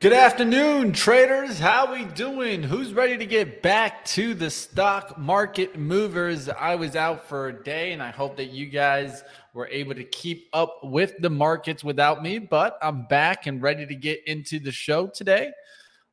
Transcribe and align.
Good 0.00 0.14
afternoon, 0.14 0.92
traders. 0.94 1.58
How 1.58 1.92
we 1.92 2.06
doing? 2.06 2.62
Who's 2.62 2.94
ready 2.94 3.18
to 3.18 3.26
get 3.26 3.60
back 3.60 4.02
to 4.06 4.32
the 4.32 4.48
stock 4.48 5.18
market 5.18 5.78
movers? 5.78 6.48
I 6.48 6.76
was 6.76 6.96
out 6.96 7.28
for 7.28 7.48
a 7.48 7.62
day 7.62 7.92
and 7.92 8.02
I 8.02 8.10
hope 8.10 8.34
that 8.38 8.46
you 8.46 8.64
guys 8.64 9.22
were 9.52 9.66
able 9.66 9.94
to 9.94 10.04
keep 10.04 10.48
up 10.54 10.78
with 10.82 11.18
the 11.18 11.28
markets 11.28 11.84
without 11.84 12.22
me, 12.22 12.38
but 12.38 12.78
I'm 12.80 13.08
back 13.08 13.46
and 13.46 13.60
ready 13.60 13.84
to 13.84 13.94
get 13.94 14.26
into 14.26 14.58
the 14.58 14.72
show 14.72 15.06
today. 15.06 15.52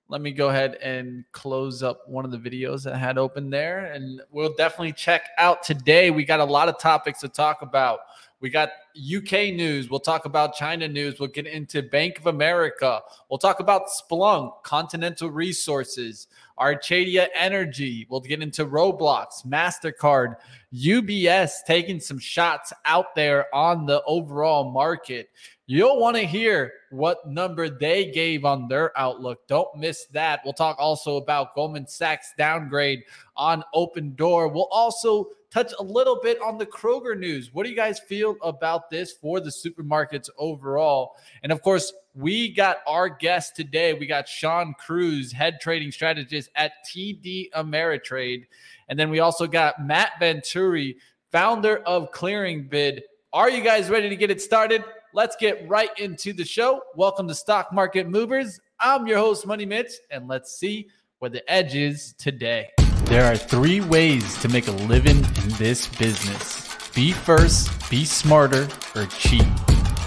Let 0.09 0.19
me 0.19 0.33
go 0.33 0.49
ahead 0.49 0.75
and 0.83 1.23
close 1.31 1.81
up 1.81 2.09
one 2.09 2.25
of 2.25 2.31
the 2.31 2.37
videos 2.37 2.83
that 2.83 2.93
I 2.93 2.97
had 2.97 3.17
open 3.17 3.49
there 3.49 3.85
and 3.93 4.21
we'll 4.31 4.53
definitely 4.55 4.91
check 4.91 5.29
out 5.37 5.63
today. 5.63 6.11
We 6.11 6.25
got 6.25 6.41
a 6.41 6.45
lot 6.45 6.67
of 6.67 6.77
topics 6.77 7.21
to 7.21 7.29
talk 7.29 7.61
about. 7.61 7.99
We 8.39 8.51
got 8.51 8.69
UK 8.95 9.53
news. 9.55 9.89
We'll 9.89 9.99
talk 9.99 10.25
about 10.25 10.53
China 10.53 10.87
news. 10.87 11.19
We'll 11.19 11.29
get 11.29 11.47
into 11.47 11.81
Bank 11.81 12.19
of 12.19 12.27
America. 12.27 13.01
We'll 13.29 13.39
talk 13.39 13.59
about 13.59 13.87
Splunk, 13.87 14.61
Continental 14.61 15.31
Resources, 15.31 16.27
Archaea 16.59 17.29
Energy. 17.33 18.05
We'll 18.09 18.21
get 18.21 18.43
into 18.43 18.67
Roblox, 18.67 19.43
MasterCard, 19.47 20.35
UBS 20.71 21.51
taking 21.65 21.99
some 21.99 22.19
shots 22.19 22.71
out 22.85 23.15
there 23.15 23.53
on 23.55 23.87
the 23.87 24.03
overall 24.05 24.69
market. 24.71 25.29
You'll 25.65 25.99
want 25.99 26.15
to 26.15 26.23
hear 26.23 26.71
what 26.91 27.27
number 27.27 27.69
they 27.69 28.11
gave 28.11 28.45
on 28.45 28.67
their 28.67 28.97
outlook. 28.97 29.47
Don't 29.47 29.75
miss 29.75 30.05
that. 30.13 30.41
We'll 30.43 30.53
talk 30.53 30.77
also 30.79 31.17
about 31.17 31.55
Goldman 31.55 31.87
Sachs 31.87 32.33
downgrade 32.37 33.03
on 33.35 33.63
Opendoor. 33.73 34.53
We'll 34.53 34.69
also 34.71 35.29
touch 35.51 35.73
a 35.79 35.83
little 35.83 36.19
bit 36.21 36.41
on 36.41 36.57
the 36.57 36.65
Kroger 36.65 37.17
news. 37.17 37.53
What 37.53 37.63
do 37.63 37.69
you 37.69 37.75
guys 37.75 37.99
feel 37.99 38.35
about 38.43 38.89
this 38.89 39.13
for 39.13 39.39
the 39.39 39.49
supermarkets 39.49 40.29
overall? 40.37 41.15
And 41.43 41.51
of 41.51 41.61
course, 41.61 41.93
we 42.13 42.53
got 42.53 42.77
our 42.87 43.09
guest 43.09 43.55
today. 43.55 43.93
We 43.93 44.07
got 44.07 44.27
Shawn 44.27 44.73
Cruz, 44.77 45.31
head 45.31 45.59
trading 45.61 45.91
strategist 45.91 46.49
at 46.55 46.73
TD 46.85 47.51
Ameritrade. 47.51 48.45
And 48.89 48.99
then 48.99 49.09
we 49.09 49.19
also 49.19 49.47
got 49.47 49.85
Matt 49.85 50.11
Venturi, 50.19 50.97
founder 51.31 51.77
of 51.77 52.11
Clearingbid. 52.11 53.01
Are 53.33 53.49
you 53.49 53.61
guys 53.61 53.89
ready 53.89 54.09
to 54.09 54.15
get 54.15 54.31
it 54.31 54.41
started? 54.41 54.83
Let's 55.13 55.35
get 55.35 55.67
right 55.67 55.89
into 55.97 56.33
the 56.33 56.45
show. 56.45 56.81
Welcome 56.95 57.27
to 57.27 57.35
Stock 57.35 57.71
Market 57.71 58.09
Movers. 58.09 58.59
I'm 58.79 59.07
your 59.07 59.17
host, 59.17 59.47
Money 59.47 59.65
Mitch, 59.65 59.91
and 60.11 60.27
let's 60.27 60.57
see 60.57 60.89
where 61.19 61.29
the 61.29 61.49
edge 61.51 61.75
is 61.75 62.13
today. 62.13 62.69
There 63.05 63.25
are 63.25 63.37
three 63.37 63.79
ways 63.79 64.39
to 64.41 64.49
make 64.49 64.67
a 64.67 64.71
living 64.71 65.25
in 65.47 65.53
this 65.53 65.87
business 65.87 66.91
be 66.93 67.11
first, 67.11 67.89
be 67.89 68.03
smarter, 68.03 68.67
or 68.95 69.05
cheat. 69.05 69.45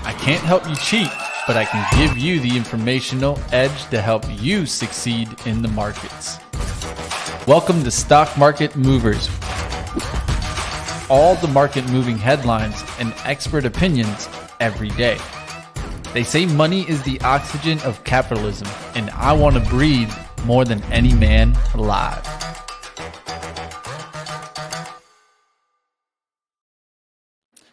I 0.03 0.15
can't 0.19 0.43
help 0.43 0.69
you 0.69 0.75
cheat, 0.77 1.09
but 1.47 1.57
I 1.57 1.65
can 1.65 1.87
give 1.99 2.19
you 2.19 2.41
the 2.41 2.57
informational 2.57 3.39
edge 3.53 3.89
to 3.91 4.03
help 4.03 4.25
you 4.29 4.67
succeed 4.67 5.29
in 5.47 5.63
the 5.63 5.69
markets. 5.69 6.39
Welcome 7.47 7.85
to 7.85 7.91
Stock 7.91 8.37
Market 8.37 8.77
Movers. 8.77 9.31
All 11.09 11.37
the 11.37 11.51
market 11.53 11.89
moving 11.89 12.19
headlines 12.19 12.83
and 12.99 13.15
expert 13.25 13.65
opinions 13.65 14.29
every 14.59 14.91
day. 14.91 15.19
They 16.13 16.25
say 16.25 16.45
money 16.45 16.83
is 16.89 17.03
the 17.05 17.21
oxygen 17.21 17.79
of 17.81 18.03
capitalism, 18.05 18.69
and 18.95 19.09
I 19.11 19.33
want 19.33 19.55
to 19.55 19.71
breathe 19.71 20.13
more 20.45 20.65
than 20.65 20.83
any 20.85 21.15
man 21.15 21.57
alive. 21.75 22.27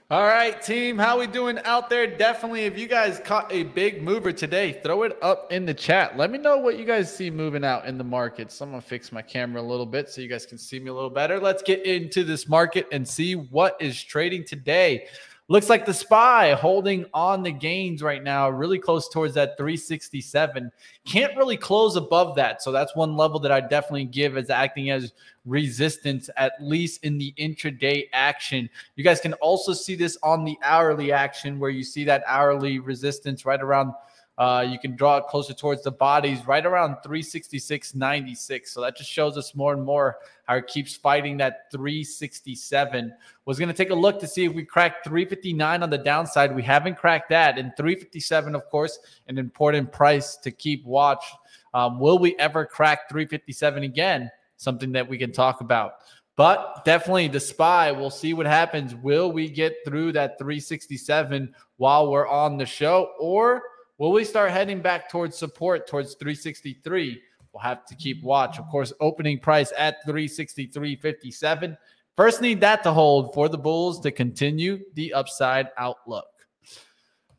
All 0.09 0.23
right, 0.23 0.61
team, 0.61 0.97
how 0.97 1.19
we 1.19 1.27
doing 1.27 1.59
out 1.65 1.89
there? 1.89 2.07
Definitely, 2.07 2.61
if 2.61 2.79
you 2.79 2.87
guys 2.87 3.19
caught 3.25 3.51
a 3.51 3.63
big 3.63 4.01
mover 4.01 4.31
today, 4.31 4.79
throw 4.81 5.03
it 5.03 5.17
up 5.21 5.51
in 5.51 5.65
the 5.65 5.73
chat. 5.73 6.15
Let 6.15 6.31
me 6.31 6.37
know 6.37 6.59
what 6.59 6.79
you 6.79 6.85
guys 6.85 7.13
see 7.13 7.29
moving 7.29 7.65
out 7.65 7.85
in 7.85 7.97
the 7.97 8.05
market. 8.05 8.49
So 8.49 8.63
I'm 8.63 8.71
gonna 8.71 8.81
fix 8.81 9.11
my 9.11 9.21
camera 9.21 9.61
a 9.61 9.67
little 9.67 9.85
bit 9.85 10.07
so 10.09 10.21
you 10.21 10.29
guys 10.29 10.45
can 10.45 10.57
see 10.57 10.79
me 10.79 10.87
a 10.91 10.93
little 10.93 11.09
better. 11.09 11.41
Let's 11.41 11.61
get 11.61 11.85
into 11.85 12.23
this 12.23 12.47
market 12.47 12.87
and 12.93 13.05
see 13.05 13.33
what 13.35 13.75
is 13.81 14.01
trading 14.01 14.45
today. 14.45 15.07
Looks 15.49 15.69
like 15.69 15.85
the 15.85 15.93
SPY 15.93 16.55
holding 16.55 17.05
on 17.13 17.41
the 17.41 17.53
gains 17.53 18.01
right 18.01 18.21
now, 18.21 18.49
really 18.49 18.77
close 18.77 19.07
towards 19.07 19.33
that 19.35 19.55
367. 19.55 20.69
Can't 21.05 21.37
really 21.37 21.55
close 21.55 21.95
above 21.95 22.35
that. 22.35 22.61
So 22.61 22.73
that's 22.73 22.97
one 22.97 23.15
level 23.15 23.39
that 23.39 23.51
I 23.51 23.61
definitely 23.61 24.05
give 24.05 24.35
as 24.35 24.49
acting 24.49 24.89
as 24.89 25.13
resistance, 25.45 26.29
at 26.35 26.51
least 26.59 27.05
in 27.05 27.17
the 27.17 27.33
intraday 27.39 28.09
action. 28.11 28.69
You 28.97 29.05
guys 29.05 29.21
can 29.21 29.33
also 29.35 29.71
see 29.71 29.95
this 29.95 30.17
on 30.21 30.43
the 30.43 30.57
hourly 30.63 31.13
action 31.13 31.59
where 31.59 31.69
you 31.69 31.83
see 31.85 32.03
that 32.03 32.25
hourly 32.27 32.79
resistance 32.79 33.45
right 33.45 33.61
around 33.61 33.93
uh, 34.37 34.63
you 34.69 34.77
can 34.77 34.95
draw 34.95 35.17
it 35.17 35.25
closer 35.25 35.53
towards 35.53 35.81
the 35.83 35.91
bodies, 35.91 36.45
right 36.45 36.63
around 36.63 36.97
366.96. 37.03 38.67
So 38.67 38.81
that 38.81 38.95
just 38.95 39.09
shows 39.09 39.35
us 39.35 39.55
more 39.55 39.73
and 39.73 39.83
more 39.83 40.17
how 40.45 40.55
it 40.57 40.67
keeps 40.67 40.95
fighting 40.95 41.37
that 41.37 41.71
367. 41.71 43.11
Was 43.45 43.57
going 43.57 43.69
to 43.69 43.73
take 43.73 43.89
a 43.89 43.95
look 43.95 44.19
to 44.19 44.27
see 44.27 44.45
if 44.45 44.53
we 44.53 44.63
cracked 44.63 45.05
359 45.05 45.81
on 45.81 45.89
the 45.89 45.97
downside. 45.97 46.55
We 46.55 46.61
haven't 46.61 46.97
cracked 46.97 47.29
that. 47.29 47.57
And 47.57 47.75
357, 47.77 48.53
of 48.53 48.69
course, 48.69 48.99
an 49.27 49.39
important 49.39 49.91
price 49.91 50.37
to 50.37 50.51
keep 50.51 50.85
watch. 50.85 51.25
Um, 51.73 51.99
will 51.99 52.19
we 52.19 52.35
ever 52.37 52.63
crack 52.63 53.09
357 53.09 53.83
again? 53.83 54.29
Something 54.57 54.91
that 54.91 55.07
we 55.07 55.17
can 55.17 55.31
talk 55.31 55.61
about. 55.61 55.93
But 56.35 56.85
definitely 56.85 57.27
the 57.27 57.39
SPY, 57.39 57.91
we'll 57.93 58.11
see 58.11 58.35
what 58.35 58.45
happens. 58.45 58.93
Will 58.93 59.31
we 59.31 59.49
get 59.49 59.77
through 59.83 60.11
that 60.11 60.37
367 60.37 61.55
while 61.77 62.11
we're 62.11 62.27
on 62.27 62.57
the 62.57 62.65
show? 62.67 63.13
Or 63.19 63.63
Will 63.97 64.11
we 64.11 64.23
start 64.23 64.51
heading 64.51 64.81
back 64.81 65.09
towards 65.09 65.35
support 65.35 65.87
towards 65.87 66.13
363? 66.15 67.19
We'll 67.51 67.63
have 67.63 67.83
to 67.85 67.95
keep 67.95 68.23
watch. 68.23 68.59
Of 68.59 68.69
course, 68.69 68.93
opening 68.99 69.39
price 69.39 69.73
at 69.75 70.05
363.57. 70.05 71.75
First, 72.15 72.41
need 72.41 72.61
that 72.61 72.83
to 72.83 72.91
hold 72.91 73.33
for 73.33 73.49
the 73.49 73.57
Bulls 73.57 73.99
to 74.01 74.11
continue 74.11 74.79
the 74.93 75.13
upside 75.13 75.69
outlook. 75.77 76.27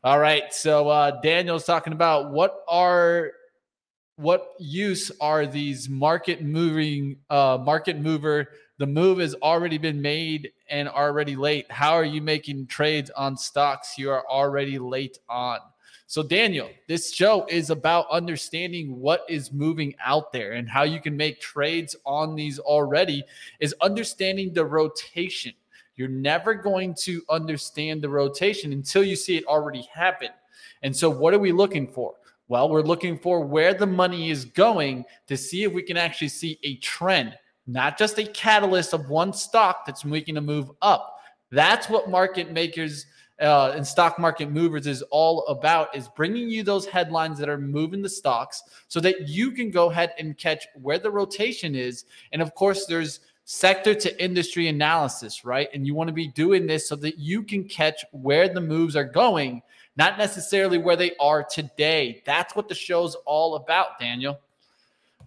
All 0.03 0.19
right. 0.19 0.53
So 0.53 0.89
uh, 0.89 1.21
Daniel's 1.21 1.65
talking 1.65 1.93
about 1.93 2.31
what 2.31 2.63
are 2.67 3.31
what 4.15 4.49
use 4.59 5.13
are 5.21 5.45
these 5.45 5.87
market 5.87 6.43
moving 6.43 7.17
uh, 7.29 7.57
market 7.61 7.97
mover 7.97 8.49
the 8.77 8.85
move 8.85 9.19
has 9.19 9.33
already 9.35 9.77
been 9.77 10.01
made 10.01 10.51
and 10.69 10.89
already 10.89 11.37
late 11.37 11.65
how 11.71 11.93
are 11.93 12.03
you 12.03 12.21
making 12.21 12.67
trades 12.67 13.09
on 13.11 13.37
stocks 13.37 13.97
you 13.97 14.11
are 14.11 14.25
already 14.27 14.77
late 14.77 15.19
on 15.29 15.59
so, 16.09 16.23
Daniel, 16.23 16.71
this 16.87 17.13
show 17.13 17.45
is 17.49 17.69
about 17.69 18.09
understanding 18.09 18.99
what 18.99 19.25
is 19.29 19.53
moving 19.53 19.93
out 20.03 20.33
there 20.33 20.53
and 20.53 20.67
how 20.67 20.81
you 20.81 20.99
can 20.99 21.15
make 21.15 21.39
trades 21.39 21.95
on 22.03 22.33
these 22.33 22.57
already, 22.57 23.23
is 23.59 23.75
understanding 23.79 24.51
the 24.51 24.65
rotation. 24.65 25.53
You're 25.97 26.07
never 26.07 26.55
going 26.55 26.95
to 27.01 27.21
understand 27.29 28.01
the 28.01 28.09
rotation 28.09 28.73
until 28.73 29.03
you 29.03 29.15
see 29.15 29.37
it 29.37 29.45
already 29.45 29.87
happen. 29.93 30.29
And 30.81 30.97
so, 30.97 31.11
what 31.11 31.35
are 31.35 31.39
we 31.39 31.51
looking 31.51 31.87
for? 31.87 32.15
Well, 32.47 32.69
we're 32.69 32.81
looking 32.81 33.19
for 33.19 33.41
where 33.41 33.75
the 33.75 33.85
money 33.85 34.31
is 34.31 34.45
going 34.45 35.05
to 35.27 35.37
see 35.37 35.63
if 35.63 35.71
we 35.71 35.83
can 35.83 35.95
actually 35.95 36.29
see 36.29 36.57
a 36.63 36.77
trend, 36.77 37.37
not 37.67 37.99
just 37.99 38.17
a 38.17 38.25
catalyst 38.25 38.95
of 38.95 39.11
one 39.11 39.31
stock 39.31 39.85
that's 39.85 40.03
making 40.03 40.37
a 40.37 40.41
move 40.41 40.71
up. 40.81 41.19
That's 41.51 41.87
what 41.87 42.09
market 42.09 42.51
makers 42.51 43.05
uh, 43.41 43.71
and 43.75 43.85
stock 43.85 44.19
market 44.19 44.51
movers 44.51 44.85
is 44.85 45.01
all 45.03 45.45
about 45.47 45.95
is 45.95 46.09
bringing 46.09 46.49
you 46.49 46.63
those 46.63 46.85
headlines 46.85 47.39
that 47.39 47.47
are 47.47 47.57
moving 47.57 48.01
the 48.01 48.09
stocks 48.09 48.63
so 48.87 48.99
that 48.99 49.27
you 49.29 49.51
can 49.51 49.71
go 49.71 49.89
ahead 49.89 50.13
and 50.19 50.37
catch 50.37 50.67
where 50.81 50.99
the 50.99 51.09
rotation 51.09 51.73
is. 51.73 52.05
And 52.33 52.41
of 52.41 52.53
course 52.53 52.85
there's 52.85 53.21
sector 53.45 53.95
to 53.95 54.23
industry 54.23 54.67
analysis 54.67 55.45
right? 55.45 55.69
And 55.73 55.87
you 55.87 55.95
want 55.95 56.09
to 56.09 56.13
be 56.13 56.27
doing 56.27 56.67
this 56.67 56.87
so 56.87 56.95
that 56.97 57.17
you 57.17 57.43
can 57.43 57.63
catch 57.63 58.03
where 58.11 58.49
the 58.49 58.61
moves 58.61 58.95
are 58.95 59.05
going 59.05 59.61
not 59.95 60.17
necessarily 60.17 60.77
where 60.77 60.95
they 60.95 61.11
are 61.19 61.43
today. 61.43 62.21
That's 62.25 62.55
what 62.55 62.69
the 62.69 62.75
show's 62.75 63.15
all 63.25 63.55
about 63.55 63.99
daniel. 63.99 64.39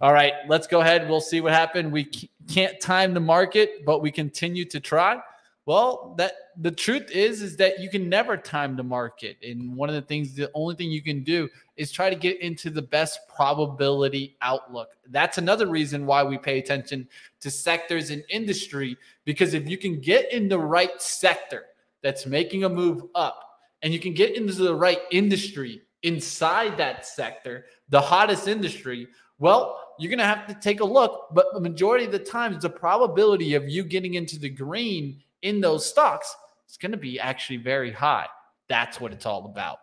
All 0.01 0.13
right 0.13 0.33
let's 0.47 0.67
go 0.67 0.81
ahead. 0.81 1.09
We'll 1.09 1.19
see 1.21 1.41
what 1.41 1.51
happened. 1.51 1.91
We 1.91 2.05
can't 2.47 2.79
time 2.79 3.15
the 3.15 3.19
market 3.19 3.85
but 3.85 4.01
we 4.01 4.11
continue 4.11 4.65
to 4.65 4.79
try. 4.79 5.19
Well, 5.65 6.13
that 6.17 6.33
the 6.61 6.71
truth 6.71 7.09
is 7.11 7.41
is 7.41 7.57
that 7.57 7.79
you 7.79 7.89
can 7.89 8.09
never 8.09 8.37
time 8.37 8.75
the 8.75 8.83
market. 8.83 9.37
And 9.43 9.75
one 9.75 9.89
of 9.89 9.95
the 9.95 10.01
things 10.01 10.33
the 10.33 10.51
only 10.53 10.75
thing 10.75 10.91
you 10.91 11.01
can 11.01 11.23
do 11.23 11.49
is 11.77 11.91
try 11.91 12.09
to 12.09 12.15
get 12.15 12.39
into 12.41 12.69
the 12.69 12.81
best 12.81 13.19
probability 13.27 14.37
outlook. 14.41 14.89
That's 15.09 15.37
another 15.37 15.67
reason 15.67 16.05
why 16.05 16.23
we 16.23 16.37
pay 16.37 16.59
attention 16.59 17.07
to 17.41 17.49
sectors 17.49 18.11
and 18.11 18.23
industry 18.29 18.97
because 19.25 19.53
if 19.53 19.67
you 19.67 19.77
can 19.77 19.99
get 19.99 20.31
in 20.31 20.47
the 20.47 20.59
right 20.59 21.01
sector 21.01 21.65
that's 22.01 22.25
making 22.25 22.63
a 22.63 22.69
move 22.69 23.03
up 23.15 23.59
and 23.81 23.93
you 23.93 23.99
can 23.99 24.13
get 24.13 24.35
into 24.35 24.53
the 24.53 24.75
right 24.75 24.99
industry 25.11 25.81
inside 26.03 26.77
that 26.77 27.05
sector, 27.05 27.65
the 27.89 28.01
hottest 28.01 28.47
industry, 28.47 29.07
well, 29.39 29.79
you're 29.99 30.09
going 30.09 30.19
to 30.19 30.25
have 30.25 30.47
to 30.47 30.53
take 30.55 30.81
a 30.81 30.85
look. 30.85 31.27
But 31.33 31.53
the 31.53 31.59
majority 31.59 32.05
of 32.05 32.11
the 32.11 32.19
times, 32.19 32.61
the 32.61 32.69
probability 32.69 33.55
of 33.55 33.69
you 33.69 33.83
getting 33.83 34.15
into 34.15 34.37
the 34.37 34.49
green 34.49 35.21
in 35.41 35.59
those 35.59 35.85
stocks 35.85 36.35
is 36.73 36.77
going 36.77 36.91
to 36.91 36.97
be 36.97 37.19
actually 37.19 37.57
very 37.57 37.91
high. 37.91 38.25
That's 38.67 38.99
what 38.99 39.13
it's 39.13 39.27
all 39.27 39.45
about. 39.45 39.77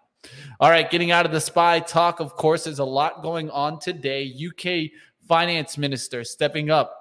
All 0.59 0.69
right, 0.69 0.91
getting 0.91 1.13
out 1.13 1.25
of 1.25 1.31
the 1.31 1.41
spy 1.41 1.79
talk, 1.79 2.19
of 2.19 2.35
course, 2.35 2.65
there's 2.65 2.81
a 2.81 2.85
lot 2.85 3.23
going 3.23 3.49
on 3.51 3.79
today. 3.79 4.35
UK 4.49 4.91
finance 5.29 5.79
minister 5.79 6.25
stepping 6.25 6.69
up, 6.69 6.97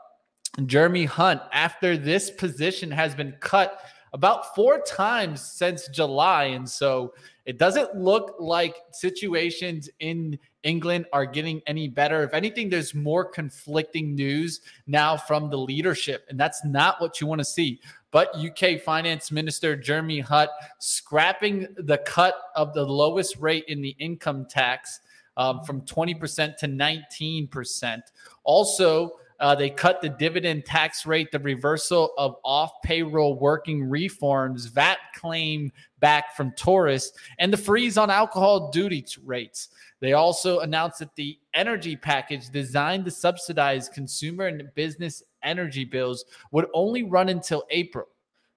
Jeremy 0.68 1.06
Hunt, 1.06 1.42
after 1.52 1.98
this 1.98 2.30
position 2.30 2.92
has 2.92 3.16
been 3.16 3.36
cut 3.40 3.82
about 4.14 4.56
four 4.56 4.82
times 4.82 5.42
since 5.42 5.88
July. 5.88 6.46
And 6.46 6.70
so 6.70 7.14
it 7.46 7.58
doesn't 7.58 7.96
look 7.96 8.36
like 8.40 8.76
situations 8.92 9.90
in 10.00 10.38
England 10.64 11.06
are 11.14 11.26
getting 11.26 11.62
any 11.68 11.88
better. 11.88 12.24
If 12.24 12.34
anything, 12.34 12.70
there's 12.70 12.94
more 12.94 13.26
conflicting 13.26 14.16
news 14.16 14.62
now 14.88 15.18
from 15.18 15.50
the 15.50 15.58
leadership, 15.58 16.26
and 16.30 16.40
that's 16.40 16.64
not 16.66 17.00
what 17.02 17.22
you 17.22 17.28
want 17.28 17.40
to 17.40 17.46
see. 17.46 17.80
But 18.12 18.36
UK 18.36 18.82
Finance 18.82 19.32
Minister 19.32 19.76
Jeremy 19.76 20.20
Hunt 20.20 20.50
scrapping 20.80 21.68
the 21.78 22.00
cut 22.00 22.36
of 22.56 22.74
the 22.74 22.84
lowest 22.84 23.38
rate 23.38 23.66
in 23.68 23.82
the 23.82 23.96
income 24.00 24.48
tax 24.50 25.00
um, 25.38 25.62
from 25.64 25.82
20% 25.82 26.58
to 26.58 26.68
19%. 26.68 28.02
Also, 28.44 29.12
uh, 29.40 29.56
they 29.56 29.70
cut 29.70 30.02
the 30.02 30.10
dividend 30.10 30.66
tax 30.66 31.06
rate, 31.06 31.32
the 31.32 31.40
reversal 31.40 32.12
of 32.18 32.36
off 32.44 32.72
payroll 32.84 33.40
working 33.40 33.84
reforms, 33.84 34.66
VAT 34.66 34.98
claim 35.16 35.72
back 36.00 36.36
from 36.36 36.52
tourists, 36.58 37.18
and 37.40 37.54
the 37.54 37.58
freeze 37.58 37.98
on 37.98 38.10
alcohol 38.10 38.70
duty 38.70 39.06
rates. 39.24 39.70
They 40.02 40.14
also 40.14 40.60
announced 40.60 41.00
that 41.00 41.16
the 41.16 41.38
energy 41.54 41.96
package 41.96 42.50
designed 42.50 43.06
to 43.06 43.12
subsidize 43.12 43.88
consumer 43.88 44.48
and 44.48 44.70
business 44.76 45.24
energy 45.44 45.86
bills 45.86 46.26
would 46.52 46.68
only 46.74 47.04
run 47.04 47.30
until 47.30 47.66
April. 47.70 48.08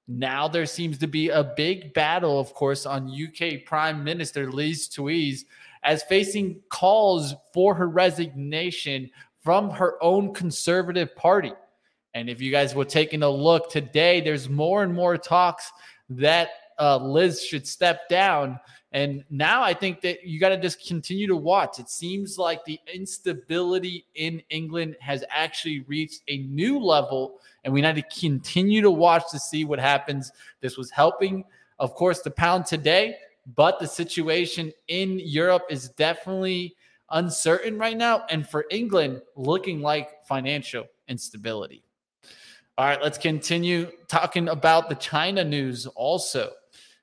Now 0.09 0.49
there 0.49 0.67
seems 0.67 0.99
to 0.99 1.07
be 1.07 1.29
a 1.29 1.53
big 1.57 1.95
battle, 1.95 2.39
of 2.39 2.53
course, 2.55 2.87
on 2.87 3.11
UK 3.11 3.65
Prime 3.65 4.03
Minister 4.03 4.51
Liz 4.51 4.89
Truss 4.89 5.45
as 5.85 6.03
facing 6.05 6.61
calls 6.69 7.35
for 7.53 7.75
her 7.75 7.89
resignation 7.89 9.11
from 9.43 9.71
her 9.71 10.03
own 10.03 10.33
conservative 10.33 11.15
party. 11.17 11.53
And 12.15 12.29
if 12.29 12.41
you 12.41 12.51
guys 12.51 12.75
were 12.75 12.85
taking 12.85 13.23
a 13.23 13.31
look 13.31 13.71
today, 13.71 14.21
there's 14.21 14.49
more 14.49 14.83
and 14.83 14.93
more 14.93 15.17
talks 15.17 15.73
that 16.11 16.51
uh, 16.79 16.99
Liz 16.99 17.43
should 17.43 17.67
step 17.67 18.09
down. 18.09 18.61
And 18.93 19.25
now 19.31 19.63
I 19.63 19.73
think 19.73 20.03
that 20.03 20.27
you 20.27 20.39
got 20.39 20.51
to 20.51 20.59
just 20.59 20.87
continue 20.87 21.27
to 21.27 21.37
watch. 21.37 21.79
It 21.79 21.89
seems 21.89 22.37
like 22.37 22.65
the 22.65 22.79
instability 22.93 24.05
in 24.15 24.43
England 24.51 24.97
has 25.01 25.25
actually 25.31 25.81
reached 25.81 26.21
a 26.29 26.39
new 26.39 26.79
level, 26.79 27.41
and 27.65 27.73
we 27.73 27.81
need 27.81 27.95
to 27.97 28.03
continue 28.03 28.83
to 28.83 28.91
watch 28.91 29.25
to 29.31 29.39
see 29.39 29.65
what 29.65 29.79
happens. 29.79 30.31
This 30.61 30.77
was 30.77 30.91
helping, 30.91 31.45
of 31.79 31.95
course, 31.95 32.21
the 32.21 32.31
pound 32.31 32.67
today, 32.67 33.17
but 33.57 33.81
the 33.81 33.87
situation 33.87 34.73
in 34.89 35.19
Europe 35.19 35.65
is 35.71 35.89
definitely 35.91 36.77
uncertain 37.11 37.79
right 37.79 37.97
now. 37.97 38.25
And 38.29 38.47
for 38.47 38.67
England, 38.71 39.23
looking 39.37 39.81
like 39.81 40.27
financial 40.27 40.85
instability. 41.09 41.83
All 42.77 42.87
right, 42.87 43.03
let's 43.03 43.19
continue 43.19 43.91
talking 44.09 44.49
about 44.49 44.89
the 44.89 44.95
China 44.97 45.45
news 45.45 45.87
also. 45.87 46.53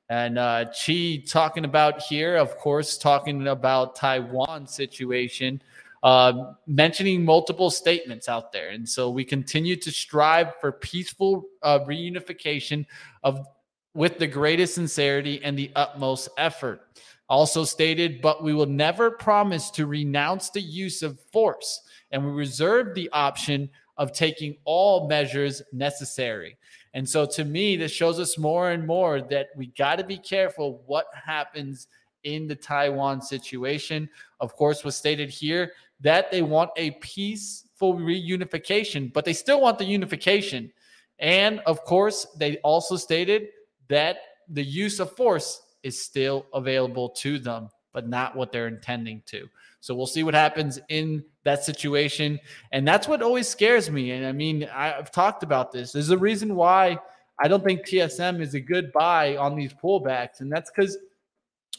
And 0.09 0.39
uh, 0.39 0.71
Xi 0.71 1.21
talking 1.21 1.65
about 1.65 2.01
here, 2.01 2.35
of 2.35 2.57
course, 2.57 2.97
talking 2.97 3.47
about 3.47 3.95
Taiwan 3.95 4.65
situation, 4.65 5.61
uh, 6.01 6.53
mentioning 6.65 7.23
multiple 7.23 7.69
statements 7.69 8.27
out 8.27 8.51
there. 8.51 8.69
And 8.69 8.89
so 8.89 9.11
we 9.11 9.23
continue 9.23 9.75
to 9.75 9.91
strive 9.91 10.55
for 10.59 10.71
peaceful 10.71 11.45
uh, 11.61 11.79
reunification 11.81 12.85
of 13.23 13.45
with 13.93 14.17
the 14.17 14.27
greatest 14.27 14.75
sincerity 14.75 15.41
and 15.43 15.57
the 15.57 15.71
utmost 15.75 16.29
effort. 16.37 16.81
Also 17.27 17.63
stated, 17.63 18.21
but 18.21 18.43
we 18.43 18.53
will 18.53 18.65
never 18.65 19.11
promise 19.11 19.69
to 19.71 19.85
renounce 19.85 20.49
the 20.49 20.61
use 20.61 21.03
of 21.03 21.19
force, 21.31 21.81
and 22.11 22.25
we 22.25 22.31
reserve 22.31 22.95
the 22.95 23.09
option 23.11 23.69
of 23.97 24.13
taking 24.13 24.55
all 24.63 25.07
measures 25.07 25.61
necessary. 25.71 26.57
And 26.93 27.07
so 27.07 27.25
to 27.25 27.45
me, 27.45 27.75
this 27.75 27.91
shows 27.91 28.19
us 28.19 28.37
more 28.37 28.71
and 28.71 28.85
more 28.85 29.21
that 29.21 29.49
we 29.55 29.67
got 29.77 29.97
to 29.97 30.03
be 30.03 30.17
careful 30.17 30.81
what 30.85 31.05
happens 31.13 31.87
in 32.23 32.47
the 32.47 32.55
Taiwan 32.55 33.21
situation. 33.21 34.09
Of 34.39 34.55
course, 34.55 34.83
was 34.83 34.95
stated 34.95 35.29
here 35.29 35.73
that 36.01 36.31
they 36.31 36.41
want 36.41 36.71
a 36.77 36.91
peaceful 36.91 37.95
reunification, 37.95 39.11
but 39.13 39.25
they 39.25 39.33
still 39.33 39.61
want 39.61 39.77
the 39.77 39.85
unification. 39.85 40.71
And 41.19 41.59
of 41.61 41.83
course, 41.83 42.25
they 42.37 42.57
also 42.57 42.95
stated 42.95 43.49
that 43.87 44.17
the 44.47 44.63
use 44.63 44.99
of 44.99 45.15
force 45.15 45.61
is 45.83 46.01
still 46.01 46.45
available 46.53 47.09
to 47.09 47.39
them, 47.39 47.69
but 47.93 48.07
not 48.07 48.35
what 48.35 48.51
they're 48.51 48.67
intending 48.67 49.21
to. 49.27 49.47
So 49.79 49.95
we'll 49.95 50.07
see 50.07 50.23
what 50.23 50.33
happens 50.33 50.79
in 50.89 51.23
that 51.49 51.63
situation. 51.63 52.39
And 52.71 52.87
that's 52.87 53.07
what 53.07 53.21
always 53.21 53.47
scares 53.47 53.89
me. 53.89 54.11
And 54.11 54.25
I 54.25 54.31
mean, 54.31 54.69
I've 54.73 55.11
talked 55.11 55.43
about 55.43 55.71
this. 55.71 55.91
There's 55.91 56.11
a 56.11 56.17
reason 56.17 56.55
why 56.55 56.99
I 57.41 57.47
don't 57.47 57.63
think 57.63 57.87
TSM 57.87 58.41
is 58.41 58.53
a 58.53 58.59
good 58.59 58.91
buy 58.91 59.35
on 59.37 59.55
these 59.55 59.73
pullbacks. 59.73 60.41
And 60.41 60.51
that's 60.51 60.69
because 60.69 60.97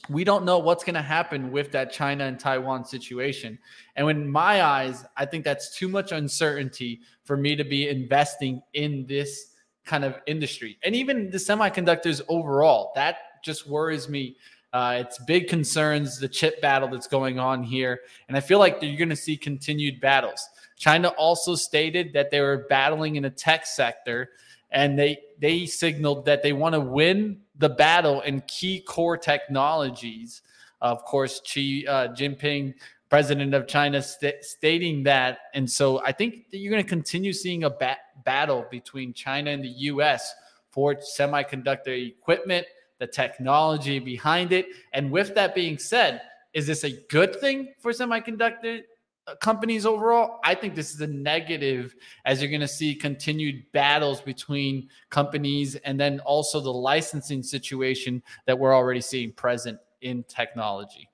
we 0.08 0.24
don't 0.24 0.44
know 0.44 0.58
what's 0.58 0.82
going 0.82 0.94
to 0.94 1.02
happen 1.02 1.52
with 1.52 1.70
that 1.72 1.92
China 1.92 2.24
and 2.24 2.40
Taiwan 2.40 2.84
situation. 2.84 3.58
And 3.96 4.10
in 4.10 4.28
my 4.28 4.62
eyes, 4.64 5.04
I 5.16 5.24
think 5.24 5.44
that's 5.44 5.76
too 5.76 5.88
much 5.88 6.10
uncertainty 6.10 7.00
for 7.22 7.36
me 7.36 7.54
to 7.54 7.64
be 7.64 7.88
investing 7.88 8.62
in 8.72 9.06
this 9.06 9.52
kind 9.84 10.04
of 10.04 10.16
industry. 10.26 10.78
And 10.82 10.96
even 10.96 11.30
the 11.30 11.38
semiconductors 11.38 12.22
overall, 12.28 12.92
that 12.96 13.18
just 13.44 13.68
worries 13.68 14.08
me 14.08 14.36
uh, 14.72 14.98
it's 15.00 15.18
big 15.18 15.48
concerns, 15.48 16.18
the 16.18 16.28
chip 16.28 16.60
battle 16.60 16.88
that's 16.88 17.08
going 17.08 17.38
on 17.38 17.62
here. 17.62 18.00
And 18.28 18.36
I 18.36 18.40
feel 18.40 18.58
like 18.58 18.78
you're 18.80 18.96
going 18.96 19.08
to 19.08 19.16
see 19.16 19.36
continued 19.36 20.00
battles. 20.00 20.48
China 20.76 21.08
also 21.08 21.54
stated 21.56 22.12
that 22.12 22.30
they 22.30 22.40
were 22.40 22.66
battling 22.68 23.16
in 23.16 23.24
the 23.24 23.30
tech 23.30 23.66
sector 23.66 24.30
and 24.70 24.98
they 24.98 25.18
they 25.40 25.66
signaled 25.66 26.24
that 26.26 26.42
they 26.42 26.52
want 26.52 26.74
to 26.74 26.80
win 26.80 27.40
the 27.58 27.68
battle 27.68 28.20
in 28.20 28.40
key 28.42 28.80
core 28.80 29.16
technologies. 29.16 30.42
Of 30.80 31.04
course, 31.04 31.42
Xi 31.44 31.86
uh, 31.86 32.08
Jinping, 32.08 32.74
president 33.08 33.52
of 33.52 33.66
China, 33.66 34.00
st- 34.00 34.44
stating 34.44 35.02
that, 35.02 35.40
and 35.54 35.68
so 35.68 36.00
I 36.04 36.12
think 36.12 36.50
that 36.50 36.58
you're 36.58 36.70
going 36.70 36.82
to 36.82 36.88
continue 36.88 37.32
seeing 37.32 37.64
a 37.64 37.70
ba- 37.70 37.98
battle 38.24 38.64
between 38.70 39.12
China 39.12 39.50
and 39.50 39.62
the 39.62 39.68
U.S. 39.68 40.32
for 40.70 40.94
semiconductor 40.94 42.08
equipment 42.08 42.66
the 43.00 43.06
technology 43.06 43.98
behind 43.98 44.52
it. 44.52 44.66
And 44.92 45.10
with 45.10 45.34
that 45.34 45.54
being 45.54 45.78
said, 45.78 46.20
is 46.52 46.66
this 46.66 46.84
a 46.84 46.90
good 47.08 47.40
thing 47.40 47.72
for 47.80 47.92
semiconductor 47.92 48.82
uh, 49.26 49.34
companies 49.36 49.86
overall? 49.86 50.38
I 50.44 50.54
think 50.54 50.74
this 50.74 50.94
is 50.94 51.00
a 51.00 51.06
negative 51.06 51.94
as 52.24 52.40
you're 52.40 52.50
going 52.50 52.60
to 52.60 52.68
see 52.68 52.94
continued 52.94 53.64
battles 53.72 54.20
between 54.20 54.88
companies 55.08 55.76
and 55.76 55.98
then 55.98 56.20
also 56.20 56.60
the 56.60 56.72
licensing 56.72 57.42
situation 57.42 58.22
that 58.46 58.58
we're 58.58 58.74
already 58.74 59.00
seeing 59.00 59.32
present 59.32 59.78
in 60.02 60.22
technology. 60.24 61.08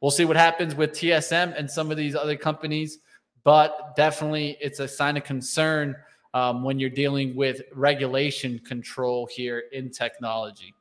We'll 0.00 0.12
see 0.12 0.24
what 0.24 0.36
happens 0.36 0.74
with 0.74 0.92
TSM 0.92 1.58
and 1.58 1.68
some 1.68 1.90
of 1.90 1.96
these 1.96 2.14
other 2.14 2.36
companies, 2.36 2.98
but 3.42 3.96
definitely 3.96 4.56
it's 4.60 4.78
a 4.78 4.86
sign 4.86 5.16
of 5.16 5.24
concern 5.24 5.96
um, 6.34 6.62
when 6.62 6.78
you're 6.78 6.90
dealing 6.90 7.34
with 7.34 7.62
regulation 7.72 8.58
control 8.60 9.26
here 9.26 9.64
in 9.72 9.90
technology. 9.90 10.74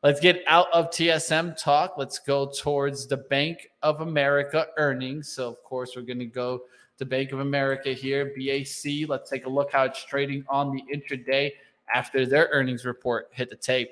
Let's 0.00 0.20
get 0.20 0.44
out 0.46 0.68
of 0.72 0.90
TSM 0.90 1.60
talk. 1.60 1.94
Let's 1.98 2.20
go 2.20 2.46
towards 2.46 3.08
the 3.08 3.16
Bank 3.16 3.68
of 3.82 4.00
America 4.00 4.68
earnings. 4.76 5.28
So, 5.28 5.48
of 5.48 5.60
course, 5.64 5.94
we're 5.96 6.02
going 6.02 6.20
to 6.20 6.24
go 6.24 6.62
to 6.98 7.04
Bank 7.04 7.32
of 7.32 7.40
America 7.40 7.92
here, 7.92 8.26
BAC. 8.26 9.08
Let's 9.08 9.28
take 9.28 9.46
a 9.46 9.48
look 9.48 9.72
how 9.72 9.82
it's 9.82 10.04
trading 10.04 10.44
on 10.48 10.70
the 10.70 10.84
intraday 10.94 11.50
after 11.92 12.26
their 12.26 12.48
earnings 12.52 12.84
report 12.84 13.28
hit 13.32 13.50
the 13.50 13.56
tape. 13.56 13.90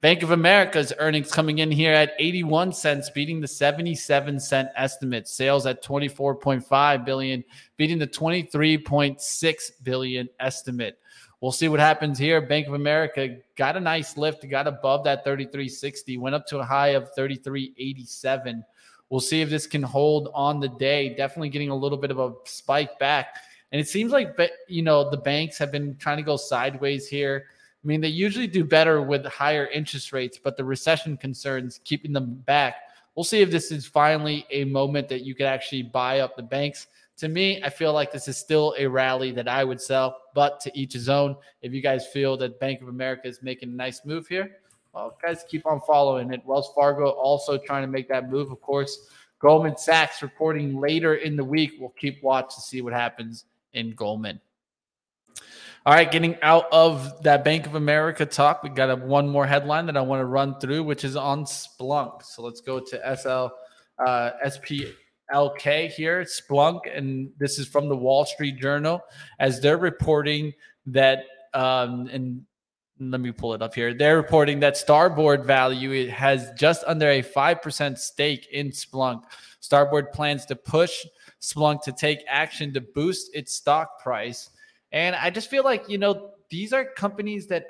Bank 0.00 0.22
of 0.22 0.30
America's 0.30 0.92
earnings 0.98 1.32
coming 1.32 1.58
in 1.58 1.72
here 1.72 1.92
at 1.92 2.12
81 2.20 2.72
cents, 2.72 3.10
beating 3.10 3.40
the 3.40 3.48
77 3.48 4.38
cent 4.38 4.68
estimate. 4.76 5.26
Sales 5.26 5.66
at 5.66 5.82
24.5 5.82 7.04
billion, 7.04 7.42
beating 7.76 7.98
the 7.98 8.06
23.6 8.06 9.70
billion 9.82 10.28
estimate. 10.38 10.98
We'll 11.42 11.50
see 11.50 11.68
what 11.68 11.80
happens 11.80 12.20
here. 12.20 12.40
Bank 12.40 12.68
of 12.68 12.74
America 12.74 13.38
got 13.56 13.76
a 13.76 13.80
nice 13.80 14.16
lift, 14.16 14.48
got 14.48 14.68
above 14.68 15.02
that 15.02 15.26
33.60, 15.26 16.16
went 16.20 16.36
up 16.36 16.46
to 16.46 16.60
a 16.60 16.64
high 16.64 16.90
of 16.90 17.12
33.87. 17.18 18.62
We'll 19.10 19.18
see 19.18 19.40
if 19.40 19.50
this 19.50 19.66
can 19.66 19.82
hold 19.82 20.28
on 20.34 20.60
the 20.60 20.68
day. 20.68 21.16
Definitely 21.16 21.48
getting 21.48 21.70
a 21.70 21.74
little 21.74 21.98
bit 21.98 22.12
of 22.12 22.20
a 22.20 22.32
spike 22.44 22.96
back. 23.00 23.38
And 23.72 23.80
it 23.80 23.88
seems 23.88 24.12
like 24.12 24.38
you 24.68 24.82
know 24.82 25.10
the 25.10 25.16
banks 25.16 25.58
have 25.58 25.72
been 25.72 25.96
trying 25.96 26.18
to 26.18 26.22
go 26.22 26.36
sideways 26.36 27.08
here. 27.08 27.46
I 27.82 27.86
mean, 27.88 28.00
they 28.00 28.08
usually 28.08 28.46
do 28.46 28.62
better 28.62 29.02
with 29.02 29.26
higher 29.26 29.66
interest 29.66 30.12
rates, 30.12 30.38
but 30.38 30.56
the 30.56 30.64
recession 30.64 31.16
concerns 31.16 31.80
keeping 31.82 32.12
them 32.12 32.34
back. 32.46 32.76
We'll 33.16 33.24
see 33.24 33.40
if 33.40 33.50
this 33.50 33.72
is 33.72 33.84
finally 33.84 34.46
a 34.50 34.64
moment 34.64 35.08
that 35.08 35.22
you 35.22 35.34
could 35.34 35.46
actually 35.46 35.82
buy 35.82 36.20
up 36.20 36.36
the 36.36 36.42
banks 36.44 36.86
to 37.22 37.28
me, 37.28 37.62
I 37.62 37.70
feel 37.70 37.92
like 37.92 38.10
this 38.10 38.26
is 38.26 38.36
still 38.36 38.74
a 38.76 38.84
rally 38.88 39.30
that 39.30 39.46
I 39.46 39.62
would 39.62 39.80
sell, 39.80 40.18
but 40.34 40.58
to 40.58 40.76
each 40.76 40.92
his 40.92 41.08
own. 41.08 41.36
If 41.60 41.72
you 41.72 41.80
guys 41.80 42.08
feel 42.08 42.36
that 42.38 42.58
Bank 42.58 42.82
of 42.82 42.88
America 42.88 43.28
is 43.28 43.44
making 43.44 43.68
a 43.68 43.76
nice 43.76 44.04
move 44.04 44.26
here, 44.26 44.56
Well, 44.92 45.16
guys, 45.24 45.44
keep 45.48 45.64
on 45.64 45.80
following 45.86 46.32
it. 46.32 46.44
Wells 46.44 46.72
Fargo 46.74 47.10
also 47.10 47.58
trying 47.58 47.84
to 47.84 47.86
make 47.86 48.08
that 48.08 48.28
move, 48.28 48.50
of 48.50 48.60
course. 48.60 49.08
Goldman 49.38 49.76
Sachs 49.76 50.20
reporting 50.20 50.80
later 50.80 51.14
in 51.14 51.36
the 51.36 51.44
week. 51.44 51.74
We'll 51.78 51.90
keep 51.90 52.20
watch 52.24 52.56
to 52.56 52.60
see 52.60 52.82
what 52.82 52.92
happens 52.92 53.44
in 53.72 53.94
Goldman. 53.94 54.40
All 55.86 55.94
right, 55.94 56.10
getting 56.10 56.36
out 56.42 56.66
of 56.72 57.22
that 57.22 57.44
Bank 57.44 57.66
of 57.66 57.76
America 57.76 58.26
talk, 58.26 58.64
we 58.64 58.68
got 58.70 58.90
a, 58.90 58.96
one 58.96 59.28
more 59.28 59.46
headline 59.46 59.86
that 59.86 59.96
I 59.96 60.00
want 60.00 60.18
to 60.18 60.26
run 60.26 60.58
through, 60.58 60.82
which 60.82 61.04
is 61.04 61.14
on 61.14 61.44
Splunk. 61.44 62.24
So 62.24 62.42
let's 62.42 62.60
go 62.60 62.80
to 62.80 63.16
SL 63.16 63.54
uh, 64.04 64.30
SPLK 65.32 65.90
here, 65.90 66.22
Splunk, 66.22 66.80
and 66.94 67.30
this 67.38 67.58
is 67.58 67.66
from 67.66 67.88
the 67.88 67.96
Wall 67.96 68.24
Street 68.24 68.58
Journal 68.58 69.00
as 69.38 69.60
they're 69.60 69.78
reporting 69.78 70.52
that, 70.86 71.24
um, 71.54 72.08
and 72.12 72.42
let 73.00 73.20
me 73.20 73.32
pull 73.32 73.54
it 73.54 73.62
up 73.62 73.74
here. 73.74 73.94
They're 73.94 74.16
reporting 74.16 74.60
that 74.60 74.76
Starboard 74.76 75.44
value 75.44 76.08
has 76.08 76.50
just 76.56 76.84
under 76.86 77.08
a 77.08 77.22
five 77.22 77.60
percent 77.62 77.98
stake 77.98 78.46
in 78.52 78.70
Splunk. 78.70 79.24
Starboard 79.60 80.12
plans 80.12 80.46
to 80.46 80.56
push 80.56 81.04
Splunk 81.40 81.82
to 81.82 81.92
take 81.92 82.20
action 82.28 82.72
to 82.74 82.80
boost 82.80 83.34
its 83.34 83.54
stock 83.54 84.00
price. 84.00 84.50
And 84.92 85.16
I 85.16 85.30
just 85.30 85.48
feel 85.48 85.64
like, 85.64 85.88
you 85.88 85.98
know, 85.98 86.30
these 86.50 86.72
are 86.72 86.84
companies 86.84 87.46
that 87.48 87.66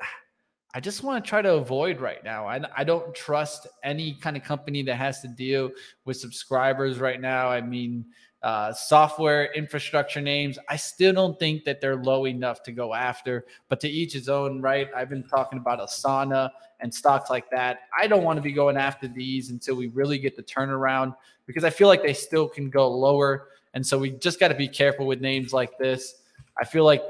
I 0.74 0.80
just 0.80 1.02
want 1.02 1.22
to 1.22 1.28
try 1.28 1.42
to 1.42 1.54
avoid 1.54 2.00
right 2.00 2.24
now. 2.24 2.46
I, 2.46 2.60
I 2.74 2.84
don't 2.84 3.14
trust 3.14 3.66
any 3.82 4.14
kind 4.14 4.36
of 4.38 4.42
company 4.42 4.82
that 4.84 4.94
has 4.94 5.20
to 5.20 5.28
deal 5.28 5.70
with 6.06 6.16
subscribers 6.16 6.98
right 6.98 7.20
now. 7.20 7.48
I 7.48 7.60
mean, 7.60 8.06
uh, 8.42 8.72
software 8.72 9.52
infrastructure 9.52 10.20
names, 10.20 10.58
I 10.68 10.76
still 10.76 11.12
don't 11.12 11.38
think 11.38 11.64
that 11.64 11.80
they're 11.80 11.96
low 11.96 12.26
enough 12.26 12.62
to 12.64 12.72
go 12.72 12.94
after, 12.94 13.44
but 13.68 13.80
to 13.80 13.88
each 13.88 14.14
his 14.14 14.30
own, 14.30 14.62
right? 14.62 14.88
I've 14.96 15.10
been 15.10 15.22
talking 15.22 15.58
about 15.58 15.78
Asana 15.78 16.50
and 16.80 16.92
stocks 16.92 17.28
like 17.28 17.50
that. 17.50 17.80
I 17.96 18.06
don't 18.06 18.24
want 18.24 18.38
to 18.38 18.42
be 18.42 18.52
going 18.52 18.78
after 18.78 19.06
these 19.06 19.50
until 19.50 19.76
we 19.76 19.88
really 19.88 20.18
get 20.18 20.36
the 20.36 20.42
turnaround 20.42 21.14
because 21.46 21.64
I 21.64 21.70
feel 21.70 21.86
like 21.86 22.02
they 22.02 22.14
still 22.14 22.48
can 22.48 22.70
go 22.70 22.88
lower. 22.88 23.48
And 23.74 23.86
so 23.86 23.98
we 23.98 24.10
just 24.10 24.40
got 24.40 24.48
to 24.48 24.54
be 24.54 24.68
careful 24.68 25.06
with 25.06 25.20
names 25.20 25.52
like 25.52 25.76
this. 25.78 26.14
I 26.58 26.64
feel 26.64 26.84
like 26.84 27.02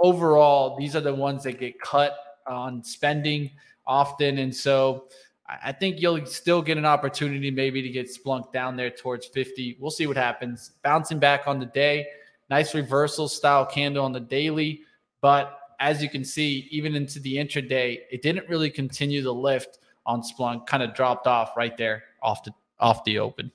overall, 0.00 0.76
these 0.76 0.96
are 0.96 1.00
the 1.00 1.14
ones 1.14 1.44
that 1.44 1.60
get 1.60 1.80
cut 1.80 2.16
on 2.48 2.82
spending 2.82 3.50
often. 3.86 4.38
And 4.38 4.54
so 4.54 5.08
I 5.48 5.72
think 5.72 6.00
you'll 6.00 6.26
still 6.26 6.60
get 6.60 6.76
an 6.76 6.84
opportunity 6.84 7.50
maybe 7.50 7.80
to 7.80 7.88
get 7.88 8.08
Splunk 8.08 8.52
down 8.52 8.76
there 8.76 8.90
towards 8.90 9.26
50. 9.26 9.78
We'll 9.80 9.90
see 9.90 10.06
what 10.06 10.16
happens. 10.16 10.72
Bouncing 10.82 11.18
back 11.18 11.46
on 11.46 11.58
the 11.58 11.66
day, 11.66 12.06
nice 12.50 12.74
reversal 12.74 13.28
style 13.28 13.64
candle 13.64 14.04
on 14.04 14.12
the 14.12 14.20
daily. 14.20 14.82
But 15.20 15.58
as 15.80 16.02
you 16.02 16.10
can 16.10 16.24
see, 16.24 16.68
even 16.70 16.94
into 16.94 17.18
the 17.20 17.36
intraday, 17.36 18.00
it 18.10 18.20
didn't 18.22 18.48
really 18.48 18.70
continue 18.70 19.22
the 19.22 19.32
lift 19.32 19.78
on 20.04 20.22
Splunk, 20.22 20.66
kind 20.66 20.82
of 20.82 20.94
dropped 20.94 21.26
off 21.26 21.56
right 21.56 21.76
there 21.76 22.04
off 22.22 22.42
the 22.44 22.52
off 22.80 23.04
the 23.04 23.18
open. 23.18 23.50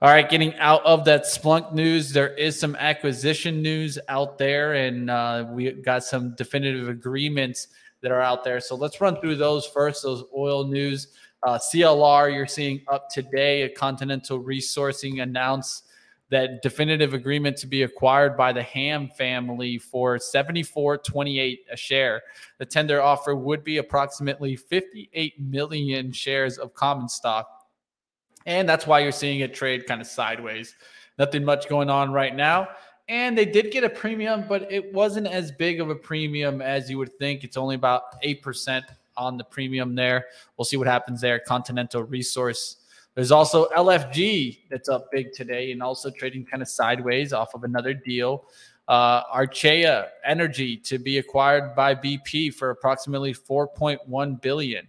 All 0.00 0.10
right, 0.10 0.28
getting 0.28 0.54
out 0.58 0.84
of 0.84 1.04
that 1.06 1.24
Splunk 1.24 1.72
news, 1.72 2.12
there 2.12 2.34
is 2.34 2.58
some 2.58 2.76
acquisition 2.76 3.62
news 3.62 3.98
out 4.08 4.38
there, 4.38 4.74
and 4.74 5.10
uh, 5.10 5.46
we 5.50 5.72
got 5.72 6.04
some 6.04 6.36
definitive 6.36 6.88
agreements 6.88 7.68
that 8.02 8.10
are 8.10 8.20
out 8.20 8.44
there. 8.44 8.60
So 8.60 8.74
let's 8.74 9.00
run 9.00 9.20
through 9.20 9.36
those 9.36 9.66
first. 9.66 10.02
Those 10.02 10.24
oil 10.36 10.66
news, 10.66 11.08
uh, 11.42 11.58
CLR, 11.58 12.34
you're 12.34 12.46
seeing 12.46 12.82
up 12.88 13.08
today. 13.10 13.62
A 13.62 13.68
Continental 13.68 14.42
Resourcing 14.42 15.22
announced 15.22 15.84
that 16.30 16.62
definitive 16.62 17.14
agreement 17.14 17.56
to 17.56 17.66
be 17.66 17.84
acquired 17.84 18.36
by 18.36 18.52
the 18.52 18.62
Hamm 18.62 19.08
family 19.08 19.78
for 19.78 20.18
74.28 20.18 21.58
a 21.72 21.76
share. 21.76 22.22
The 22.58 22.66
tender 22.66 23.00
offer 23.00 23.34
would 23.34 23.64
be 23.64 23.78
approximately 23.78 24.54
58 24.54 25.40
million 25.40 26.12
shares 26.12 26.58
of 26.58 26.74
common 26.74 27.08
stock 27.08 27.58
and 28.48 28.66
that's 28.66 28.86
why 28.86 29.00
you're 29.00 29.12
seeing 29.12 29.40
it 29.40 29.52
trade 29.52 29.86
kind 29.86 30.00
of 30.00 30.06
sideways. 30.06 30.74
Nothing 31.18 31.44
much 31.44 31.68
going 31.68 31.90
on 31.90 32.12
right 32.12 32.34
now. 32.34 32.68
And 33.08 33.36
they 33.36 33.46
did 33.46 33.70
get 33.70 33.84
a 33.84 33.88
premium, 33.88 34.44
but 34.48 34.70
it 34.70 34.92
wasn't 34.92 35.28
as 35.28 35.50
big 35.50 35.80
of 35.80 35.88
a 35.88 35.94
premium 35.94 36.60
as 36.60 36.90
you 36.90 36.98
would 36.98 37.18
think. 37.18 37.42
It's 37.42 37.56
only 37.56 37.74
about 37.74 38.20
8% 38.22 38.82
on 39.16 39.38
the 39.38 39.44
premium 39.44 39.94
there. 39.94 40.26
We'll 40.56 40.66
see 40.66 40.76
what 40.76 40.86
happens 40.86 41.20
there. 41.20 41.38
Continental 41.38 42.02
Resource. 42.02 42.76
There's 43.14 43.32
also 43.32 43.68
LFG 43.70 44.60
that's 44.70 44.88
up 44.88 45.10
big 45.10 45.32
today 45.32 45.72
and 45.72 45.82
also 45.82 46.10
trading 46.10 46.44
kind 46.44 46.62
of 46.62 46.68
sideways 46.68 47.32
off 47.32 47.54
of 47.54 47.64
another 47.64 47.94
deal. 47.94 48.44
Uh, 48.86 49.24
Archaea 49.24 50.08
Energy 50.24 50.76
to 50.76 50.98
be 50.98 51.18
acquired 51.18 51.74
by 51.74 51.94
BP 51.94 52.54
for 52.54 52.70
approximately 52.70 53.34
4.1 53.34 54.40
billion 54.40 54.88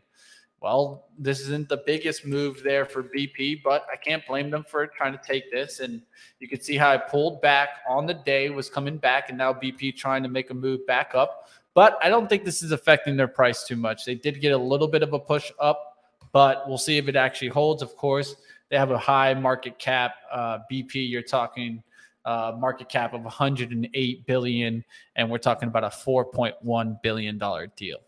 well, 0.62 1.08
this 1.18 1.39
isn't 1.39 1.70
the 1.70 1.82
biggest 1.86 2.25
move 2.25 2.62
there 2.63 2.86
for 2.86 3.01
BP, 3.01 3.62
but 3.63 3.86
I 3.92 3.96
can't 3.96 4.25
blame 4.28 4.50
them 4.50 4.66
for 4.68 4.86
trying 4.88 5.13
to 5.13 5.22
take 5.25 5.51
this. 5.51 5.80
And 5.80 6.01
you 6.39 6.50
can 6.50 6.60
see 6.60 6.75
how 6.75 6.92
I 6.92 6.98
pulled 6.98 7.42
back 7.42 7.70
on 7.88 8.06
the 8.06 8.13
day, 8.13 8.50
was 8.50 8.70
coming 8.70 8.98
back, 8.98 9.30
and 9.30 9.38
now 9.38 9.54
BP 9.54 9.96
trying 9.96 10.22
to 10.24 10.30
make 10.30 10.50
a 10.50 10.54
move 10.54 10.86
back 10.86 11.16
up. 11.16 11.50
But 11.74 11.98
I 12.04 12.10
don't 12.10 12.28
think 12.28 12.44
this 12.44 12.62
is 12.62 12.74
affecting 12.74 13.16
their 13.16 13.28
price 13.28 13.63
too 13.63 13.78
much. 13.78 14.04
They 14.04 14.16
did 14.16 14.42
get 14.42 14.51
a 14.51 14.58
little 14.58 14.88
bit 14.88 15.01
of 15.01 15.13
a 15.13 15.20
push 15.20 15.50
up, 15.60 15.98
but 16.34 16.68
we'll 16.68 16.78
see 16.78 16.98
if 16.98 17.08
it 17.08 17.16
actually 17.16 17.50
holds. 17.50 17.82
Of 17.82 17.96
course, 17.96 18.36
they 18.70 18.78
have 18.78 18.92
a 18.92 18.98
high 18.98 19.34
market 19.34 19.80
cap. 19.80 20.16
Uh, 20.30 20.60
BP, 20.70 21.10
you're 21.10 21.22
talking 21.22 21.82
uh, 22.25 22.54
market 22.60 22.89
cap 22.89 23.13
of 23.13 23.24
108 23.24 24.25
billion, 24.25 24.84
and 25.16 25.30
we're 25.30 25.38
talking 25.38 25.70
about 25.70 25.86
a 25.86 25.88
4.1 25.88 27.01
billion 27.01 27.38
dollar 27.38 27.68
deal 27.78 28.00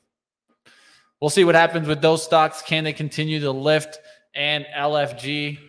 we'll 1.22 1.30
see 1.30 1.44
what 1.44 1.56
happens 1.56 1.88
with 1.88 2.02
those 2.02 2.24
stocks. 2.24 2.62
Can 2.62 2.84
they 2.84 2.94
continue 2.94 3.40
to 3.40 3.52
lift? 3.52 4.00
And 4.36 4.66
LFG 4.76 5.60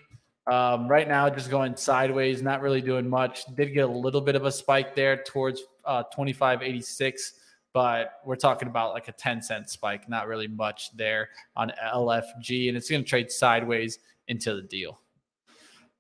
um, 0.50 0.88
right 0.88 1.06
now 1.06 1.28
just 1.30 1.50
going 1.50 1.76
sideways, 1.76 2.42
not 2.42 2.60
really 2.62 2.80
doing 2.80 3.08
much. 3.08 3.44
Did 3.54 3.74
get 3.74 3.84
a 3.84 3.92
little 3.92 4.20
bit 4.20 4.34
of 4.34 4.44
a 4.44 4.52
spike 4.52 4.96
there 4.96 5.22
towards 5.22 5.62
uh, 5.84 6.02
2586, 6.04 7.34
but 7.72 8.14
we're 8.24 8.36
talking 8.36 8.68
about 8.68 8.92
like 8.92 9.08
a 9.08 9.12
10 9.12 9.42
cent 9.42 9.70
spike, 9.70 10.08
not 10.08 10.26
really 10.26 10.48
much 10.48 10.96
there 10.96 11.28
on 11.56 11.72
LFG, 11.94 12.68
and 12.68 12.76
it's 12.76 12.90
going 12.90 13.02
to 13.02 13.08
trade 13.08 13.30
sideways 13.30 13.98
into 14.28 14.54
the 14.54 14.62
deal. 14.62 15.00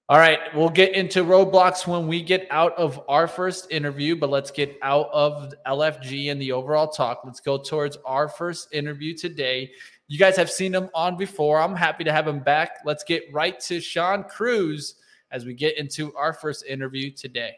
All 0.08 0.18
right, 0.18 0.40
we'll 0.54 0.68
get 0.68 0.94
into 0.94 1.24
Roblox 1.24 1.86
when 1.86 2.08
we 2.08 2.22
get 2.22 2.46
out 2.50 2.76
of 2.76 3.00
our 3.08 3.28
first 3.28 3.70
interview, 3.70 4.16
but 4.16 4.30
let's 4.30 4.50
get 4.50 4.76
out 4.82 5.08
of 5.12 5.54
LFG 5.66 6.30
and 6.30 6.42
the 6.42 6.52
overall 6.52 6.88
talk. 6.88 7.22
Let's 7.24 7.40
go 7.40 7.56
towards 7.56 7.96
our 8.04 8.28
first 8.28 8.74
interview 8.74 9.16
today. 9.16 9.70
You 10.08 10.18
guys 10.18 10.36
have 10.36 10.50
seen 10.50 10.74
him 10.74 10.90
on 10.92 11.16
before. 11.16 11.60
I'm 11.60 11.76
happy 11.76 12.04
to 12.04 12.12
have 12.12 12.26
him 12.26 12.40
back. 12.40 12.78
Let's 12.84 13.04
get 13.04 13.22
right 13.32 13.58
to 13.60 13.80
Shawn 13.80 14.24
Cruz 14.24 14.96
as 15.30 15.44
we 15.44 15.54
get 15.54 15.78
into 15.78 16.14
our 16.16 16.34
first 16.34 16.66
interview 16.66 17.10
today. 17.12 17.56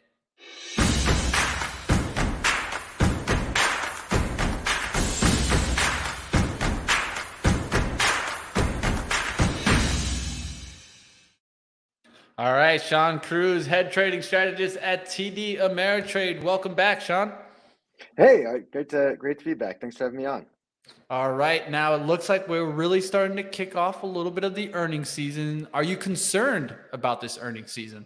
All 12.37 12.53
right, 12.53 12.83
Shawn 12.83 13.21
Cruz, 13.21 13.65
head 13.65 13.93
trading 13.93 14.21
strategist 14.21 14.77
at 14.79 15.07
TD 15.07 15.61
Ameritrade. 15.61 16.43
Welcome 16.43 16.75
back, 16.75 17.01
Shawn. 17.01 17.33
Hey, 18.17 18.45
uh, 18.45 18.59
great 18.73 18.89
to 18.89 19.15
great 19.17 19.39
to 19.39 19.45
be 19.45 19.55
back. 19.55 19.81
Thanks 19.81 19.97
for 19.97 20.05
having 20.05 20.19
me 20.19 20.27
on. 20.27 20.45
All 21.09 21.33
right, 21.33 21.71
now 21.71 21.95
it 21.95 22.07
looks 22.07 22.29
like 22.29 22.49
we're 22.49 22.65
really 22.65 23.01
starting 23.01 23.37
to 23.37 23.45
kick 23.45 23.77
off 23.77 24.03
a 24.03 24.07
little 24.07 24.33
bit 24.33 24.43
of 24.43 24.57
the 24.57 24.75
earnings 24.75 25.11
season. 25.11 25.69
Are 25.73 25.85
you 25.85 25.97
concerned 25.97 26.75
about 26.93 27.21
this 27.21 27.39
earnings 27.41 27.71
season? 27.71 28.05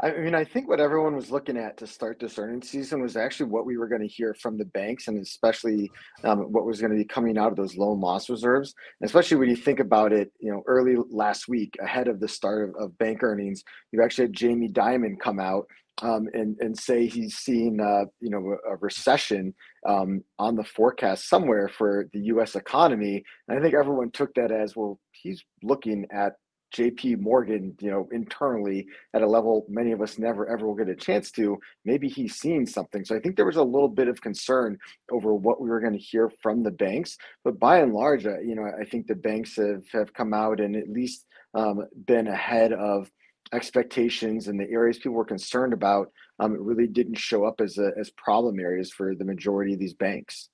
I 0.00 0.12
mean, 0.12 0.34
I 0.34 0.44
think 0.44 0.68
what 0.68 0.78
everyone 0.78 1.16
was 1.16 1.32
looking 1.32 1.56
at 1.56 1.76
to 1.78 1.86
start 1.86 2.20
this 2.20 2.38
earnings 2.38 2.70
season 2.70 3.02
was 3.02 3.16
actually 3.16 3.50
what 3.50 3.66
we 3.66 3.76
were 3.76 3.88
going 3.88 4.00
to 4.00 4.06
hear 4.06 4.32
from 4.32 4.56
the 4.56 4.64
banks, 4.64 5.08
and 5.08 5.20
especially 5.20 5.90
um, 6.22 6.52
what 6.52 6.64
was 6.64 6.80
going 6.80 6.92
to 6.92 6.96
be 6.96 7.04
coming 7.04 7.36
out 7.36 7.50
of 7.50 7.56
those 7.56 7.76
loan 7.76 8.00
loss 8.00 8.28
reserves. 8.30 8.74
And 9.00 9.08
especially 9.08 9.38
when 9.38 9.50
you 9.50 9.56
think 9.56 9.80
about 9.80 10.12
it, 10.12 10.32
you 10.38 10.52
know, 10.52 10.62
early 10.66 10.96
last 11.10 11.48
week, 11.48 11.76
ahead 11.82 12.06
of 12.06 12.20
the 12.20 12.28
start 12.28 12.68
of, 12.68 12.76
of 12.76 12.98
bank 12.98 13.24
earnings, 13.24 13.64
you 13.90 14.00
actually 14.02 14.26
had 14.26 14.34
Jamie 14.34 14.68
Dimon 14.68 15.18
come 15.18 15.40
out 15.40 15.66
um, 16.02 16.28
and 16.32 16.56
and 16.60 16.78
say 16.78 17.06
he's 17.06 17.36
seeing 17.36 17.80
uh, 17.80 18.04
you 18.20 18.30
know 18.30 18.56
a, 18.68 18.76
recession 18.76 19.52
um, 19.86 20.22
on 20.38 20.54
the 20.54 20.64
forecast 20.64 21.28
somewhere 21.28 21.68
for 21.68 22.08
the 22.12 22.20
U.S. 22.20 22.54
economy. 22.54 23.24
And 23.48 23.58
I 23.58 23.62
think 23.62 23.74
everyone 23.74 24.10
took 24.12 24.32
that 24.34 24.52
as 24.52 24.76
well. 24.76 25.00
He's 25.10 25.42
looking 25.62 26.06
at 26.12 26.34
JP 26.74 27.20
Morgan, 27.20 27.74
you 27.80 27.90
know, 27.90 28.08
internally 28.12 28.86
at 29.14 29.22
a 29.22 29.26
level 29.26 29.64
many 29.68 29.92
of 29.92 30.02
us 30.02 30.18
never 30.18 30.48
ever 30.48 30.66
will 30.66 30.74
get 30.74 30.88
a 30.88 30.96
chance 30.96 31.30
to, 31.32 31.58
maybe 31.84 32.08
he's 32.08 32.36
seeing 32.36 32.66
something. 32.66 33.04
So 33.04 33.16
I 33.16 33.20
think 33.20 33.36
there 33.36 33.46
was 33.46 33.56
a 33.56 33.62
little 33.62 33.88
bit 33.88 34.08
of 34.08 34.20
concern 34.20 34.78
over 35.10 35.34
what 35.34 35.60
we 35.60 35.70
were 35.70 35.80
going 35.80 35.94
to 35.94 35.98
hear 35.98 36.30
from 36.42 36.62
the 36.62 36.70
banks. 36.70 37.16
But 37.44 37.58
by 37.58 37.78
and 37.78 37.92
large, 37.92 38.26
uh, 38.26 38.40
you 38.40 38.54
know, 38.54 38.70
I 38.80 38.84
think 38.84 39.06
the 39.06 39.14
banks 39.14 39.56
have, 39.56 39.84
have 39.92 40.12
come 40.12 40.34
out 40.34 40.60
and 40.60 40.76
at 40.76 40.88
least 40.88 41.26
um, 41.54 41.84
been 42.06 42.26
ahead 42.26 42.72
of 42.72 43.10
expectations 43.52 44.48
and 44.48 44.60
the 44.60 44.70
areas 44.70 44.98
people 44.98 45.12
were 45.12 45.24
concerned 45.24 45.72
about. 45.72 46.10
Um, 46.38 46.54
it 46.54 46.60
really 46.60 46.86
didn't 46.86 47.18
show 47.18 47.44
up 47.44 47.60
as 47.60 47.78
a, 47.78 47.92
as 47.98 48.10
problem 48.10 48.60
areas 48.60 48.92
for 48.92 49.14
the 49.14 49.24
majority 49.24 49.72
of 49.72 49.80
these 49.80 49.94
banks. 49.94 50.50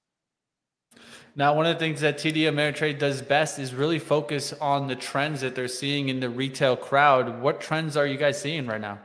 Now, 1.36 1.54
one 1.54 1.66
of 1.66 1.74
the 1.74 1.80
things 1.80 2.00
that 2.00 2.16
TD 2.16 2.42
Ameritrade 2.42 2.98
does 2.98 3.20
best 3.20 3.58
is 3.58 3.74
really 3.74 3.98
focus 3.98 4.52
on 4.60 4.86
the 4.86 4.94
trends 4.94 5.40
that 5.40 5.54
they're 5.54 5.66
seeing 5.66 6.08
in 6.08 6.20
the 6.20 6.30
retail 6.30 6.76
crowd. 6.76 7.40
What 7.40 7.60
trends 7.60 7.96
are 7.96 8.06
you 8.06 8.16
guys 8.16 8.40
seeing 8.40 8.66
right 8.66 8.80
now? 8.80 9.00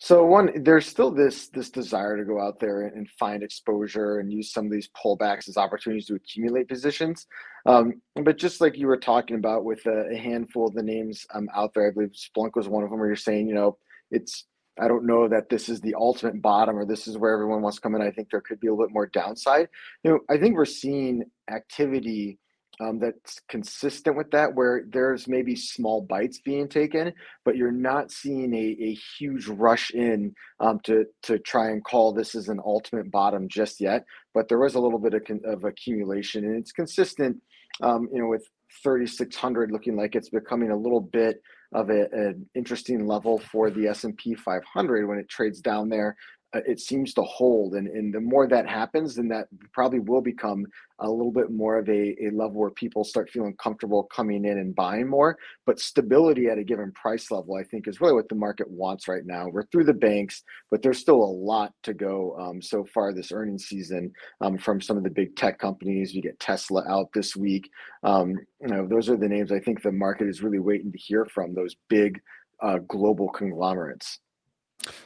So 0.00 0.24
one, 0.24 0.62
there's 0.62 0.86
still 0.86 1.10
this 1.10 1.48
this 1.48 1.70
desire 1.70 2.16
to 2.16 2.24
go 2.24 2.40
out 2.40 2.60
there 2.60 2.82
and 2.82 3.08
find 3.18 3.42
exposure 3.42 4.20
and 4.20 4.32
use 4.32 4.52
some 4.52 4.66
of 4.66 4.70
these 4.70 4.88
pullbacks 4.90 5.48
as 5.48 5.56
opportunities 5.56 6.06
to 6.06 6.14
accumulate 6.14 6.68
positions. 6.68 7.26
Um, 7.66 8.00
but 8.14 8.38
just 8.38 8.60
like 8.60 8.78
you 8.78 8.86
were 8.86 8.96
talking 8.96 9.36
about 9.36 9.64
with 9.64 9.84
a, 9.86 10.10
a 10.12 10.16
handful 10.16 10.68
of 10.68 10.74
the 10.74 10.84
names 10.84 11.26
um, 11.34 11.48
out 11.52 11.74
there, 11.74 11.88
I 11.88 11.90
believe 11.90 12.12
Splunk 12.12 12.54
was 12.54 12.68
one 12.68 12.84
of 12.84 12.90
them. 12.90 13.00
Where 13.00 13.08
you're 13.08 13.16
saying, 13.16 13.48
you 13.48 13.54
know, 13.54 13.76
it's 14.12 14.46
I 14.80 14.88
don't 14.88 15.06
know 15.06 15.28
that 15.28 15.48
this 15.48 15.68
is 15.68 15.80
the 15.80 15.94
ultimate 15.94 16.40
bottom 16.40 16.76
or 16.76 16.84
this 16.84 17.06
is 17.06 17.18
where 17.18 17.32
everyone 17.32 17.62
wants 17.62 17.76
to 17.76 17.82
come 17.82 17.94
in. 17.94 18.02
I 18.02 18.10
think 18.10 18.30
there 18.30 18.40
could 18.40 18.60
be 18.60 18.68
a 18.68 18.70
little 18.70 18.86
bit 18.86 18.94
more 18.94 19.06
downside. 19.06 19.68
You 20.04 20.12
know, 20.12 20.20
I 20.28 20.38
think 20.38 20.56
we're 20.56 20.64
seeing 20.64 21.24
activity 21.50 22.38
um, 22.80 22.98
that's 23.00 23.40
consistent 23.48 24.16
with 24.16 24.30
that, 24.30 24.54
where 24.54 24.84
there's 24.88 25.26
maybe 25.26 25.56
small 25.56 26.00
bites 26.00 26.40
being 26.40 26.68
taken, 26.68 27.12
but 27.44 27.56
you're 27.56 27.72
not 27.72 28.12
seeing 28.12 28.54
a, 28.54 28.76
a 28.80 28.96
huge 29.18 29.48
rush 29.48 29.90
in 29.90 30.32
um, 30.60 30.78
to 30.84 31.04
to 31.24 31.38
try 31.40 31.70
and 31.70 31.84
call 31.84 32.12
this 32.12 32.34
as 32.34 32.48
an 32.48 32.60
ultimate 32.64 33.10
bottom 33.10 33.48
just 33.48 33.80
yet. 33.80 34.04
But 34.32 34.48
there 34.48 34.60
was 34.60 34.76
a 34.76 34.80
little 34.80 35.00
bit 35.00 35.14
of, 35.14 35.22
of 35.44 35.64
accumulation, 35.64 36.44
and 36.44 36.56
it's 36.56 36.72
consistent. 36.72 37.38
Um, 37.82 38.08
you 38.12 38.20
know, 38.20 38.28
with 38.28 38.46
3,600 38.82 39.70
looking 39.70 39.96
like 39.96 40.14
it's 40.14 40.30
becoming 40.30 40.70
a 40.70 40.76
little 40.76 41.00
bit 41.00 41.42
of 41.72 41.90
a, 41.90 42.08
an 42.12 42.46
interesting 42.54 43.06
level 43.06 43.38
for 43.38 43.70
the 43.70 43.86
S&P 43.88 44.34
500 44.34 45.06
when 45.06 45.18
it 45.18 45.28
trades 45.28 45.60
down 45.60 45.88
there 45.88 46.16
it 46.54 46.80
seems 46.80 47.12
to 47.14 47.22
hold. 47.22 47.74
And, 47.74 47.88
and 47.88 48.12
the 48.12 48.20
more 48.20 48.46
that 48.48 48.68
happens, 48.68 49.16
then 49.16 49.28
that 49.28 49.48
probably 49.72 49.98
will 49.98 50.22
become 50.22 50.66
a 51.00 51.08
little 51.08 51.30
bit 51.30 51.50
more 51.50 51.78
of 51.78 51.88
a, 51.88 52.16
a 52.22 52.30
level 52.32 52.54
where 52.54 52.70
people 52.70 53.04
start 53.04 53.30
feeling 53.30 53.54
comfortable 53.62 54.04
coming 54.04 54.44
in 54.44 54.58
and 54.58 54.74
buying 54.74 55.06
more. 55.08 55.36
But 55.66 55.78
stability 55.78 56.46
at 56.46 56.58
a 56.58 56.64
given 56.64 56.90
price 56.92 57.30
level, 57.30 57.54
I 57.56 57.64
think, 57.64 57.86
is 57.86 58.00
really 58.00 58.14
what 58.14 58.28
the 58.28 58.34
market 58.34 58.68
wants 58.70 59.08
right 59.08 59.24
now. 59.24 59.48
We're 59.48 59.66
through 59.66 59.84
the 59.84 59.92
banks, 59.92 60.42
but 60.70 60.82
there's 60.82 60.98
still 60.98 61.22
a 61.22 61.36
lot 61.52 61.72
to 61.82 61.94
go 61.94 62.36
um, 62.38 62.62
so 62.62 62.84
far 62.94 63.12
this 63.12 63.30
earnings 63.30 63.66
season 63.66 64.12
um, 64.40 64.56
from 64.58 64.80
some 64.80 64.96
of 64.96 65.04
the 65.04 65.10
big 65.10 65.36
tech 65.36 65.58
companies. 65.58 66.14
You 66.14 66.22
get 66.22 66.40
Tesla 66.40 66.84
out 66.88 67.12
this 67.12 67.36
week. 67.36 67.70
Um, 68.02 68.34
you 68.60 68.68
know, 68.68 68.86
those 68.86 69.08
are 69.08 69.16
the 69.16 69.28
names 69.28 69.52
I 69.52 69.60
think 69.60 69.82
the 69.82 69.92
market 69.92 70.28
is 70.28 70.42
really 70.42 70.58
waiting 70.58 70.92
to 70.92 70.98
hear 70.98 71.26
from, 71.26 71.54
those 71.54 71.76
big 71.88 72.20
uh, 72.62 72.78
global 72.88 73.28
conglomerates. 73.28 74.18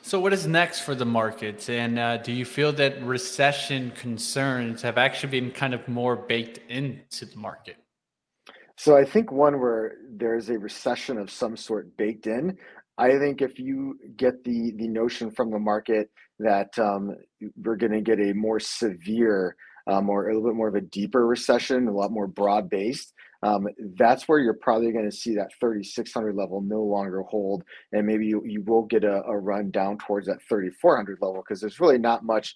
So, 0.02 0.20
what 0.20 0.32
is 0.32 0.46
next 0.46 0.80
for 0.80 0.94
the 0.94 1.04
markets? 1.04 1.68
And 1.68 1.98
uh, 1.98 2.18
do 2.18 2.32
you 2.32 2.44
feel 2.44 2.72
that 2.74 3.02
recession 3.02 3.90
concerns 3.92 4.82
have 4.82 4.98
actually 4.98 5.40
been 5.40 5.50
kind 5.50 5.74
of 5.74 5.86
more 5.88 6.16
baked 6.16 6.58
into 6.68 7.24
the 7.24 7.36
market? 7.36 7.76
So, 8.76 8.96
I 8.96 9.04
think 9.04 9.32
one 9.32 9.60
where 9.60 9.94
there's 10.10 10.50
a 10.50 10.58
recession 10.58 11.18
of 11.18 11.30
some 11.30 11.56
sort 11.56 11.96
baked 11.96 12.26
in. 12.26 12.58
I 12.98 13.18
think 13.18 13.40
if 13.40 13.58
you 13.58 13.98
get 14.16 14.44
the 14.44 14.72
the 14.76 14.88
notion 14.88 15.30
from 15.30 15.50
the 15.50 15.58
market 15.58 16.10
that 16.38 16.78
um, 16.78 17.16
we're 17.56 17.76
going 17.76 17.92
to 17.92 18.02
get 18.02 18.20
a 18.20 18.34
more 18.34 18.60
severe 18.60 19.56
um, 19.86 20.10
or 20.10 20.28
a 20.28 20.34
little 20.34 20.50
bit 20.50 20.56
more 20.56 20.68
of 20.68 20.74
a 20.74 20.80
deeper 20.80 21.26
recession, 21.26 21.88
a 21.88 21.92
lot 21.92 22.12
more 22.12 22.26
broad 22.26 22.68
based, 22.68 23.11
um, 23.42 23.66
that's 23.96 24.28
where 24.28 24.38
you're 24.38 24.54
probably 24.54 24.92
going 24.92 25.08
to 25.08 25.16
see 25.16 25.34
that 25.34 25.50
3600 25.58 26.34
level 26.34 26.60
no 26.60 26.82
longer 26.82 27.22
hold 27.22 27.64
and 27.92 28.06
maybe 28.06 28.26
you, 28.26 28.42
you 28.44 28.62
will 28.62 28.82
get 28.82 29.04
a, 29.04 29.22
a 29.24 29.36
run 29.36 29.70
down 29.70 29.98
towards 29.98 30.26
that 30.26 30.42
3400 30.48 31.18
level 31.20 31.42
because 31.42 31.60
there's 31.60 31.80
really 31.80 31.98
not 31.98 32.24
much 32.24 32.54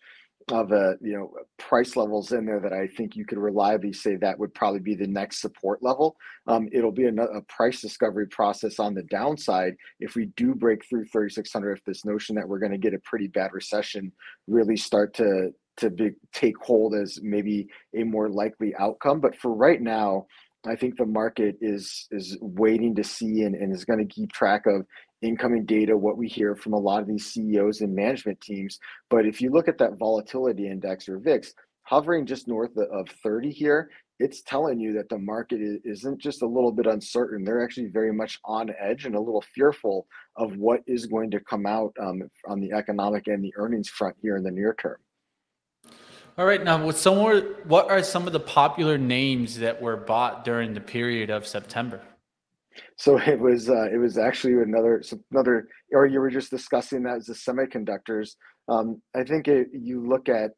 of 0.53 0.71
a 0.71 0.97
you 1.01 1.13
know 1.13 1.33
price 1.59 1.97
levels 1.97 2.31
in 2.31 2.47
there 2.47 2.61
that 2.61 2.73
I 2.73 2.87
think 2.87 3.17
you 3.17 3.25
could 3.25 3.39
reliably 3.39 3.93
say 3.93 4.15
that 4.17 4.39
would 4.39 4.55
probably 4.55 4.79
be 4.79 4.95
the 4.95 5.07
next 5.07 5.41
support 5.41 5.83
level. 5.83 6.17
Um, 6.47 6.69
it'll 6.71 6.93
be 6.93 7.07
a, 7.07 7.13
a, 7.13 7.43
price 7.43 7.81
discovery 7.81 8.29
process 8.29 8.79
on 8.79 8.95
the 8.95 9.03
downside 9.05 9.75
if 9.99 10.15
we 10.15 10.27
do 10.37 10.55
break 10.55 10.85
through 10.89 11.07
3600. 11.07 11.79
If 11.79 11.85
this 11.85 12.05
notion 12.05 12.37
that 12.37 12.49
we're 12.49 12.61
going 12.61 12.73
to 12.73 12.79
get 12.79 12.95
a 12.95 13.01
pretty 13.01 13.27
bad 13.27 13.53
recession 13.53 14.13
really 14.47 14.77
start 14.77 15.15
to 15.15 15.53
to 15.79 15.91
be, 15.91 16.11
take 16.33 16.57
hold 16.59 16.95
as 16.95 17.19
maybe 17.23 17.69
a 17.95 18.05
more 18.05 18.29
likely 18.29 18.75
outcome. 18.77 19.21
But 19.21 19.37
for 19.37 19.53
right 19.53 19.81
now, 19.81 20.27
I 20.67 20.77
think 20.77 20.97
the 20.97 21.07
market 21.07 21.57
is 21.61 22.07
is 22.11 22.37
waiting 22.41 22.95
to 22.97 23.05
see 23.05 23.43
and, 23.43 23.55
and 23.55 23.73
is 23.73 23.85
going 23.85 23.99
to 23.99 24.15
keep 24.15 24.33
track 24.33 24.67
of 24.67 24.85
incoming 25.23 25.65
data, 25.65 25.97
what 25.97 26.19
we 26.19 26.29
hear 26.29 26.55
from 26.55 26.73
a 26.73 26.79
lot 26.79 27.01
of 27.01 27.09
these 27.09 27.27
CEOs 27.27 27.81
and 27.81 27.95
management 27.95 28.41
teams. 28.41 28.79
But 29.09 29.27
if 29.27 29.41
you 29.41 29.51
look 29.51 29.69
at 29.69 29.79
that 29.79 29.99
volatility 29.99 30.69
index 30.69 31.09
or 31.09 31.19
VIX, 31.19 31.55
hovering 31.83 32.27
just 32.27 32.49
north 32.49 32.77
of 32.77 33.09
30 33.23 33.51
here, 33.51 33.91
it's 34.19 34.43
telling 34.43 34.81
you 34.81 34.93
that 34.95 35.09
the 35.09 35.19
market 35.19 35.61
isn't 35.85 36.21
just 36.21 36.43
a 36.43 36.47
little 36.47 36.73
bit 36.73 36.87
uncertain. 36.87 37.45
They're 37.45 37.63
actually 37.63 37.89
very 37.89 38.13
much 38.13 38.39
on 38.45 38.71
edge 38.81 39.05
and 39.05 39.15
a 39.15 39.21
little 39.21 39.45
fearful 39.55 40.07
of 40.37 40.57
what 40.57 40.81
is 40.87 41.07
going 41.07 41.31
to 41.33 41.41
come 41.41 41.67
out 41.67 41.93
um, 42.01 42.23
on 42.49 42.61
the 42.61 42.73
economic 42.73 43.27
and 43.27 43.45
the 43.45 43.53
earnings 43.57 43.89
front 43.89 44.17
here 44.21 44.37
in 44.37 44.43
the 44.43 44.51
near 44.51 44.75
term. 44.81 44.97
All 46.39 46.45
right, 46.45 46.63
now 46.63 46.85
what 46.85 46.99
some 46.99 47.17
what 47.65 47.91
are 47.91 48.03
some 48.03 48.27
of 48.27 48.35
the 48.35 48.41
popular 48.41 48.99
names 48.99 49.59
that 49.59 49.81
were 49.81 49.97
bought 49.97 50.45
during 50.45 50.75
the 50.75 50.83
period 50.83 51.31
of 51.31 51.47
September? 51.47 52.03
So 52.97 53.19
it 53.27 53.41
was 53.41 53.71
uh, 53.71 53.89
it 53.91 53.97
was 53.97 54.19
actually 54.19 54.53
another 54.55 55.03
another 55.33 55.69
or 55.93 56.05
you 56.05 56.21
were 56.21 56.31
just 56.31 56.51
discussing 56.51 57.05
that 57.05 57.17
as 57.17 57.27
the 57.27 57.33
semiconductors. 57.33 58.35
Um, 58.69 59.01
I 59.15 59.25
think 59.25 59.49
it, 59.49 59.69
you 59.73 60.07
look 60.07 60.29
at 60.29 60.51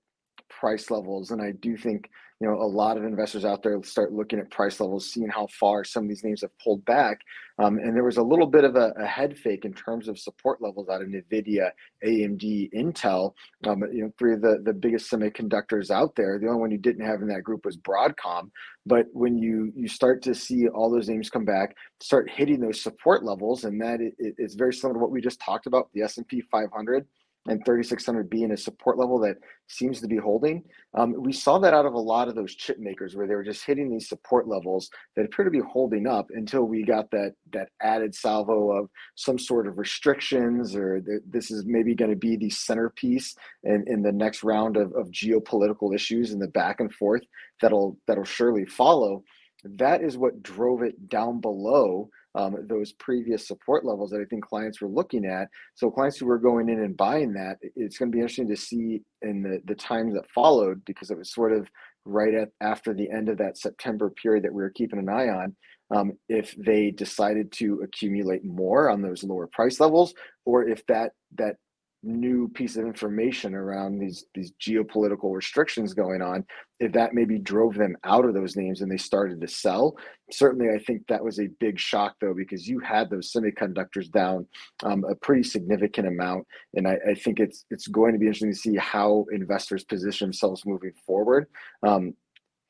price 0.50 0.90
levels, 0.90 1.30
and 1.30 1.40
I 1.40 1.52
do 1.52 1.76
think 1.76 2.10
you 2.40 2.46
know, 2.46 2.54
a 2.54 2.64
lot 2.64 2.96
of 2.96 3.04
investors 3.04 3.44
out 3.44 3.64
there 3.64 3.82
start 3.82 4.12
looking 4.12 4.38
at 4.38 4.48
price 4.50 4.78
levels, 4.78 5.10
seeing 5.10 5.28
how 5.28 5.48
far 5.48 5.82
some 5.82 6.04
of 6.04 6.08
these 6.08 6.22
names 6.22 6.42
have 6.42 6.56
pulled 6.62 6.84
back. 6.84 7.20
Um, 7.58 7.78
and 7.78 7.96
there 7.96 8.04
was 8.04 8.18
a 8.18 8.22
little 8.22 8.46
bit 8.46 8.62
of 8.62 8.76
a, 8.76 8.92
a, 8.96 9.04
head 9.04 9.36
fake 9.36 9.64
in 9.64 9.74
terms 9.74 10.06
of 10.06 10.16
support 10.16 10.62
levels 10.62 10.88
out 10.88 11.02
of 11.02 11.08
NVIDIA, 11.08 11.70
AMD, 12.04 12.72
Intel, 12.72 13.32
um, 13.66 13.82
you 13.92 14.04
know, 14.04 14.12
three 14.16 14.34
of 14.34 14.40
the, 14.40 14.60
the 14.62 14.72
biggest 14.72 15.10
semiconductors 15.10 15.90
out 15.90 16.14
there. 16.14 16.38
The 16.38 16.46
only 16.46 16.60
one 16.60 16.70
you 16.70 16.78
didn't 16.78 17.04
have 17.04 17.22
in 17.22 17.28
that 17.28 17.42
group 17.42 17.64
was 17.64 17.76
Broadcom. 17.76 18.50
But 18.86 19.06
when 19.12 19.36
you 19.36 19.72
you 19.74 19.88
start 19.88 20.22
to 20.22 20.34
see 20.34 20.68
all 20.68 20.88
those 20.88 21.08
names 21.08 21.30
come 21.30 21.44
back, 21.44 21.76
start 21.98 22.30
hitting 22.30 22.60
those 22.60 22.80
support 22.80 23.24
levels, 23.24 23.64
and 23.64 23.80
that 23.82 24.00
it, 24.00 24.14
it's 24.18 24.54
very 24.54 24.72
similar 24.72 24.94
to 24.94 25.00
what 25.00 25.10
we 25.10 25.20
just 25.20 25.40
talked 25.40 25.66
about, 25.66 25.88
the 25.92 26.02
S&P 26.02 26.40
500 26.40 27.04
and 27.48 27.64
3600 27.64 28.28
being 28.28 28.52
a 28.52 28.56
support 28.56 28.98
level 28.98 29.18
that 29.20 29.36
seems 29.66 30.00
to 30.00 30.06
be 30.06 30.16
holding. 30.16 30.62
Um, 30.94 31.14
we 31.16 31.32
saw 31.32 31.58
that 31.58 31.74
out 31.74 31.86
of 31.86 31.94
a 31.94 31.98
lot 31.98 32.28
of 32.28 32.34
those 32.34 32.54
chip 32.54 32.78
makers 32.78 33.16
where 33.16 33.26
they 33.26 33.34
were 33.34 33.44
just 33.44 33.64
hitting 33.64 33.90
these 33.90 34.08
support 34.08 34.46
levels 34.46 34.90
that 35.16 35.24
appear 35.24 35.44
to 35.44 35.50
be 35.50 35.60
holding 35.60 36.06
up 36.06 36.26
until 36.30 36.64
we 36.64 36.84
got 36.84 37.10
that 37.10 37.34
that 37.52 37.68
added 37.82 38.14
salvo 38.14 38.70
of 38.70 38.88
some 39.14 39.38
sort 39.38 39.66
of 39.66 39.78
restrictions 39.78 40.76
or 40.76 41.00
the, 41.00 41.20
this 41.28 41.50
is 41.50 41.64
maybe 41.66 41.94
going 41.94 42.10
to 42.10 42.16
be 42.16 42.36
the 42.36 42.50
centerpiece 42.50 43.34
in, 43.64 43.84
in 43.86 44.02
the 44.02 44.12
next 44.12 44.42
round 44.44 44.76
of, 44.76 44.92
of 44.94 45.08
geopolitical 45.08 45.94
issues 45.94 46.32
and 46.32 46.40
the 46.40 46.48
back 46.48 46.80
and 46.80 46.92
forth 46.94 47.22
that'll 47.60 47.96
that'll 48.06 48.24
surely 48.24 48.64
follow. 48.64 49.22
That 49.64 50.02
is 50.02 50.16
what 50.16 50.42
drove 50.42 50.82
it 50.82 51.08
down 51.08 51.40
below 51.40 52.10
um, 52.38 52.56
those 52.68 52.92
previous 52.92 53.48
support 53.48 53.84
levels 53.84 54.10
that 54.10 54.20
I 54.20 54.24
think 54.24 54.44
clients 54.44 54.80
were 54.80 54.88
looking 54.88 55.26
at. 55.26 55.48
So 55.74 55.90
clients 55.90 56.18
who 56.18 56.26
were 56.26 56.38
going 56.38 56.68
in 56.68 56.78
and 56.78 56.96
buying 56.96 57.32
that, 57.32 57.56
it's 57.74 57.98
going 57.98 58.12
to 58.12 58.16
be 58.16 58.20
interesting 58.20 58.48
to 58.48 58.56
see 58.56 59.02
in 59.22 59.42
the 59.42 59.60
the 59.64 59.74
times 59.74 60.14
that 60.14 60.30
followed 60.30 60.84
because 60.84 61.10
it 61.10 61.18
was 61.18 61.32
sort 61.32 61.52
of 61.52 61.68
right 62.04 62.34
at 62.34 62.50
after 62.60 62.94
the 62.94 63.10
end 63.10 63.28
of 63.28 63.38
that 63.38 63.58
September 63.58 64.10
period 64.10 64.44
that 64.44 64.54
we 64.54 64.62
were 64.62 64.70
keeping 64.70 65.00
an 65.00 65.08
eye 65.08 65.28
on. 65.28 65.56
Um, 65.90 66.12
if 66.28 66.54
they 66.56 66.92
decided 66.92 67.50
to 67.52 67.80
accumulate 67.82 68.44
more 68.44 68.88
on 68.88 69.02
those 69.02 69.24
lower 69.24 69.48
price 69.48 69.80
levels, 69.80 70.14
or 70.44 70.68
if 70.68 70.86
that 70.86 71.12
that 71.38 71.56
new 72.02 72.48
piece 72.48 72.76
of 72.76 72.84
information 72.84 73.54
around 73.54 73.98
these 73.98 74.26
these 74.34 74.52
geopolitical 74.60 75.34
restrictions 75.34 75.94
going 75.94 76.22
on 76.22 76.44
if 76.78 76.92
that 76.92 77.12
maybe 77.12 77.38
drove 77.38 77.74
them 77.74 77.96
out 78.04 78.24
of 78.24 78.34
those 78.34 78.54
names 78.54 78.80
and 78.80 78.90
they 78.90 78.96
started 78.96 79.40
to 79.40 79.48
sell. 79.48 79.96
Certainly 80.30 80.70
i 80.74 80.78
think 80.78 81.06
that 81.08 81.24
was 81.24 81.40
a 81.40 81.48
big 81.58 81.78
shock 81.78 82.14
though 82.20 82.34
because 82.34 82.68
you 82.68 82.78
had 82.78 83.10
those 83.10 83.32
semiconductors 83.32 84.10
down 84.10 84.46
um, 84.84 85.04
a 85.04 85.14
pretty 85.16 85.42
significant 85.42 86.06
amount. 86.06 86.46
And 86.74 86.86
I, 86.86 86.98
I, 87.10 87.14
think 87.14 87.40
it's 87.40 87.64
it's 87.70 87.88
going 87.88 88.12
to 88.12 88.18
be 88.18 88.26
interesting 88.26 88.52
to 88.52 88.58
see 88.58 88.76
how 88.76 89.26
investors 89.32 89.84
position 89.84 90.26
themselves 90.28 90.64
moving 90.64 90.92
forward. 91.06 91.46
Um, 91.82 92.14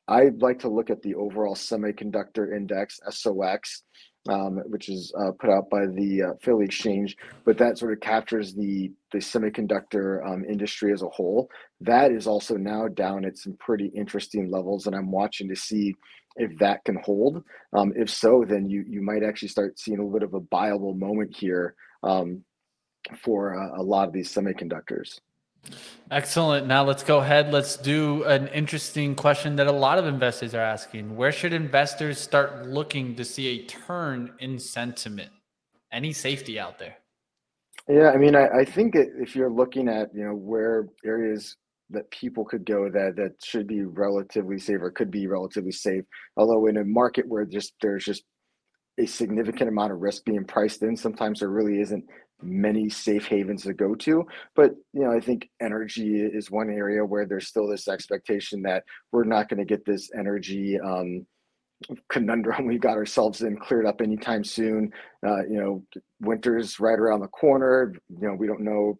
i'd 0.07 0.41
like 0.41 0.57
to 0.59 0.69
look 0.69 0.89
at 0.89 1.03
the 1.03 1.13
overall 1.13 1.55
semiconductor 1.55 2.55
index 2.55 2.99
sox 3.11 3.83
um, 4.27 4.57
which 4.65 4.89
is 4.89 5.13
uh, 5.17 5.31
put 5.39 5.49
out 5.49 5.69
by 5.69 5.85
the 5.85 6.23
uh, 6.23 6.33
Philly 6.41 6.65
Exchange, 6.65 7.15
but 7.45 7.57
that 7.57 7.77
sort 7.77 7.93
of 7.93 7.99
captures 7.99 8.53
the 8.53 8.91
the 9.11 9.19
semiconductor 9.19 10.25
um, 10.27 10.43
industry 10.45 10.91
as 10.91 11.01
a 11.01 11.09
whole. 11.09 11.49
That 11.81 12.11
is 12.11 12.27
also 12.27 12.55
now 12.57 12.87
down 12.87 13.25
at 13.25 13.37
some 13.37 13.53
pretty 13.59 13.87
interesting 13.87 14.51
levels, 14.51 14.87
and 14.87 14.95
I'm 14.95 15.11
watching 15.11 15.47
to 15.49 15.55
see 15.55 15.95
if 16.35 16.57
that 16.59 16.83
can 16.85 16.97
hold. 17.03 17.43
Um, 17.73 17.93
if 17.95 18.09
so, 18.09 18.43
then 18.47 18.69
you 18.69 18.83
you 18.87 19.01
might 19.01 19.23
actually 19.23 19.49
start 19.49 19.79
seeing 19.79 19.99
a 19.99 20.03
little 20.03 20.19
bit 20.19 20.27
of 20.27 20.33
a 20.33 20.41
buyable 20.41 20.97
moment 20.97 21.35
here 21.35 21.75
um, 22.03 22.43
for 23.23 23.55
uh, 23.55 23.81
a 23.81 23.83
lot 23.83 24.07
of 24.07 24.13
these 24.13 24.33
semiconductors. 24.33 25.19
Excellent. 26.11 26.65
Now 26.65 26.83
let's 26.83 27.03
go 27.03 27.19
ahead. 27.19 27.53
Let's 27.53 27.77
do 27.77 28.23
an 28.23 28.47
interesting 28.47 29.15
question 29.15 29.55
that 29.57 29.67
a 29.67 29.71
lot 29.71 29.99
of 29.99 30.07
investors 30.07 30.55
are 30.55 30.61
asking. 30.61 31.15
Where 31.15 31.31
should 31.31 31.53
investors 31.53 32.19
start 32.19 32.67
looking 32.67 33.15
to 33.15 33.23
see 33.23 33.47
a 33.47 33.65
turn 33.65 34.31
in 34.39 34.57
sentiment? 34.57 35.31
Any 35.91 36.13
safety 36.13 36.59
out 36.59 36.79
there? 36.79 36.97
Yeah, 37.87 38.09
I 38.11 38.17
mean, 38.17 38.35
I, 38.35 38.47
I 38.47 38.65
think 38.65 38.95
if 38.95 39.35
you're 39.35 39.51
looking 39.51 39.87
at 39.87 40.09
you 40.13 40.23
know 40.23 40.33
where 40.33 40.87
areas 41.05 41.55
that 41.91 42.09
people 42.11 42.45
could 42.45 42.65
go 42.65 42.89
that 42.89 43.15
that 43.15 43.33
should 43.43 43.67
be 43.67 43.81
relatively 43.83 44.59
safe 44.59 44.81
or 44.81 44.91
could 44.91 45.11
be 45.11 45.27
relatively 45.27 45.71
safe, 45.71 46.03
although 46.37 46.67
in 46.67 46.77
a 46.77 46.83
market 46.83 47.27
where 47.27 47.45
just 47.45 47.73
there's 47.81 48.05
just 48.05 48.23
a 48.99 49.05
significant 49.05 49.69
amount 49.69 49.91
of 49.91 49.99
risk 49.99 50.25
being 50.25 50.43
priced 50.43 50.83
in, 50.83 50.95
sometimes 50.95 51.39
there 51.39 51.49
really 51.49 51.81
isn't 51.81 52.03
many 52.41 52.89
safe 52.89 53.25
havens 53.25 53.63
to 53.63 53.73
go 53.73 53.95
to. 53.95 54.25
But 54.55 54.75
you 54.93 55.03
know, 55.03 55.11
I 55.11 55.19
think 55.19 55.49
energy 55.61 56.21
is 56.21 56.51
one 56.51 56.69
area 56.69 57.03
where 57.03 57.25
there's 57.25 57.47
still 57.47 57.67
this 57.67 57.87
expectation 57.87 58.61
that 58.63 58.83
we're 59.11 59.23
not 59.23 59.49
going 59.49 59.59
to 59.59 59.65
get 59.65 59.85
this 59.85 60.09
energy 60.17 60.79
um, 60.79 61.25
conundrum 62.09 62.65
we've 62.67 62.81
got 62.81 62.97
ourselves 62.97 63.41
in 63.41 63.57
cleared 63.57 63.85
up 63.85 64.01
anytime 64.01 64.43
soon. 64.43 64.91
Uh, 65.25 65.43
you 65.45 65.59
know, 65.59 65.83
winter's 66.21 66.79
right 66.79 66.99
around 66.99 67.21
the 67.21 67.27
corner. 67.27 67.93
You 68.09 68.27
know, 68.27 68.33
we 68.33 68.47
don't 68.47 68.61
know 68.61 68.99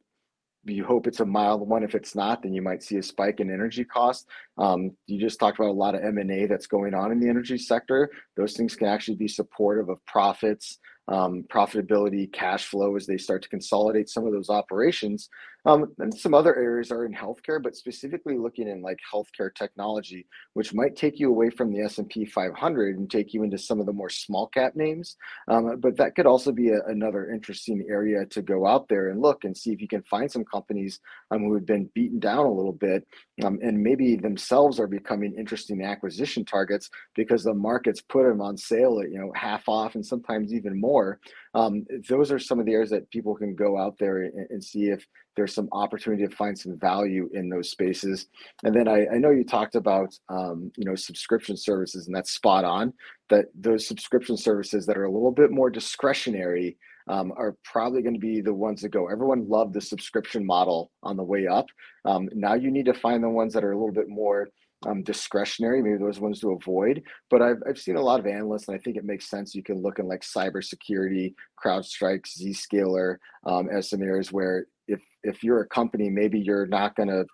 you 0.65 0.83
hope 0.83 1.07
it's 1.07 1.21
a 1.21 1.25
mild 1.25 1.67
one. 1.67 1.83
If 1.83 1.95
it's 1.95 2.15
not, 2.15 2.43
then 2.43 2.53
you 2.53 2.61
might 2.61 2.83
see 2.83 2.97
a 2.97 3.03
spike 3.03 3.39
in 3.39 3.51
energy 3.51 3.83
costs. 3.83 4.25
Um, 4.57 4.91
you 5.07 5.19
just 5.19 5.39
talked 5.39 5.57
about 5.57 5.69
a 5.69 5.73
lot 5.73 5.95
of 5.95 6.03
M 6.03 6.17
and 6.17 6.31
A 6.31 6.47
that's 6.47 6.67
going 6.67 6.93
on 6.93 7.11
in 7.11 7.19
the 7.19 7.29
energy 7.29 7.57
sector. 7.57 8.09
Those 8.35 8.53
things 8.53 8.75
can 8.75 8.87
actually 8.87 9.15
be 9.15 9.27
supportive 9.27 9.89
of 9.89 10.05
profits 10.05 10.79
um, 11.09 11.43
profitability, 11.51 12.31
cash 12.31 12.65
flow 12.67 12.95
as 12.95 13.05
they 13.05 13.17
start 13.17 13.41
to 13.43 13.49
consolidate 13.49 14.09
some 14.09 14.25
of 14.25 14.31
those 14.31 14.49
operations. 14.49 15.29
Um, 15.65 15.93
and 15.99 16.13
some 16.13 16.33
other 16.33 16.55
areas 16.55 16.91
are 16.91 17.05
in 17.05 17.13
healthcare, 17.13 17.61
but 17.61 17.75
specifically 17.75 18.37
looking 18.37 18.67
in 18.67 18.81
like 18.81 18.99
healthcare 19.13 19.53
technology, 19.53 20.25
which 20.53 20.73
might 20.73 20.95
take 20.95 21.19
you 21.19 21.29
away 21.29 21.49
from 21.49 21.71
the 21.71 21.81
S&P 21.81 22.25
500 22.25 22.97
and 22.97 23.09
take 23.09 23.33
you 23.33 23.43
into 23.43 23.57
some 23.57 23.79
of 23.79 23.85
the 23.85 23.93
more 23.93 24.09
small 24.09 24.47
cap 24.47 24.75
names. 24.75 25.17
Um, 25.47 25.79
but 25.79 25.97
that 25.97 26.15
could 26.15 26.25
also 26.25 26.51
be 26.51 26.69
a, 26.69 26.81
another 26.87 27.31
interesting 27.31 27.85
area 27.89 28.25
to 28.27 28.41
go 28.41 28.65
out 28.65 28.87
there 28.87 29.09
and 29.09 29.21
look 29.21 29.43
and 29.43 29.55
see 29.55 29.71
if 29.71 29.81
you 29.81 29.87
can 29.87 30.03
find 30.03 30.31
some 30.31 30.45
companies 30.45 30.99
um, 31.31 31.43
who 31.43 31.53
have 31.55 31.65
been 31.65 31.89
beaten 31.93 32.19
down 32.19 32.45
a 32.45 32.51
little 32.51 32.73
bit 32.73 33.05
um, 33.43 33.59
and 33.61 33.81
maybe 33.81 34.15
themselves 34.15 34.79
are 34.79 34.87
becoming 34.87 35.33
interesting 35.37 35.83
acquisition 35.83 36.43
targets 36.43 36.89
because 37.15 37.43
the 37.43 37.53
market's 37.53 38.01
put 38.01 38.23
them 38.23 38.41
on 38.41 38.57
sale 38.57 38.99
at 38.99 39.11
you 39.11 39.19
know 39.19 39.31
half 39.35 39.67
off 39.67 39.95
and 39.95 40.05
sometimes 40.05 40.53
even 40.53 40.79
more. 40.79 41.19
Um, 41.53 41.85
those 42.07 42.31
are 42.31 42.39
some 42.39 42.59
of 42.59 42.65
the 42.65 42.73
areas 42.73 42.91
that 42.91 43.09
people 43.09 43.35
can 43.35 43.55
go 43.55 43.77
out 43.77 43.97
there 43.99 44.23
and, 44.23 44.47
and 44.49 44.63
see 44.63 44.89
if 44.89 45.05
there's 45.35 45.53
some 45.53 45.69
opportunity 45.71 46.27
to 46.27 46.35
find 46.35 46.57
some 46.57 46.77
value 46.77 47.29
in 47.33 47.49
those 47.49 47.71
spaces. 47.71 48.27
And 48.63 48.75
then 48.75 48.87
I, 48.87 49.07
I 49.07 49.17
know 49.17 49.31
you 49.31 49.43
talked 49.43 49.75
about 49.75 50.13
um, 50.29 50.71
you 50.77 50.85
know 50.85 50.95
subscription 50.95 51.57
services, 51.57 52.07
and 52.07 52.15
that's 52.15 52.31
spot 52.31 52.65
on. 52.65 52.93
That 53.29 53.45
those 53.55 53.87
subscription 53.87 54.37
services 54.37 54.85
that 54.85 54.97
are 54.97 55.05
a 55.05 55.11
little 55.11 55.31
bit 55.31 55.51
more 55.51 55.69
discretionary 55.69 56.77
um, 57.07 57.33
are 57.35 57.55
probably 57.63 58.01
going 58.01 58.13
to 58.13 58.19
be 58.19 58.41
the 58.41 58.53
ones 58.53 58.81
that 58.81 58.89
go. 58.89 59.07
Everyone 59.07 59.49
loved 59.49 59.73
the 59.73 59.81
subscription 59.81 60.45
model 60.45 60.91
on 61.01 61.17
the 61.17 61.23
way 61.23 61.47
up. 61.47 61.65
Um, 62.05 62.29
now 62.33 62.53
you 62.53 62.69
need 62.69 62.85
to 62.85 62.93
find 62.93 63.23
the 63.23 63.29
ones 63.29 63.53
that 63.53 63.63
are 63.63 63.71
a 63.71 63.77
little 63.77 63.93
bit 63.93 64.07
more 64.07 64.49
um, 64.85 65.03
discretionary, 65.03 65.81
maybe 65.81 65.97
those 65.97 66.19
ones 66.19 66.39
to 66.39 66.51
avoid. 66.51 67.03
But 67.29 67.41
I've, 67.41 67.61
I've 67.67 67.79
seen 67.79 67.95
a 67.95 68.01
lot 68.01 68.19
of 68.19 68.27
analysts, 68.27 68.67
and 68.67 68.75
I 68.75 68.79
think 68.79 68.97
it 68.97 69.05
makes 69.05 69.29
sense. 69.29 69.55
You 69.55 69.63
can 69.63 69.81
look 69.81 69.99
in 69.99 70.07
like 70.07 70.21
cybersecurity, 70.21 71.33
CrowdStrike, 71.63 72.25
Zscaler 72.25 73.17
um, 73.45 73.69
as 73.69 73.89
some 73.89 74.01
areas 74.01 74.31
where 74.31 74.65
if 74.87 75.01
if 75.23 75.43
you're 75.43 75.61
a 75.61 75.67
company, 75.67 76.09
maybe 76.09 76.39
you're 76.39 76.67
not 76.67 76.95
going 76.95 77.09
to 77.09 77.25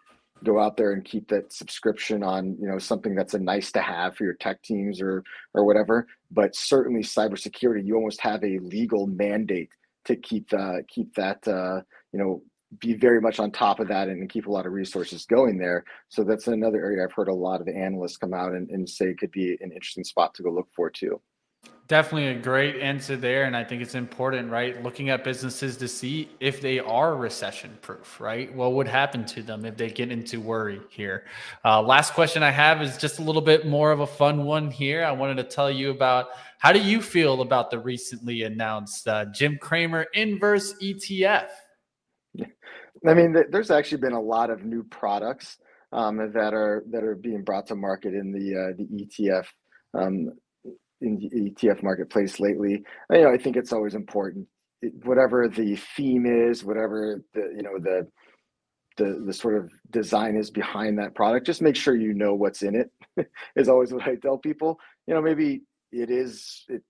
go 0.44 0.60
out 0.60 0.76
there 0.78 0.92
and 0.92 1.06
keep 1.06 1.28
that 1.30 1.52
subscription 1.54 2.24
on 2.24 2.58
you 2.60 2.68
know 2.68 2.78
something 2.78 3.16
that's 3.16 3.34
a 3.34 3.40
nice 3.40 3.72
to 3.72 3.82
have 3.82 4.16
for 4.16 4.26
your 4.26 4.34
tech 4.34 4.62
teams 4.62 5.02
or 5.02 5.24
or 5.54 5.66
whatever 5.66 6.08
but 6.30 6.54
certainly 6.56 7.02
cybersecurity 7.02 7.86
you 7.86 7.96
almost 7.96 8.20
have 8.20 8.44
a 8.44 8.60
legal 8.60 9.08
mandate 9.08 9.70
to 10.04 10.16
keep 10.16 10.54
uh, 10.54 10.78
keep 10.88 11.14
that 11.16 11.46
uh, 11.48 11.82
you 12.12 12.20
know 12.20 12.42
be 12.80 12.94
very 12.94 13.22
much 13.22 13.40
on 13.40 13.52
top 13.52 13.80
of 13.80 13.88
that 13.88 14.10
and 14.10 14.30
keep 14.30 14.48
a 14.48 14.52
lot 14.52 14.66
of 14.66 14.74
resources 14.74 15.26
going 15.26 15.58
there 15.58 15.84
so 16.10 16.24
that's 16.24 16.48
another 16.48 16.84
area 16.84 17.04
i've 17.04 17.14
heard 17.14 17.28
a 17.28 17.34
lot 17.34 17.62
of 17.62 17.68
analysts 17.68 18.18
come 18.18 18.34
out 18.34 18.54
and, 18.54 18.70
and 18.70 18.90
say 18.90 19.14
could 19.14 19.32
be 19.32 19.58
an 19.62 19.72
interesting 19.72 20.04
spot 20.04 20.34
to 20.34 20.44
go 20.44 20.50
look 20.50 20.68
for 20.76 20.90
too 20.90 21.22
Definitely 21.88 22.30
a 22.30 22.40
great 22.40 22.78
answer 22.78 23.16
there. 23.16 23.44
And 23.44 23.56
I 23.56 23.64
think 23.64 23.84
it's 23.84 23.94
important, 23.94 24.50
right? 24.50 24.82
Looking 24.82 25.10
at 25.10 25.24
businesses 25.24 25.78
to 25.78 25.88
see 25.88 26.30
if 26.40 26.60
they 26.60 26.80
are 26.80 27.16
recession 27.16 27.78
proof, 27.84 28.20
right? 28.20 28.54
What 28.56 28.74
would 28.74 28.88
happen 28.88 29.24
to 29.28 29.44
them 29.44 29.66
if 29.66 29.78
they 29.78 29.92
get 29.92 30.12
into 30.12 30.42
worry 30.42 30.82
here? 30.90 31.26
Uh, 31.64 31.84
last 31.84 32.16
question 32.16 32.42
I 32.42 32.50
have 32.50 32.82
is 32.82 32.98
just 32.98 33.20
a 33.20 33.22
little 33.22 33.42
bit 33.42 33.68
more 33.68 33.92
of 33.92 34.00
a 34.00 34.08
fun 34.08 34.46
one 34.46 34.72
here. 34.72 35.06
I 35.06 35.12
wanted 35.12 35.38
to 35.38 35.44
tell 35.44 35.70
you 35.70 35.92
about 35.92 36.30
how 36.58 36.72
do 36.72 36.80
you 36.80 37.04
feel 37.04 37.42
about 37.42 37.70
the 37.70 37.78
recently 37.78 38.42
announced 38.42 39.08
uh, 39.08 39.26
Jim 39.26 39.60
Cramer 39.62 40.08
inverse 40.16 40.74
ETF? 40.82 41.50
I 43.08 43.14
mean, 43.14 43.36
there's 43.50 43.72
actually 43.72 44.00
been 44.00 44.14
a 44.14 44.22
lot 44.22 44.50
of 44.50 44.64
new 44.64 44.84
products 44.84 45.58
um, 45.92 46.18
that 46.34 46.54
are 46.54 46.84
that 46.92 47.04
are 47.04 47.16
being 47.16 47.44
brought 47.44 47.68
to 47.68 47.76
market 47.76 48.14
in 48.14 48.32
the 48.32 48.56
uh, 48.56 48.74
the 48.78 49.06
ETF 49.06 49.46
um, 49.94 50.32
in 51.02 51.18
the 51.18 51.52
ETF 51.52 51.84
marketplace 51.84 52.40
lately. 52.40 52.84
You 53.12 53.22
know, 53.22 53.32
I 53.32 53.38
think 53.38 53.56
it's 53.56 53.74
always 53.74 53.96
important, 53.96 54.48
whatever 55.04 55.48
the 55.48 55.76
theme 55.96 56.26
is, 56.26 56.64
whatever 56.64 57.22
the 57.34 57.54
you 57.56 57.64
know 57.64 57.80
the 57.80 58.08
the 58.98 59.24
the 59.26 59.34
sort 59.34 59.56
of 59.56 59.72
design 59.92 60.36
is 60.36 60.50
behind 60.50 61.00
that 61.00 61.16
product. 61.16 61.46
Just 61.46 61.62
make 61.62 61.76
sure 61.76 61.96
you 61.96 62.14
know 62.14 62.34
what's 62.34 62.64
in 62.64 62.76
it. 62.76 63.28
is 63.56 63.70
always 63.70 63.94
what 63.94 64.08
I 64.08 64.16
tell 64.16 64.38
people. 64.38 64.80
You 65.08 65.14
know, 65.14 65.22
maybe 65.22 65.62
it 65.92 66.10
is 66.10 66.66
it 66.68 66.84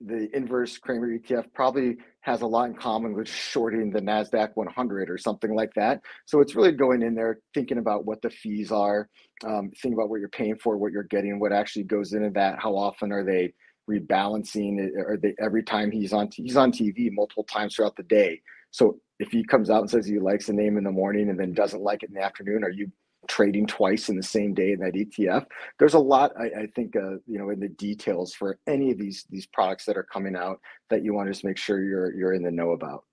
the 0.00 0.34
inverse 0.36 0.78
Cramer 0.78 1.18
ETF 1.18 1.52
probably 1.54 1.96
has 2.20 2.42
a 2.42 2.46
lot 2.46 2.68
in 2.68 2.76
common 2.76 3.14
with 3.14 3.28
shorting 3.28 3.90
the 3.90 4.00
NASDAQ 4.00 4.50
100 4.54 5.10
or 5.10 5.18
something 5.18 5.54
like 5.54 5.74
that. 5.74 6.00
So 6.26 6.40
it's 6.40 6.54
really 6.54 6.72
going 6.72 7.02
in 7.02 7.14
there, 7.14 7.40
thinking 7.54 7.78
about 7.78 8.04
what 8.04 8.22
the 8.22 8.30
fees 8.30 8.70
are, 8.70 9.08
um, 9.44 9.70
thinking 9.70 9.94
about 9.94 10.08
what 10.08 10.20
you're 10.20 10.28
paying 10.28 10.56
for, 10.56 10.76
what 10.76 10.92
you're 10.92 11.02
getting, 11.04 11.40
what 11.40 11.52
actually 11.52 11.84
goes 11.84 12.12
into 12.12 12.30
that, 12.30 12.60
how 12.60 12.76
often 12.76 13.12
are 13.12 13.24
they 13.24 13.52
rebalancing, 13.90 14.78
are 14.98 15.16
they 15.16 15.34
every 15.40 15.62
time 15.62 15.90
he's 15.90 16.12
on, 16.12 16.28
he's 16.32 16.56
on 16.56 16.70
TV 16.70 17.10
multiple 17.10 17.44
times 17.44 17.74
throughout 17.74 17.96
the 17.96 18.02
day. 18.04 18.40
So 18.70 19.00
if 19.18 19.30
he 19.30 19.44
comes 19.44 19.70
out 19.70 19.80
and 19.80 19.90
says 19.90 20.06
he 20.06 20.20
likes 20.20 20.48
a 20.48 20.52
name 20.52 20.76
in 20.76 20.84
the 20.84 20.92
morning 20.92 21.28
and 21.30 21.40
then 21.40 21.54
doesn't 21.54 21.82
like 21.82 22.02
it 22.02 22.10
in 22.10 22.14
the 22.14 22.22
afternoon, 22.22 22.62
are 22.62 22.70
you 22.70 22.92
trading 23.28 23.66
twice 23.66 24.08
in 24.08 24.16
the 24.16 24.22
same 24.22 24.54
day 24.54 24.72
in 24.72 24.80
that 24.80 24.94
ETF. 24.94 25.46
There's 25.78 25.94
a 25.94 25.98
lot, 25.98 26.32
I, 26.38 26.46
I 26.62 26.66
think, 26.74 26.96
uh, 26.96 27.16
you 27.26 27.38
know, 27.38 27.50
in 27.50 27.60
the 27.60 27.68
details 27.68 28.34
for 28.34 28.58
any 28.66 28.90
of 28.90 28.98
these 28.98 29.26
these 29.30 29.46
products 29.46 29.84
that 29.84 29.96
are 29.96 30.02
coming 30.02 30.34
out 30.34 30.60
that 30.90 31.04
you 31.04 31.14
want 31.14 31.28
to 31.28 31.32
just 31.32 31.44
make 31.44 31.58
sure 31.58 31.82
you're 31.82 32.12
you're 32.14 32.32
in 32.32 32.42
the 32.42 32.50
know 32.50 32.72
about. 32.72 33.04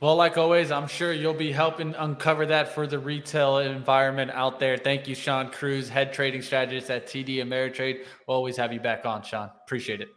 Well, 0.00 0.14
like 0.16 0.38
always, 0.38 0.70
I'm 0.70 0.86
sure 0.86 1.12
you'll 1.12 1.34
be 1.34 1.50
helping 1.52 1.94
uncover 1.94 2.46
that 2.46 2.74
for 2.74 2.86
the 2.86 2.98
retail 2.98 3.58
environment 3.58 4.30
out 4.32 4.60
there. 4.60 4.76
Thank 4.76 5.08
you, 5.08 5.14
Shawn 5.14 5.50
Cruz, 5.50 5.88
head 5.88 6.12
trading 6.12 6.42
strategist 6.42 6.90
at 6.90 7.06
TD 7.06 7.38
Ameritrade. 7.38 8.04
We'll 8.26 8.36
always 8.36 8.56
have 8.56 8.72
you 8.72 8.80
back 8.80 9.04
on, 9.04 9.22
Shawn. 9.22 9.50
Appreciate 9.64 10.00
it. 10.00 10.08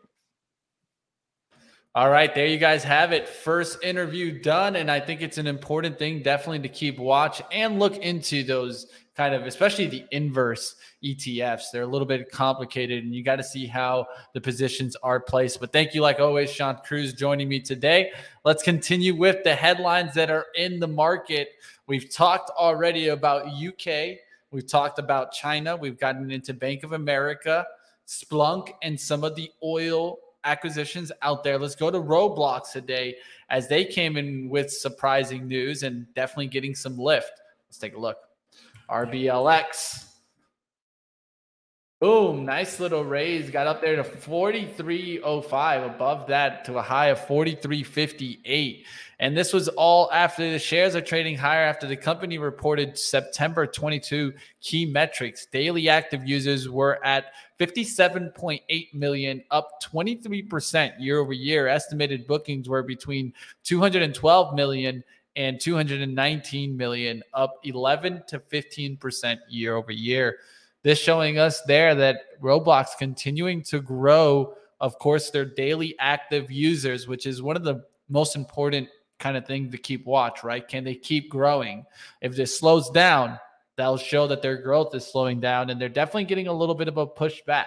All 1.96 2.12
right, 2.12 2.36
there 2.36 2.46
you 2.46 2.60
guys 2.60 2.84
have 2.84 3.14
it. 3.14 3.28
First 3.28 3.84
interview 3.84 4.40
done. 4.40 4.76
And 4.76 4.92
I 4.92 5.00
think 5.00 5.22
it's 5.22 5.40
an 5.40 5.48
important 5.48 5.98
thing, 5.98 6.22
definitely 6.22 6.60
to 6.60 6.70
keep 6.70 7.00
watch 7.00 7.42
and 7.52 7.80
look 7.80 7.98
into 7.98 8.44
those 8.44 8.86
kind 9.18 9.34
of, 9.34 9.48
especially 9.48 9.88
the 9.88 10.06
inverse 10.12 10.76
ETFs. 11.04 11.72
They're 11.74 11.82
a 11.82 11.88
little 11.88 12.06
bit 12.06 12.32
complicated 12.32 13.04
and 13.04 13.16
you 13.16 13.24
got 13.24 13.38
to 13.38 13.44
see 13.44 13.66
how 13.66 14.06
the 14.36 14.40
positions 14.40 14.96
are 15.02 15.20
placed. 15.20 15.60
But 15.60 15.74
thank 15.74 15.96
you, 15.96 16.02
like 16.02 16.20
always, 16.20 16.52
Shawn 16.52 16.78
Cruz 16.86 17.14
joining 17.14 17.50
me 17.50 17.60
today. 17.60 18.12
Let's 18.46 18.62
continue 18.62 19.16
with 19.16 19.44
the 19.44 19.56
headlines 19.56 20.14
that 20.14 20.30
are 20.30 20.46
in 20.54 20.80
the 20.80 20.88
market. 20.88 21.50
We've 21.88 22.10
talked 22.10 22.52
already 22.52 23.08
about 23.08 23.48
UK, 23.48 24.20
we've 24.52 24.68
talked 24.68 25.00
about 25.00 25.32
China, 25.32 25.76
we've 25.76 26.00
gotten 26.00 26.30
into 26.30 26.54
Bank 26.54 26.84
of 26.84 26.94
America, 26.94 27.66
Splunk, 28.08 28.70
and 28.84 28.98
some 28.98 29.24
of 29.24 29.36
the 29.36 29.50
oil 29.64 30.20
acquisitions 30.44 31.12
out 31.22 31.44
there. 31.44 31.58
Let's 31.58 31.76
go 31.76 31.92
to 31.92 32.00
Roblox 32.00 32.72
today 32.72 33.18
as 33.50 33.68
they 33.68 33.86
came 33.86 34.18
in 34.18 34.50
with 34.50 34.72
surprising 34.72 35.48
news 35.48 35.84
and 35.84 36.06
definitely 36.14 36.48
getting 36.48 36.76
some 36.76 36.98
lift. 36.98 37.32
Let's 37.68 37.78
take 37.78 37.96
a 37.96 38.00
look. 38.00 38.18
RBLX. 38.90 40.06
Boom, 42.00 42.46
nice 42.46 42.80
little 42.80 43.04
raise. 43.04 43.50
Got 43.50 43.68
up 43.68 43.82
there 43.82 43.98
to 43.98 44.04
43.05, 44.06 45.86
above 45.86 46.28
that 46.28 46.64
to 46.64 46.78
a 46.78 46.82
high 46.82 47.08
of 47.08 47.20
43.58. 47.20 48.86
And 49.20 49.36
this 49.36 49.52
was 49.52 49.68
all 49.68 50.10
after 50.14 50.50
the 50.50 50.60
shares 50.60 50.96
are 50.96 51.02
trading 51.02 51.36
higher 51.36 51.66
after 51.66 51.88
the 51.88 51.98
company 51.98 52.38
reported 52.38 52.98
September 52.98 53.68
22 53.68 54.34
key 54.62 54.86
metrics. 54.86 55.46
Daily 55.48 55.90
active 55.90 56.26
users 56.26 56.70
were 56.70 57.04
at 57.06 57.34
57.8 57.60 58.94
million, 58.94 59.44
up 59.52 59.82
23% 59.84 60.94
year 60.98 61.20
over 61.20 61.34
year. 61.34 61.68
Estimated 61.68 62.26
bookings 62.26 62.70
were 62.70 62.84
between 62.84 63.34
212 63.64 64.56
million 64.56 65.04
and 65.36 65.60
219 65.60 66.76
million, 66.76 67.24
up 67.34 67.56
11 67.64 68.24
to 68.28 68.40
15% 68.40 69.38
year 69.50 69.76
over 69.76 69.92
year. 69.92 70.38
This 70.84 71.00
showing 71.00 71.38
us 71.38 71.62
there 71.64 71.94
that 71.96 72.42
Roblox 72.42 72.98
continuing 72.98 73.62
to 73.64 73.82
grow, 73.82 74.54
of 74.80 74.98
course, 74.98 75.30
their 75.30 75.46
daily 75.46 75.96
active 76.00 76.50
users, 76.50 77.08
which 77.08 77.26
is 77.26 77.42
one 77.42 77.58
of 77.58 77.64
the 77.64 77.84
most 78.08 78.36
important 78.36 78.88
kind 79.20 79.36
of 79.36 79.46
thing 79.46 79.70
to 79.70 79.78
keep 79.78 80.06
watch, 80.06 80.44
right? 80.44 80.66
Can 80.66 80.86
they 80.86 80.96
keep 80.96 81.30
growing? 81.30 81.86
If 82.22 82.36
this 82.36 82.58
slows 82.58 82.90
down, 82.90 83.38
that'll 83.80 83.98
show 83.98 84.28
that 84.28 84.42
their 84.42 84.58
growth 84.58 84.94
is 84.94 85.08
slowing 85.08 85.40
down 85.40 85.70
and 85.70 85.80
they're 85.80 85.90
definitely 85.90 86.26
getting 86.26 86.48
a 86.48 86.54
little 86.54 86.76
bit 86.76 86.88
of 86.88 86.98
a 86.98 87.08
pushback. 87.08 87.66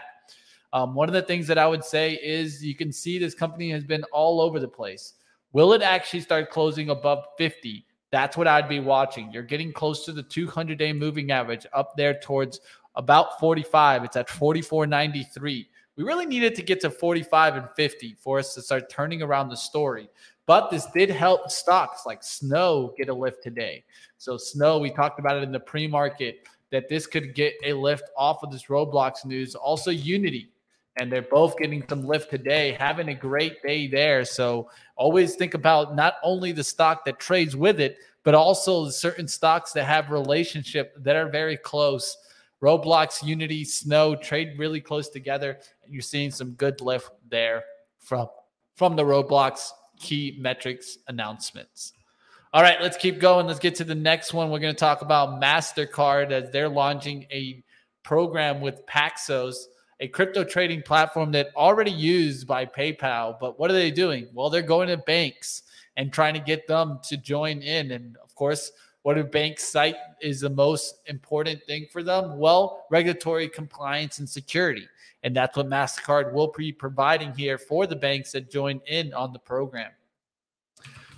Um, 0.72 0.94
one 0.94 1.08
of 1.08 1.14
the 1.14 1.22
things 1.22 1.46
that 1.46 1.58
I 1.58 1.66
would 1.66 1.84
say 1.84 2.14
is 2.22 2.64
you 2.64 2.74
can 2.74 2.92
see 2.92 3.18
this 3.18 3.34
company 3.34 3.70
has 3.70 3.84
been 3.84 4.04
all 4.12 4.40
over 4.40 4.60
the 4.60 4.68
place. 4.68 5.14
Will 5.52 5.72
it 5.72 5.82
actually 5.82 6.20
start 6.20 6.50
closing 6.50 6.90
above 6.90 7.24
50? 7.38 7.84
That's 8.10 8.36
what 8.36 8.46
I'd 8.46 8.68
be 8.68 8.80
watching. 8.80 9.32
You're 9.32 9.42
getting 9.42 9.72
close 9.72 10.04
to 10.04 10.12
the 10.12 10.22
200 10.22 10.78
day 10.78 10.92
moving 10.92 11.30
average 11.30 11.66
up 11.72 11.96
there 11.96 12.18
towards 12.20 12.60
about 12.94 13.40
45. 13.40 14.04
It's 14.04 14.16
at 14.16 14.28
44.93. 14.28 15.66
We 15.96 16.04
really 16.04 16.26
needed 16.26 16.54
to 16.54 16.62
get 16.62 16.80
to 16.82 16.90
45 16.90 17.56
and 17.56 17.68
50 17.76 18.16
for 18.18 18.38
us 18.38 18.54
to 18.54 18.62
start 18.62 18.88
turning 18.88 19.22
around 19.22 19.48
the 19.48 19.56
story. 19.56 20.08
But 20.46 20.70
this 20.70 20.86
did 20.86 21.10
help 21.10 21.50
stocks 21.50 22.04
like 22.04 22.22
Snow 22.22 22.92
get 22.96 23.08
a 23.08 23.14
lift 23.14 23.42
today. 23.42 23.84
So, 24.18 24.36
Snow, 24.36 24.78
we 24.78 24.90
talked 24.90 25.20
about 25.20 25.36
it 25.36 25.42
in 25.42 25.52
the 25.52 25.60
pre 25.60 25.86
market 25.86 26.46
that 26.70 26.88
this 26.88 27.06
could 27.06 27.34
get 27.34 27.54
a 27.64 27.72
lift 27.72 28.04
off 28.16 28.42
of 28.42 28.50
this 28.50 28.64
Roblox 28.64 29.24
news. 29.24 29.54
Also, 29.54 29.90
Unity, 29.90 30.50
and 30.98 31.12
they're 31.12 31.22
both 31.22 31.56
getting 31.58 31.84
some 31.88 32.04
lift 32.04 32.30
today, 32.30 32.76
having 32.78 33.08
a 33.08 33.14
great 33.14 33.62
day 33.62 33.86
there. 33.86 34.24
So, 34.24 34.68
always 34.96 35.36
think 35.36 35.54
about 35.54 35.94
not 35.94 36.14
only 36.22 36.52
the 36.52 36.64
stock 36.64 37.04
that 37.04 37.20
trades 37.20 37.54
with 37.54 37.80
it, 37.80 37.98
but 38.24 38.34
also 38.34 38.88
certain 38.88 39.28
stocks 39.28 39.72
that 39.72 39.84
have 39.84 40.10
relationship 40.10 40.94
that 41.02 41.16
are 41.16 41.28
very 41.28 41.56
close 41.56 42.16
Roblox, 42.62 43.26
Unity, 43.26 43.64
Snow 43.64 44.14
trade 44.14 44.56
really 44.56 44.80
close 44.80 45.08
together, 45.08 45.58
you're 45.88 46.00
seeing 46.00 46.30
some 46.30 46.52
good 46.52 46.80
lift 46.80 47.10
there 47.28 47.64
from 47.98 48.28
from 48.76 48.96
the 48.96 49.02
Roblox 49.02 49.70
key 50.02 50.36
metrics 50.38 50.98
announcements. 51.08 51.94
All 52.52 52.60
right, 52.60 52.82
let's 52.82 52.98
keep 52.98 53.18
going. 53.18 53.46
Let's 53.46 53.58
get 53.58 53.74
to 53.76 53.84
the 53.84 53.94
next 53.94 54.34
one. 54.34 54.50
We're 54.50 54.58
going 54.58 54.74
to 54.74 54.78
talk 54.78 55.00
about 55.00 55.40
Mastercard 55.40 56.32
as 56.32 56.50
they're 56.50 56.68
launching 56.68 57.24
a 57.30 57.64
program 58.02 58.60
with 58.60 58.84
Paxos, 58.84 59.54
a 60.00 60.08
crypto 60.08 60.44
trading 60.44 60.82
platform 60.82 61.32
that 61.32 61.48
already 61.56 61.92
used 61.92 62.46
by 62.46 62.66
PayPal. 62.66 63.38
But 63.40 63.58
what 63.58 63.70
are 63.70 63.74
they 63.74 63.90
doing? 63.90 64.26
Well, 64.34 64.50
they're 64.50 64.60
going 64.60 64.88
to 64.88 64.98
banks 64.98 65.62
and 65.96 66.12
trying 66.12 66.34
to 66.34 66.40
get 66.40 66.66
them 66.66 66.98
to 67.08 67.16
join 67.16 67.62
in. 67.62 67.92
And 67.92 68.18
of 68.22 68.34
course, 68.34 68.72
what 69.02 69.14
do 69.14 69.24
banks 69.24 69.64
cite 69.64 69.96
is 70.20 70.40
the 70.40 70.50
most 70.50 70.96
important 71.06 71.62
thing 71.64 71.86
for 71.90 72.02
them? 72.02 72.38
Well, 72.38 72.84
regulatory 72.90 73.48
compliance 73.48 74.18
and 74.18 74.28
security. 74.28 74.86
And 75.22 75.36
that's 75.36 75.56
what 75.56 75.68
MasterCard 75.68 76.32
will 76.32 76.52
be 76.56 76.72
providing 76.72 77.32
here 77.32 77.58
for 77.58 77.86
the 77.86 77.96
banks 77.96 78.32
that 78.32 78.50
join 78.50 78.80
in 78.86 79.12
on 79.14 79.32
the 79.32 79.38
program. 79.38 79.90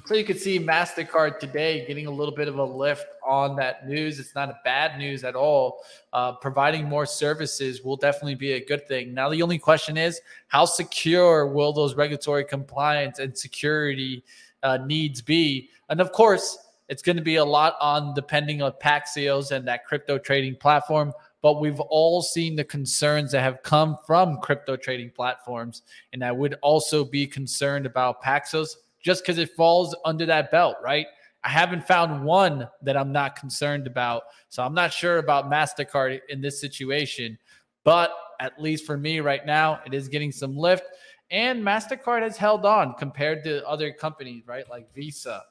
So 0.07 0.15
you 0.15 0.25
can 0.25 0.37
see 0.37 0.61
MasterCard 0.61 1.39
today 1.39 1.87
getting 1.87 2.07
a 2.07 2.11
little 2.11 2.35
bit 2.35 2.47
of 2.47 2.59
a 2.59 2.65
lift 2.65 3.07
on 3.27 3.57
that 3.57 3.89
news. 3.89 4.21
It's 4.21 4.35
not 4.35 4.51
a 4.51 4.59
bad 4.63 4.99
news 4.99 5.25
at 5.25 5.35
all. 5.35 5.81
Uh, 6.13 6.33
providing 6.33 6.85
more 6.85 7.07
services 7.07 7.83
will 7.83 7.97
definitely 7.97 8.35
be 8.35 8.53
a 8.53 8.65
good 8.67 8.87
thing. 8.87 9.15
Now, 9.15 9.31
the 9.31 9.41
only 9.41 9.59
question 9.59 9.97
is 9.97 10.21
how 10.49 10.67
secure 10.67 11.47
will 11.47 11.73
those 11.73 11.95
regulatory 11.95 12.45
compliance 12.45 13.19
and 13.19 13.37
security 13.37 14.23
uh, 14.63 14.77
needs 14.77 15.23
be? 15.23 15.71
And 15.89 16.03
of 16.03 16.13
course, 16.13 16.59
it's 16.91 17.01
going 17.01 17.17
to 17.17 17.23
be 17.23 17.37
a 17.37 17.45
lot 17.45 17.77
on 17.81 18.13
depending 18.13 18.61
on 18.61 18.73
Paxos 18.73 19.53
and 19.53 19.67
that 19.67 19.87
crypto 19.87 20.19
trading 20.19 20.55
platform. 20.57 21.15
But 21.45 21.61
we've 21.61 21.79
all 21.79 22.23
seen 22.23 22.57
the 22.57 22.65
concerns 22.65 23.33
that 23.33 23.43
have 23.43 23.63
come 23.63 23.99
from 24.07 24.39
crypto 24.41 24.77
trading 24.77 25.11
platforms. 25.11 25.83
And 26.15 26.25
I 26.25 26.33
would 26.33 26.55
also 26.63 27.05
be 27.05 27.27
concerned 27.27 27.85
about 27.85 28.23
Paxos 28.23 28.77
just 29.03 29.23
because 29.23 29.37
it 29.37 29.51
falls 29.55 29.95
under 30.07 30.25
that 30.25 30.51
belt, 30.51 30.77
right? 30.83 31.07
I 31.43 31.51
haven't 31.51 31.87
found 31.87 32.25
one 32.25 32.67
that 32.81 32.97
I'm 32.97 33.13
not 33.13 33.37
concerned 33.37 33.87
about. 33.87 34.23
So 34.49 34.63
I'm 34.63 34.73
not 34.73 34.91
sure 34.91 35.19
about 35.19 35.51
MasterCard 35.51 36.21
in 36.31 36.41
this 36.41 36.59
situation. 36.63 37.37
But 37.85 38.15
at 38.41 38.59
least 38.59 38.87
for 38.87 38.97
me 38.97 39.21
right 39.21 39.45
now, 39.45 39.81
it 39.85 39.93
is 39.93 40.09
getting 40.09 40.33
some 40.33 40.57
lift. 40.57 40.87
And 41.31 41.63
MasterCard 41.63 42.23
has 42.23 42.39
held 42.39 42.65
on 42.65 42.95
compared 42.95 43.45
to 43.45 43.69
other 43.69 43.93
companies, 43.93 44.45
right? 44.47 44.65
Like 44.71 44.91
Visa 44.95 45.43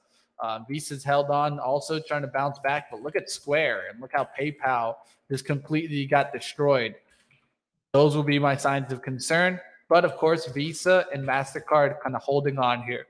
Um, 0.41 0.65
Visa's 0.69 1.04
held 1.04 1.30
on, 1.30 1.60
also 1.60 2.00
trying 2.00 2.22
to 2.22 2.28
bounce 2.28 2.60
back. 2.60 2.91
But 2.91 3.02
look 3.02 3.15
at 3.15 3.30
Square 3.30 3.84
and 3.91 4.02
look 4.02 4.12
how 4.13 4.28
PayPal 4.38 4.96
just 5.30 5.46
completely 5.46 6.06
got 6.06 6.34
destroyed. 6.34 6.96
Those 7.93 8.15
will 8.15 8.24
be 8.24 8.39
my 8.39 8.58
signs 8.58 8.91
of 8.91 9.02
concern. 9.02 9.60
But 9.89 10.06
of 10.06 10.17
course, 10.17 10.48
Visa 10.48 11.06
and 11.13 11.28
MasterCard 11.28 12.02
kind 12.02 12.15
of 12.15 12.22
holding 12.24 12.58
on 12.58 12.84
here. 12.84 13.06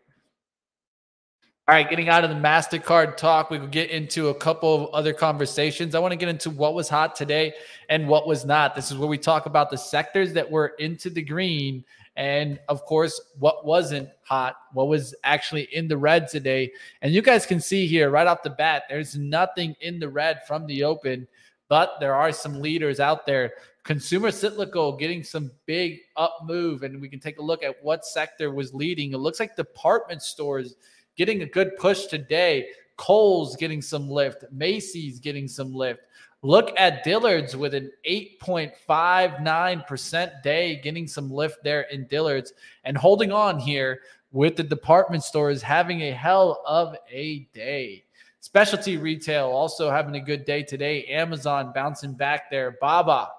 All 1.66 1.74
right, 1.74 1.90
getting 1.90 2.10
out 2.10 2.26
of 2.26 2.30
the 2.30 2.36
MasterCard 2.36 3.16
talk, 3.16 3.50
we 3.50 3.58
could 3.58 3.72
get 3.72 3.90
into 3.90 4.28
a 4.28 4.36
couple 4.36 4.76
of 4.76 4.94
other 4.94 5.14
conversations. 5.14 5.96
I 5.96 6.00
want 6.00 6.12
to 6.12 6.18
get 6.18 6.28
into 6.28 6.50
what 6.50 6.74
was 6.74 6.90
hot 6.90 7.16
today 7.16 7.54
and 7.88 8.06
what 8.06 8.28
was 8.28 8.44
not. 8.44 8.76
This 8.76 8.92
is 8.92 8.98
where 8.98 9.08
we 9.08 9.18
talk 9.18 9.46
about 9.46 9.70
the 9.70 9.78
sectors 9.78 10.34
that 10.34 10.52
were 10.52 10.74
into 10.80 11.10
the 11.10 11.22
green 11.22 11.86
and 12.16 12.60
of 12.70 12.86
course, 12.86 13.20
what 13.40 13.66
wasn't 13.66 14.10
hot, 14.24 14.56
what 14.74 14.88
was 14.88 15.16
actually 15.24 15.64
in 15.72 15.88
the 15.88 15.98
red 15.98 16.28
today. 16.28 16.72
And 17.02 17.14
you 17.14 17.22
guys 17.22 17.46
can 17.46 17.60
see 17.60 17.88
here 17.88 18.10
right 18.10 18.28
off 18.28 18.44
the 18.44 18.52
bat, 18.52 18.84
there's 18.90 19.16
nothing 19.16 19.76
in 19.82 20.00
the 20.00 20.10
red 20.10 20.42
from 20.48 20.68
the 20.68 20.84
open, 20.84 21.28
but 21.70 22.00
there 22.00 22.14
are 22.14 22.32
some 22.32 22.62
leaders 22.62 23.00
out 23.00 23.26
there. 23.26 23.54
Consumer 23.84 24.32
cyclical 24.32 24.96
getting 24.96 25.24
some 25.24 25.52
big 25.66 26.00
up 26.16 26.38
move, 26.44 26.84
and 26.84 27.02
we 27.02 27.10
can 27.10 27.20
take 27.20 27.40
a 27.40 27.44
look 27.44 27.64
at 27.64 27.84
what 27.84 28.06
sector 28.06 28.52
was 28.52 28.74
leading. 28.74 29.12
It 29.14 29.18
looks 29.18 29.40
like 29.40 29.56
department 29.56 30.22
stores 30.22 30.76
getting 31.18 31.42
a 31.42 31.48
good 31.48 31.76
push 31.78 32.06
today. 32.06 32.68
Kohl's 32.96 33.56
getting 33.56 33.82
some 33.82 34.08
lift, 34.08 34.46
Macy's 34.52 35.20
getting 35.20 35.48
some 35.48 35.74
lift. 35.74 36.02
Look 36.46 36.78
at 36.78 37.06
Dillard's 37.06 37.56
with 37.56 37.74
an 37.74 37.90
8.59% 38.06 40.44
day, 40.44 40.82
getting 40.84 41.08
some 41.08 41.32
lift 41.32 41.64
there 41.64 41.84
in 41.84 42.06
Dillard's 42.08 42.52
and 42.84 42.98
holding 42.98 43.32
on 43.32 43.60
here 43.60 44.02
with 44.34 44.58
the 44.58 44.64
department 44.64 45.24
stores 45.24 45.62
having 45.62 46.02
a 46.02 46.12
hell 46.12 46.62
of 46.68 46.98
a 47.10 47.48
day. 47.54 48.04
Specialty 48.42 48.98
retail 48.98 49.48
also 49.48 49.90
having 49.90 50.16
a 50.16 50.20
good 50.20 50.44
day 50.44 50.64
today. 50.64 51.06
Amazon 51.06 51.72
bouncing 51.74 52.12
back 52.12 52.52
there. 52.52 52.76
Baba 52.82 53.30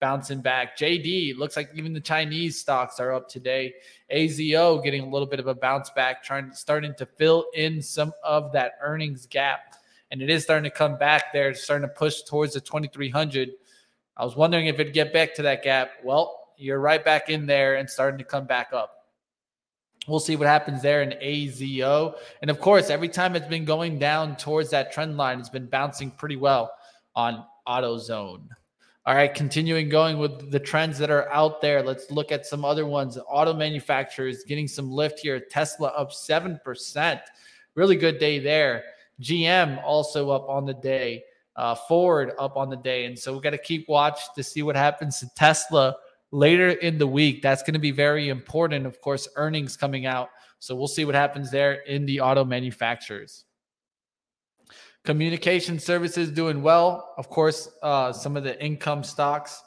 bouncing 0.00 0.40
back. 0.40 0.78
JD 0.78 1.36
looks 1.36 1.56
like 1.56 1.68
even 1.74 1.92
the 1.92 2.00
Chinese 2.00 2.60
stocks 2.60 3.00
are 3.00 3.12
up 3.12 3.28
today. 3.28 3.74
AZO 4.08 4.80
getting 4.84 5.02
a 5.02 5.08
little 5.08 5.26
bit 5.26 5.40
of 5.40 5.48
a 5.48 5.54
bounce 5.54 5.90
back, 5.90 6.22
trying 6.22 6.52
starting 6.52 6.94
to 6.98 7.06
fill 7.06 7.46
in 7.54 7.82
some 7.82 8.12
of 8.22 8.52
that 8.52 8.74
earnings 8.80 9.26
gap 9.26 9.74
and 10.12 10.20
it 10.20 10.28
is 10.28 10.44
starting 10.44 10.70
to 10.70 10.76
come 10.76 10.98
back 10.98 11.32
there, 11.32 11.54
starting 11.54 11.88
to 11.88 11.94
push 11.94 12.22
towards 12.22 12.52
the 12.52 12.60
2300. 12.60 13.50
I 14.16 14.24
was 14.24 14.36
wondering 14.36 14.66
if 14.66 14.78
it'd 14.78 14.92
get 14.92 15.10
back 15.12 15.34
to 15.36 15.42
that 15.42 15.64
gap. 15.64 15.92
Well, 16.04 16.50
you're 16.58 16.80
right 16.80 17.02
back 17.02 17.30
in 17.30 17.46
there 17.46 17.76
and 17.76 17.88
starting 17.88 18.18
to 18.18 18.24
come 18.24 18.44
back 18.44 18.68
up. 18.74 19.06
We'll 20.06 20.20
see 20.20 20.36
what 20.36 20.48
happens 20.48 20.82
there 20.82 21.02
in 21.02 21.12
AZO. 21.12 22.14
And 22.42 22.50
of 22.50 22.60
course, 22.60 22.90
every 22.90 23.08
time 23.08 23.34
it's 23.34 23.46
been 23.46 23.64
going 23.64 23.98
down 23.98 24.36
towards 24.36 24.68
that 24.70 24.92
trend 24.92 25.16
line, 25.16 25.40
it's 25.40 25.48
been 25.48 25.66
bouncing 25.66 26.10
pretty 26.10 26.36
well 26.36 26.72
on 27.16 27.44
AutoZone. 27.66 28.48
All 29.04 29.14
right, 29.14 29.34
continuing 29.34 29.88
going 29.88 30.18
with 30.18 30.50
the 30.50 30.60
trends 30.60 30.98
that 30.98 31.10
are 31.10 31.32
out 31.32 31.60
there. 31.62 31.82
Let's 31.82 32.10
look 32.10 32.30
at 32.30 32.44
some 32.44 32.64
other 32.64 32.84
ones. 32.84 33.18
Auto 33.28 33.54
manufacturers 33.54 34.44
getting 34.44 34.68
some 34.68 34.90
lift 34.90 35.20
here. 35.20 35.40
Tesla 35.40 35.88
up 35.88 36.12
7%. 36.12 37.20
Really 37.74 37.96
good 37.96 38.18
day 38.18 38.38
there. 38.38 38.84
GM 39.20 39.82
also 39.84 40.30
up 40.30 40.48
on 40.48 40.64
the 40.64 40.74
day, 40.74 41.24
uh, 41.56 41.74
Ford 41.74 42.32
up 42.38 42.56
on 42.56 42.70
the 42.70 42.76
day. 42.76 43.04
And 43.04 43.18
so 43.18 43.34
we 43.34 43.40
got 43.40 43.50
to 43.50 43.58
keep 43.58 43.88
watch 43.88 44.20
to 44.34 44.42
see 44.42 44.62
what 44.62 44.76
happens 44.76 45.20
to 45.20 45.28
Tesla 45.36 45.96
later 46.30 46.70
in 46.70 46.98
the 46.98 47.06
week. 47.06 47.42
That's 47.42 47.62
going 47.62 47.74
to 47.74 47.80
be 47.80 47.90
very 47.90 48.28
important. 48.28 48.86
Of 48.86 49.00
course, 49.00 49.28
earnings 49.36 49.76
coming 49.76 50.06
out. 50.06 50.30
So 50.58 50.74
we'll 50.74 50.88
see 50.88 51.04
what 51.04 51.14
happens 51.14 51.50
there 51.50 51.74
in 51.82 52.06
the 52.06 52.20
auto 52.20 52.44
manufacturers. 52.44 53.44
Communication 55.04 55.78
services 55.78 56.30
doing 56.30 56.62
well. 56.62 57.14
Of 57.18 57.28
course, 57.28 57.68
uh, 57.82 58.12
some 58.12 58.36
of 58.36 58.44
the 58.44 58.62
income 58.64 59.02
stocks. 59.02 59.62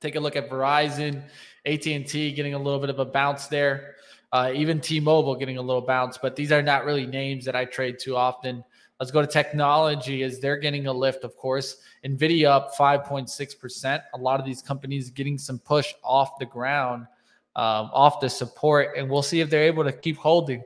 Take 0.00 0.14
a 0.14 0.20
look 0.20 0.36
at 0.36 0.48
Verizon, 0.48 1.22
AT&T 1.66 2.32
getting 2.32 2.54
a 2.54 2.58
little 2.58 2.78
bit 2.78 2.88
of 2.88 3.00
a 3.00 3.04
bounce 3.04 3.48
there. 3.48 3.96
Uh, 4.32 4.52
even 4.54 4.80
T-Mobile 4.80 5.34
getting 5.34 5.58
a 5.58 5.62
little 5.62 5.82
bounce, 5.82 6.16
but 6.16 6.36
these 6.36 6.52
are 6.52 6.62
not 6.62 6.84
really 6.84 7.06
names 7.06 7.44
that 7.44 7.56
I 7.56 7.64
trade 7.64 7.98
too 7.98 8.16
often. 8.16 8.64
Let's 9.00 9.10
go 9.10 9.22
to 9.22 9.26
technology 9.26 10.22
as 10.22 10.40
they're 10.40 10.58
getting 10.58 10.86
a 10.86 10.92
lift, 10.92 11.24
of 11.24 11.34
course. 11.36 11.78
Nvidia 12.04 12.48
up 12.48 12.74
5.6%. 12.76 14.02
A 14.12 14.18
lot 14.18 14.38
of 14.38 14.46
these 14.46 14.60
companies 14.60 15.10
getting 15.10 15.38
some 15.38 15.58
push 15.58 15.94
off 16.04 16.38
the 16.38 16.44
ground, 16.44 17.06
um, 17.56 17.90
off 17.92 18.20
the 18.20 18.28
support, 18.28 18.98
and 18.98 19.08
we'll 19.08 19.22
see 19.22 19.40
if 19.40 19.48
they're 19.48 19.64
able 19.64 19.84
to 19.84 19.92
keep 19.92 20.16
holding. 20.16 20.62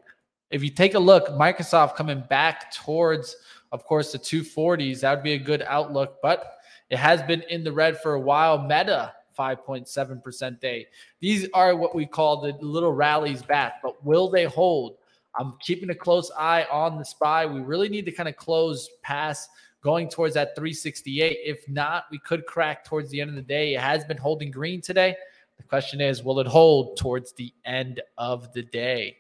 if 0.51 0.63
you 0.63 0.71
take 0.71 0.95
a 0.95 0.99
look, 0.99 1.29
Microsoft 1.29 1.97
coming 1.97 2.23
back 2.29 2.73
towards, 2.73 3.37
of 3.73 3.85
course, 3.85 4.13
the 4.13 4.19
240s, 4.19 5.01
that 5.01 5.15
would 5.15 5.25
be 5.25 5.33
a 5.33 5.39
good 5.39 5.63
outlook, 5.63 6.19
but 6.23 6.59
it 6.91 6.99
has 6.99 7.23
been 7.23 7.43
in 7.51 7.65
the 7.65 7.73
red 7.73 8.01
for 8.01 8.15
a 8.15 8.21
while. 8.21 8.59
Meta, 8.59 9.15
5.7% 9.37 10.61
day. 10.61 10.87
These 11.21 11.49
are 11.55 11.77
what 11.77 11.95
we 11.95 12.07
call 12.07 12.41
the 12.41 12.57
little 12.61 12.93
rallies 12.93 13.43
back, 13.43 13.75
but 13.83 14.05
will 14.05 14.29
they 14.29 14.45
hold? 14.45 14.97
I'm 15.37 15.55
keeping 15.61 15.91
a 15.91 15.95
close 15.95 16.31
eye 16.39 16.67
on 16.71 16.99
the 16.99 17.05
SPY. 17.05 17.47
We 17.47 17.61
really 17.61 17.89
need 17.89 18.05
to 18.07 18.13
kind 18.13 18.29
of 18.29 18.37
close 18.37 18.89
past 19.03 19.51
going 19.83 20.09
towards 20.09 20.35
that 20.35 20.55
368. 20.57 21.39
If 21.45 21.69
not, 21.69 22.05
we 22.11 22.19
could 22.19 22.47
crack 22.47 22.85
towards 22.85 23.11
the 23.11 23.21
end 23.21 23.31
of 23.31 23.37
the 23.37 23.43
day. 23.43 23.75
It 23.75 23.81
has 23.81 24.05
been 24.05 24.17
holding 24.17 24.51
green 24.51 24.81
today. 24.81 25.17
The 25.57 25.63
question 25.65 26.01
is, 26.01 26.23
will 26.23 26.41
it 26.41 26.47
hold 26.47 26.97
towards 26.97 27.33
the 27.33 27.53
end 27.65 28.01
of 28.17 28.53
the 28.53 28.63
day? 28.63 29.19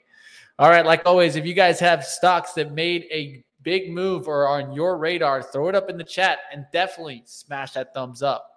All 0.58 0.70
right, 0.70 0.86
like 0.86 1.02
always, 1.04 1.36
if 1.36 1.44
you 1.44 1.54
guys 1.54 1.80
have 1.80 2.04
stocks 2.04 2.52
that 2.52 2.72
made 2.72 3.06
a 3.10 3.44
big 3.62 3.90
move 3.90 4.28
or 4.28 4.46
are 4.46 4.62
on 4.62 4.72
your 4.72 4.96
radar, 4.98 5.42
throw 5.42 5.68
it 5.68 5.74
up 5.74 5.90
in 5.90 5.98
the 5.98 6.04
chat 6.04 6.38
and 6.52 6.64
definitely 6.72 7.22
smash 7.26 7.72
that 7.72 7.92
thumbs 7.92 8.22
up. 8.22 8.53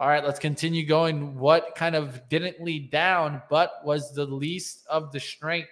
All 0.00 0.06
right, 0.06 0.24
let's 0.24 0.38
continue 0.38 0.86
going. 0.86 1.36
What 1.36 1.74
kind 1.74 1.96
of 1.96 2.28
didn't 2.28 2.62
lead 2.62 2.92
down, 2.92 3.42
but 3.50 3.84
was 3.84 4.14
the 4.14 4.24
least 4.24 4.86
of 4.88 5.10
the 5.10 5.18
strength? 5.18 5.70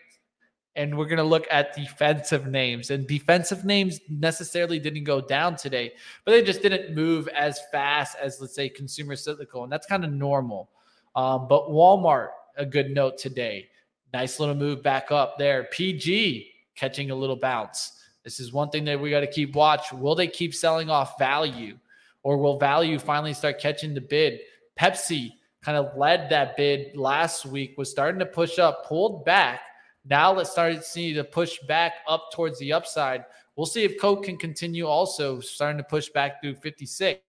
And 0.74 0.98
we're 0.98 1.06
going 1.06 1.18
to 1.18 1.22
look 1.22 1.46
at 1.48 1.76
defensive 1.76 2.48
names. 2.48 2.90
And 2.90 3.06
defensive 3.06 3.64
names 3.64 4.00
necessarily 4.10 4.80
didn't 4.80 5.04
go 5.04 5.20
down 5.20 5.54
today, 5.54 5.92
but 6.24 6.32
they 6.32 6.42
just 6.42 6.60
didn't 6.60 6.92
move 6.92 7.28
as 7.28 7.60
fast 7.70 8.16
as, 8.20 8.40
let's 8.40 8.56
say, 8.56 8.68
consumer 8.68 9.14
cyclical. 9.14 9.62
And 9.62 9.70
that's 9.70 9.86
kind 9.86 10.04
of 10.04 10.10
normal. 10.10 10.70
Um, 11.14 11.46
but 11.46 11.68
Walmart, 11.68 12.30
a 12.56 12.66
good 12.66 12.90
note 12.90 13.18
today. 13.18 13.68
Nice 14.12 14.40
little 14.40 14.56
move 14.56 14.82
back 14.82 15.12
up 15.12 15.38
there. 15.38 15.68
PG 15.70 16.50
catching 16.74 17.12
a 17.12 17.14
little 17.14 17.36
bounce. 17.36 17.92
This 18.24 18.40
is 18.40 18.52
one 18.52 18.70
thing 18.70 18.84
that 18.86 19.00
we 19.00 19.10
got 19.10 19.20
to 19.20 19.28
keep 19.28 19.54
watch. 19.54 19.92
Will 19.92 20.16
they 20.16 20.26
keep 20.26 20.52
selling 20.52 20.90
off 20.90 21.16
value 21.16 21.78
or 22.26 22.36
will 22.36 22.58
value 22.58 22.98
finally 22.98 23.32
start 23.32 23.60
catching 23.60 23.94
the 23.94 24.00
bid? 24.00 24.40
Pepsi 24.78 25.30
kind 25.62 25.78
of 25.78 25.96
led 25.96 26.28
that 26.30 26.56
bid 26.56 26.96
last 26.96 27.46
week, 27.46 27.78
was 27.78 27.90
starting 27.90 28.18
to 28.18 28.26
push 28.26 28.58
up, 28.58 28.84
pulled 28.86 29.24
back. 29.24 29.60
Now 30.04 30.32
let's 30.32 30.50
start 30.50 30.84
seeing 30.84 31.14
the 31.14 31.24
push 31.24 31.58
back 31.68 31.92
up 32.08 32.30
towards 32.32 32.58
the 32.58 32.72
upside. 32.72 33.24
We'll 33.54 33.66
see 33.66 33.84
if 33.84 34.00
Coke 34.00 34.24
can 34.24 34.36
continue 34.36 34.86
also 34.86 35.38
starting 35.40 35.78
to 35.78 35.84
push 35.84 36.08
back 36.08 36.42
through 36.42 36.56
56. 36.56 37.20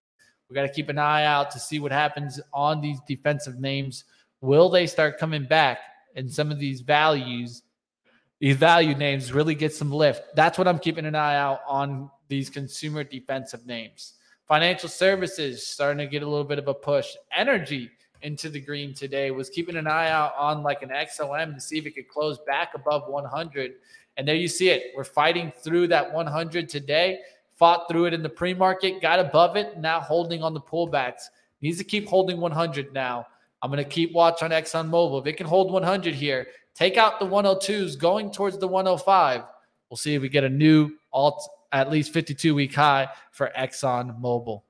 We 0.49 0.53
got 0.53 0.63
to 0.63 0.73
keep 0.73 0.89
an 0.89 0.97
eye 0.97 1.25
out 1.25 1.51
to 1.51 1.59
see 1.59 1.79
what 1.79 1.91
happens 1.91 2.39
on 2.51 2.81
these 2.81 2.99
defensive 3.07 3.59
names. 3.59 4.03
Will 4.41 4.69
they 4.69 4.87
start 4.87 5.19
coming 5.19 5.45
back? 5.45 5.79
and 6.17 6.29
some 6.33 6.51
of 6.51 6.59
these 6.59 6.81
values, 6.81 7.61
these 8.39 8.57
value 8.57 8.95
names 8.95 9.31
really 9.31 9.55
get 9.55 9.73
some 9.73 9.91
lift. 9.91 10.35
That's 10.35 10.57
what 10.57 10.67
I'm 10.67 10.79
keeping 10.79 11.05
an 11.05 11.15
eye 11.15 11.37
out 11.37 11.61
on 11.67 12.09
these 12.27 12.49
consumer 12.49 13.03
defensive 13.03 13.65
names. 13.65 14.15
Financial 14.47 14.87
services 14.87 15.67
starting 15.67 15.97
to 15.97 16.07
get 16.07 16.23
a 16.23 16.27
little 16.27 16.45
bit 16.45 16.57
of 16.57 16.69
a 16.69 16.73
push. 16.73 17.15
Energy 17.35 17.91
into 18.21 18.49
the 18.49 18.61
green 18.61 18.93
today 18.93 19.29
was 19.29 19.49
keeping 19.49 19.75
an 19.75 19.87
eye 19.87 20.09
out 20.09 20.31
on 20.37 20.63
like 20.63 20.81
an 20.81 20.89
XLM 20.89 21.53
to 21.53 21.59
see 21.59 21.77
if 21.77 21.85
it 21.85 21.91
could 21.91 22.07
close 22.07 22.39
back 22.47 22.73
above 22.73 23.09
100. 23.09 23.73
And 24.15 24.25
there 24.25 24.35
you 24.35 24.47
see 24.47 24.69
it. 24.69 24.93
We're 24.95 25.03
fighting 25.03 25.51
through 25.51 25.87
that 25.87 26.13
100 26.13 26.69
today. 26.69 27.19
Fought 27.55 27.89
through 27.89 28.05
it 28.05 28.13
in 28.13 28.23
the 28.23 28.29
pre 28.29 28.53
market, 28.53 29.01
got 29.01 29.19
above 29.19 29.57
it, 29.57 29.77
now 29.79 29.99
holding 29.99 30.41
on 30.43 30.53
the 30.53 30.61
pullbacks. 30.61 31.23
Needs 31.61 31.77
to 31.79 31.83
keep 31.83 32.07
holding 32.07 32.39
100 32.39 32.93
now. 32.93 33.27
I'm 33.61 33.69
going 33.69 33.83
to 33.83 33.89
keep 33.89 34.13
watch 34.13 34.43
on 34.43 34.51
ExxonMobil. 34.51 35.19
If 35.19 35.27
it 35.27 35.37
can 35.37 35.47
hold 35.47 35.73
100 35.73 36.13
here, 36.15 36.47
take 36.73 36.95
out 36.95 37.19
the 37.19 37.25
102s 37.25 37.99
going 37.99 38.31
towards 38.31 38.57
the 38.59 38.67
105. 38.67 39.43
We'll 39.89 39.97
see 39.97 40.15
if 40.15 40.21
we 40.21 40.29
get 40.29 40.45
a 40.45 40.49
new 40.49 40.91
alt 41.11 41.49
at 41.71 41.91
least 41.91 42.13
52 42.13 42.55
week 42.55 42.73
high 42.73 43.09
for 43.31 43.51
Exxon 43.57 44.19
Mobil. 44.19 44.63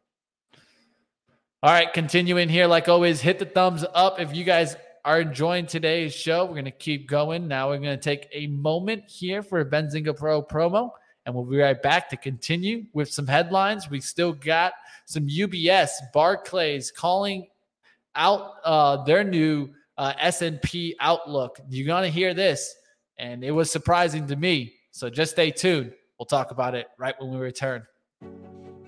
All 1.64 1.74
right, 1.74 1.92
continuing 1.92 2.50
here, 2.50 2.68
like 2.68 2.88
always, 2.88 3.20
hit 3.20 3.40
the 3.40 3.46
thumbs 3.46 3.84
up 3.96 4.20
if 4.20 4.36
you 4.36 4.44
guys 4.44 4.76
are 5.04 5.22
enjoying 5.22 5.66
today's 5.66 6.14
show. 6.14 6.46
We're 6.46 6.52
going 6.52 6.66
to 6.66 6.72
keep 6.72 7.08
going. 7.08 7.48
Now 7.48 7.70
we're 7.70 7.80
going 7.80 7.98
to 7.98 8.04
take 8.04 8.28
a 8.32 8.48
moment 8.48 9.06
here 9.08 9.42
for 9.42 9.60
a 9.62 9.66
Benzinga 9.66 10.16
Pro 10.16 10.44
promo, 10.44 10.92
and 11.26 11.34
we'll 11.34 11.46
be 11.46 11.58
right 11.58 11.82
back 11.82 12.10
to 12.10 12.18
continue 12.18 12.86
with 12.94 13.10
some 13.10 13.26
headlines. 13.26 13.90
We 13.90 14.02
still 14.02 14.34
got 14.34 14.74
some 15.06 15.28
UBS, 15.28 15.90
Barclays 16.14 16.92
calling 16.92 17.48
out 18.16 18.56
uh, 18.64 19.04
their 19.06 19.24
new 19.24 19.70
uh, 19.98 20.14
S&P 20.20 20.96
outlook. 21.00 21.60
You're 21.70 21.88
going 21.88 22.04
to 22.04 22.10
hear 22.10 22.34
this, 22.34 22.76
and 23.18 23.44
it 23.44 23.52
was 23.52 23.72
surprising 23.72 24.28
to 24.28 24.36
me. 24.36 24.74
So 24.92 25.10
just 25.10 25.32
stay 25.32 25.52
tuned. 25.52 25.94
We'll 26.20 26.26
talk 26.26 26.52
about 26.52 26.76
it 26.76 26.88
right 26.98 27.16
when 27.20 27.32
we 27.32 27.38
return. 27.38 27.86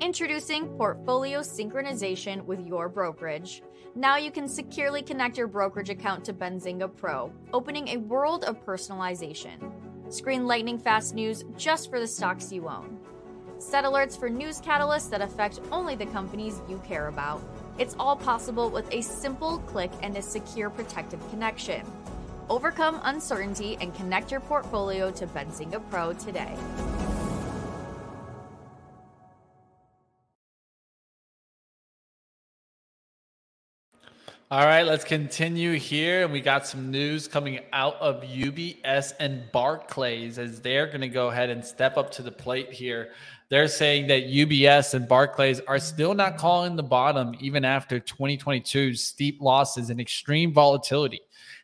Introducing 0.01 0.67
portfolio 0.77 1.41
synchronization 1.41 2.45
with 2.45 2.65
your 2.65 2.89
brokerage. 2.89 3.61
Now 3.95 4.17
you 4.17 4.31
can 4.31 4.47
securely 4.47 5.01
connect 5.01 5.37
your 5.37 5.47
brokerage 5.47 5.89
account 5.89 6.23
to 6.25 6.33
Benzinga 6.33 6.95
Pro, 6.95 7.31
opening 7.53 7.89
a 7.89 7.97
world 7.97 8.45
of 8.45 8.65
personalization. 8.65 9.71
Screen 10.11 10.47
lightning 10.47 10.79
fast 10.79 11.13
news 11.13 11.43
just 11.57 11.89
for 11.89 11.99
the 11.99 12.07
stocks 12.07 12.51
you 12.51 12.67
own. 12.67 12.97
Set 13.57 13.83
alerts 13.83 14.17
for 14.17 14.29
news 14.29 14.61
catalysts 14.61 15.09
that 15.09 15.21
affect 15.21 15.59
only 15.71 15.95
the 15.95 16.05
companies 16.07 16.61
you 16.69 16.81
care 16.87 17.09
about 17.09 17.41
it's 17.79 17.95
all 17.97 18.17
possible 18.17 18.69
with 18.69 18.93
a 18.93 19.01
simple 19.01 19.59
click 19.59 19.89
and 20.03 20.17
a 20.17 20.21
secure 20.21 20.69
protective 20.69 21.27
connection. 21.29 21.81
Overcome 22.49 22.99
uncertainty 23.03 23.77
and 23.79 23.95
connect 23.95 24.31
your 24.31 24.41
portfolio 24.41 25.09
to 25.11 25.25
Benzinga 25.27 25.81
Pro 25.89 26.11
today. 26.11 26.53
All 34.51 34.65
right, 34.65 34.83
let's 34.83 35.03
continue 35.03 35.73
here. 35.73 36.23
And 36.23 36.33
we 36.33 36.41
got 36.41 36.65
some 36.65 36.89
news 36.89 37.27
coming 37.27 37.59
out 37.71 37.95
of 38.01 38.23
UBS 38.23 39.13
and 39.19 39.43
Barclays 39.51 40.39
as 40.39 40.59
they're 40.59 40.87
going 40.87 41.01
to 41.01 41.07
go 41.07 41.29
ahead 41.29 41.51
and 41.51 41.63
step 41.63 41.97
up 41.97 42.09
to 42.11 42.23
the 42.23 42.31
plate 42.31 42.73
here 42.73 43.11
they're 43.49 43.67
saying 43.67 44.07
that 44.07 44.23
UBS 44.25 44.93
and 44.93 45.07
Barclays 45.07 45.59
are 45.61 45.79
still 45.79 46.13
not 46.13 46.37
calling 46.37 46.75
the 46.75 46.83
bottom 46.83 47.33
even 47.39 47.65
after 47.65 47.99
2022's 47.99 49.03
steep 49.03 49.41
losses 49.41 49.89
and 49.89 49.99
extreme 49.99 50.53
volatility. 50.53 51.21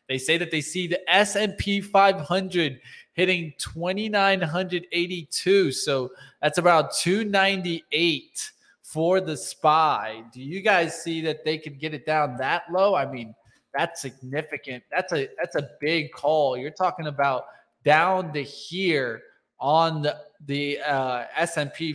They 0.08 0.18
say 0.18 0.36
that 0.38 0.50
they 0.50 0.60
see 0.60 0.88
the 0.88 0.98
S&P 1.12 1.80
500 1.80 2.80
hitting 3.12 3.54
2982, 3.58 5.72
so 5.72 6.10
that's 6.42 6.58
about 6.58 6.92
298 6.94 8.50
for 8.96 9.20
the 9.20 9.36
SPY. 9.36 10.24
Do 10.32 10.40
you 10.40 10.62
guys 10.62 11.02
see 11.02 11.20
that 11.20 11.44
they 11.44 11.58
could 11.58 11.78
get 11.78 11.92
it 11.92 12.06
down 12.06 12.38
that 12.38 12.62
low? 12.72 12.94
I 12.94 13.04
mean, 13.04 13.34
that's 13.74 14.00
significant. 14.00 14.84
That's 14.90 15.12
a 15.12 15.28
that's 15.36 15.54
a 15.54 15.68
big 15.82 16.12
call. 16.12 16.56
You're 16.56 16.70
talking 16.70 17.06
about 17.06 17.44
down 17.84 18.32
to 18.32 18.42
here 18.42 19.20
on 19.60 20.00
the, 20.00 20.16
the 20.46 20.80
uh, 20.80 21.26
S&P 21.36 21.94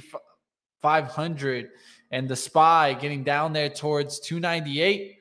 500 0.79 1.71
and 2.11 2.29
the 2.29 2.35
SPY 2.35 2.93
getting 3.01 3.23
down 3.23 3.51
there 3.51 3.69
towards 3.69 4.19
298, 4.19 5.17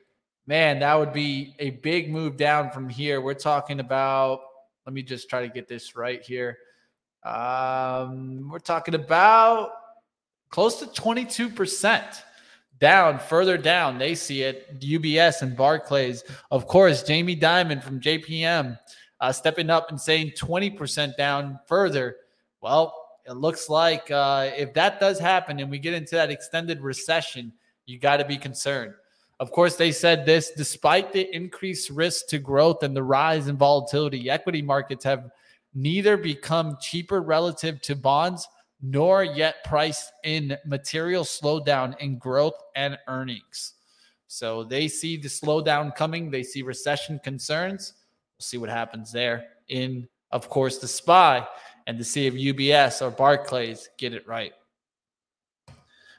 man, 0.47 0.81
that 0.81 0.95
would 0.99 1.15
be 1.15 1.55
a 1.61 1.71
big 1.71 2.11
move 2.11 2.37
down 2.37 2.71
from 2.71 2.91
here. 2.91 3.23
We're 3.23 3.33
talking 3.33 3.81
about, 3.81 4.41
let 4.85 4.93
me 4.93 5.03
just 5.03 5.31
try 5.31 5.41
to 5.41 5.49
get 5.49 5.67
this 5.67 5.97
right 5.97 6.21
here. 6.23 6.59
Um, 7.25 8.51
we're 8.51 8.59
talking 8.59 8.95
about 8.95 9.71
close 10.51 10.79
to 10.81 10.87
22% 10.87 12.23
down, 12.81 13.19
further 13.19 13.57
down. 13.57 13.99
They 13.99 14.15
see 14.15 14.43
it. 14.43 14.81
UBS 14.81 15.43
and 15.43 15.57
Barclays. 15.57 16.25
Of 16.51 16.67
course, 16.67 17.03
Jamie 17.03 17.37
Dimon 17.37 17.83
from 17.83 18.01
JPM 18.01 18.79
uh, 19.21 19.33
stepping 19.33 19.71
up 19.71 19.91
and 19.91 20.01
saying 20.01 20.33
20% 20.39 21.17
down 21.17 21.61
further. 21.67 22.17
Well, 22.61 22.95
it 23.27 23.35
looks 23.35 23.69
like 23.69 24.11
uh, 24.11 24.51
if 24.57 24.75
that 24.75 24.99
does 24.99 25.19
happen 25.19 25.61
and 25.61 25.71
we 25.71 25.79
get 25.79 25.95
into 25.95 26.17
that 26.17 26.31
extended 26.31 26.81
recession, 26.81 27.53
you 27.87 27.99
got 27.99 28.17
to 28.17 28.25
be 28.25 28.37
concerned. 28.37 28.95
Of 29.39 29.53
course, 29.53 29.77
they 29.77 29.93
said 29.93 30.27
this 30.27 30.51
despite 30.51 31.13
the 31.13 31.35
increased 31.35 31.91
risk 31.91 32.27
to 32.29 32.39
growth 32.39 32.83
and 32.83 32.95
the 32.95 33.03
rise 33.03 33.49
in 33.49 33.57
volatility, 33.57 34.29
equity 34.29 34.63
markets 34.63 35.05
have 35.05 35.31
neither 35.75 36.17
become 36.17 36.77
cheaper 36.81 37.21
relative 37.23 37.81
to 37.83 37.95
bonds 37.95 38.49
nor 38.83 39.25
yet 39.25 39.65
priced 39.65 40.13
in 40.25 40.57
material 40.65 41.25
slowdown 41.25 41.99
in 41.99 42.19
growth 42.19 42.61
and 42.75 42.99
earnings. 43.09 43.75
So 44.27 44.65
they 44.65 44.89
see 44.89 45.17
the 45.17 45.29
slowdown 45.29 45.95
coming. 45.95 46.31
They 46.31 46.43
see 46.43 46.63
recession 46.63 47.19
concerns. 47.23 47.95
We'll 48.37 48.45
see 48.45 48.59
what 48.59 48.71
happens 48.71 49.13
there 49.13 49.45
in, 49.69 50.09
of 50.31 50.49
course, 50.49 50.79
the 50.79 50.89
SPY 50.89 51.47
and 51.87 51.99
to 51.99 52.05
see 52.05 52.27
if 52.27 52.35
UBS 52.35 53.03
or 53.03 53.11
Barclays 53.11 53.89
get 53.99 54.15
it 54.15 54.27
right. 54.27 54.53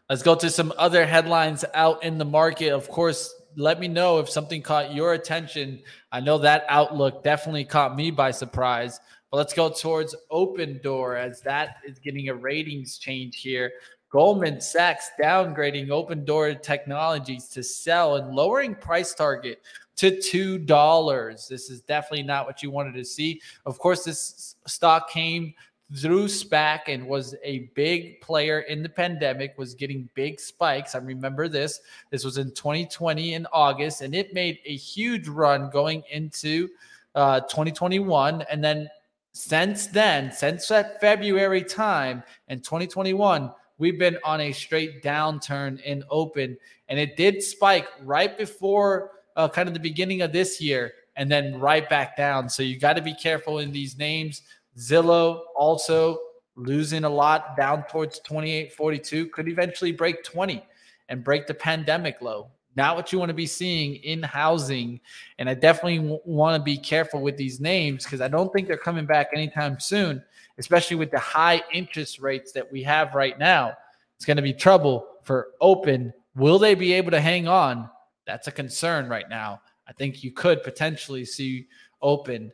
Let's 0.10 0.24
go 0.24 0.36
to 0.36 0.50
some 0.50 0.74
other 0.78 1.06
headlines 1.06 1.64
out 1.74 2.04
in 2.04 2.18
the 2.18 2.26
market. 2.26 2.74
Of 2.74 2.90
course, 2.90 3.34
let 3.56 3.80
me 3.80 3.88
know 3.88 4.20
if 4.20 4.30
something 4.30 4.62
caught 4.62 4.94
your 4.94 5.14
attention. 5.14 5.82
I 6.12 6.20
know 6.20 6.38
that 6.40 6.66
outlook 6.68 7.24
definitely 7.24 7.64
caught 7.64 7.96
me 7.96 8.12
by 8.12 8.32
surprise. 8.32 9.00
But 9.32 9.38
let's 9.38 9.54
go 9.54 9.70
towards 9.70 10.16
Opendoor 10.30 11.18
as 11.18 11.42
that 11.42 11.78
is 11.88 12.00
getting 12.00 12.30
a 12.30 12.36
ratings 12.36 12.98
change 12.98 13.38
here. 13.38 13.72
Goldman 14.12 14.60
Sachs 14.60 15.10
downgrading 15.22 15.88
Opendoor 15.88 16.62
Technologies 16.62 17.48
to 17.50 17.64
sell 17.64 18.18
and 18.18 18.36
lowering 18.36 18.76
price 18.76 19.14
target 19.14 19.62
to 19.96 20.12
$2. 20.12 21.48
This 21.48 21.70
is 21.70 21.82
definitely 21.82 22.24
not 22.24 22.46
what 22.46 22.62
you 22.62 22.72
wanted 22.72 22.94
to 22.96 23.06
see. 23.06 23.42
Of 23.66 23.80
course, 23.80 24.04
this 24.04 24.58
stock 24.68 25.10
came 25.10 25.54
through 25.96 26.26
SPAC 26.26 26.82
and 26.88 27.08
was 27.08 27.36
a 27.44 27.70
big 27.76 28.20
player 28.22 28.62
in 28.62 28.82
the 28.84 28.90
pandemic, 28.90 29.58
was 29.58 29.74
getting 29.76 30.10
big 30.14 30.40
spikes. 30.40 30.96
I 30.96 31.00
remember 31.00 31.48
this. 31.48 31.80
This 32.10 32.26
was 32.26 32.38
in 32.38 32.52
2020 32.52 33.34
in 33.34 33.48
August, 33.54 34.02
and 34.02 34.14
it 34.16 34.34
made 34.34 34.60
a 34.66 34.76
huge 34.76 35.28
run 35.28 35.70
going 35.70 36.04
into 36.12 36.70
uh, 37.16 37.42
2021. 37.42 38.42
And 38.44 38.64
then 38.64 38.90
since 39.34 39.88
then, 39.88 40.32
since 40.32 40.68
that 40.68 41.00
February 41.00 41.64
time 41.64 42.24
in 42.50 42.60
2021, 42.60 43.52
we've 43.78 43.98
been 43.98 44.18
on 44.24 44.42
a 44.42 44.52
straight 44.52 45.02
downturn 45.02 45.82
in 45.84 46.04
open, 46.10 46.58
and 46.90 47.00
it 47.00 47.16
did 47.16 47.42
spike 47.42 47.88
right 48.04 48.38
before 48.38 49.12
uh, 49.36 49.48
kind 49.48 49.68
of 49.68 49.74
the 49.74 49.80
beginning 49.80 50.22
of 50.22 50.32
this 50.32 50.60
year 50.60 50.94
and 51.16 51.32
then 51.32 51.60
right 51.60 51.90
back 51.90 52.18
down. 52.18 52.50
So 52.50 52.64
you 52.64 52.80
got 52.80 52.94
to 52.94 53.02
be 53.02 53.14
careful 53.14 53.60
in 53.60 53.72
these 53.72 53.98
names. 53.98 54.42
Zillow 54.78 55.42
also 55.56 56.20
losing 56.56 57.04
a 57.04 57.10
lot 57.10 57.56
down 57.58 57.84
towards 57.90 58.20
2842 58.20 59.28
could 59.28 59.48
eventually 59.48 59.92
break 59.92 60.24
20 60.24 60.64
and 61.10 61.24
break 61.24 61.48
the 61.48 61.54
pandemic 61.54 62.22
low. 62.22 62.50
Not 62.76 62.96
what 62.96 63.12
you 63.12 63.20
want 63.20 63.30
to 63.30 63.36
be 63.36 63.48
seeing 63.48 63.96
in 63.96 64.24
housing. 64.24 65.00
And 65.40 65.50
I 65.50 65.54
definitely 65.54 65.98
w- 65.98 66.20
want 66.24 66.60
to 66.60 66.64
be 66.64 66.78
careful 66.78 67.22
with 67.22 67.36
these 67.38 67.60
names 67.60 68.04
because 68.04 68.22
I 68.22 68.28
don't 68.28 68.52
think 68.54 68.68
they're 68.68 68.78
coming 68.78 69.06
back 69.06 69.30
anytime 69.34 69.80
soon, 69.80 70.24
especially 70.58 70.98
with 70.98 71.12
the 71.12 71.20
high 71.20 71.62
interest 71.74 72.20
rates 72.20 72.52
that 72.54 72.72
we 72.72 72.82
have 72.84 73.14
right 73.14 73.38
now. 73.38 73.74
It's 74.16 74.26
going 74.26 74.38
to 74.38 74.44
be 74.44 74.54
trouble 74.54 75.08
for 75.24 75.50
open. 75.60 76.14
Will 76.36 76.60
they 76.60 76.76
be 76.76 76.94
able 76.94 77.12
to 77.12 77.22
hang 77.22 77.48
on? 77.48 77.90
That's 78.26 78.48
a 78.48 78.52
concern 78.52 79.10
right 79.10 79.30
now. 79.30 79.62
I 79.88 79.94
think 79.94 80.24
you 80.24 80.32
could 80.32 80.64
potentially 80.64 81.26
see 81.26 81.68
open 82.02 82.52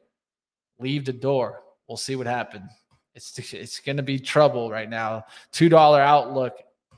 leave 0.80 1.06
the 1.06 1.14
door 1.14 1.62
We'll 1.88 1.98
see 1.98 2.16
what 2.16 2.28
happens. 2.28 2.70
It's 3.16 3.54
it's 3.54 3.80
going 3.80 3.98
to 3.98 4.04
be 4.04 4.20
trouble 4.20 4.70
right 4.70 4.90
now. 4.90 5.24
Two 5.52 5.70
dollar 5.70 6.02
outlook. 6.02 6.54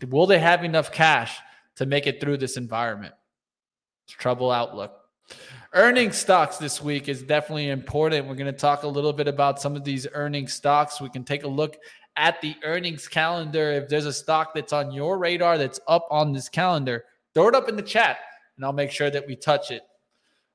Will 0.07 0.25
they 0.25 0.39
have 0.39 0.63
enough 0.63 0.91
cash 0.91 1.39
to 1.79 1.85
make 1.85 2.07
it 2.07 2.19
through 2.19 2.35
this 2.35 2.57
environment? 2.57 3.13
It's 4.05 4.13
trouble 4.13 4.51
outlook. 4.51 4.99
Earning 5.71 6.11
stocks 6.11 6.57
this 6.57 6.83
week 6.83 7.07
is 7.07 7.23
definitely 7.23 7.69
important. 7.69 8.27
We're 8.27 8.35
going 8.35 8.51
to 8.53 8.59
talk 8.59 8.83
a 8.83 8.87
little 8.87 9.13
bit 9.13 9.29
about 9.29 9.61
some 9.61 9.77
of 9.77 9.85
these 9.85 10.05
earning 10.13 10.49
stocks. 10.49 10.99
We 10.99 11.09
can 11.09 11.23
take 11.23 11.45
a 11.45 11.47
look 11.47 11.77
at 12.17 12.41
the 12.41 12.53
earnings 12.65 13.07
calendar. 13.07 13.71
If 13.71 13.87
there's 13.87 14.07
a 14.07 14.11
stock 14.11 14.53
that's 14.53 14.73
on 14.73 14.91
your 14.91 15.17
radar 15.17 15.57
that's 15.57 15.79
up 15.87 16.05
on 16.11 16.33
this 16.33 16.49
calendar, 16.49 17.05
throw 17.33 17.47
it 17.47 17.55
up 17.55 17.69
in 17.69 17.77
the 17.77 17.81
chat 17.81 18.17
and 18.57 18.65
I'll 18.65 18.73
make 18.73 18.91
sure 18.91 19.09
that 19.09 19.25
we 19.25 19.37
touch 19.37 19.71
it. 19.71 19.83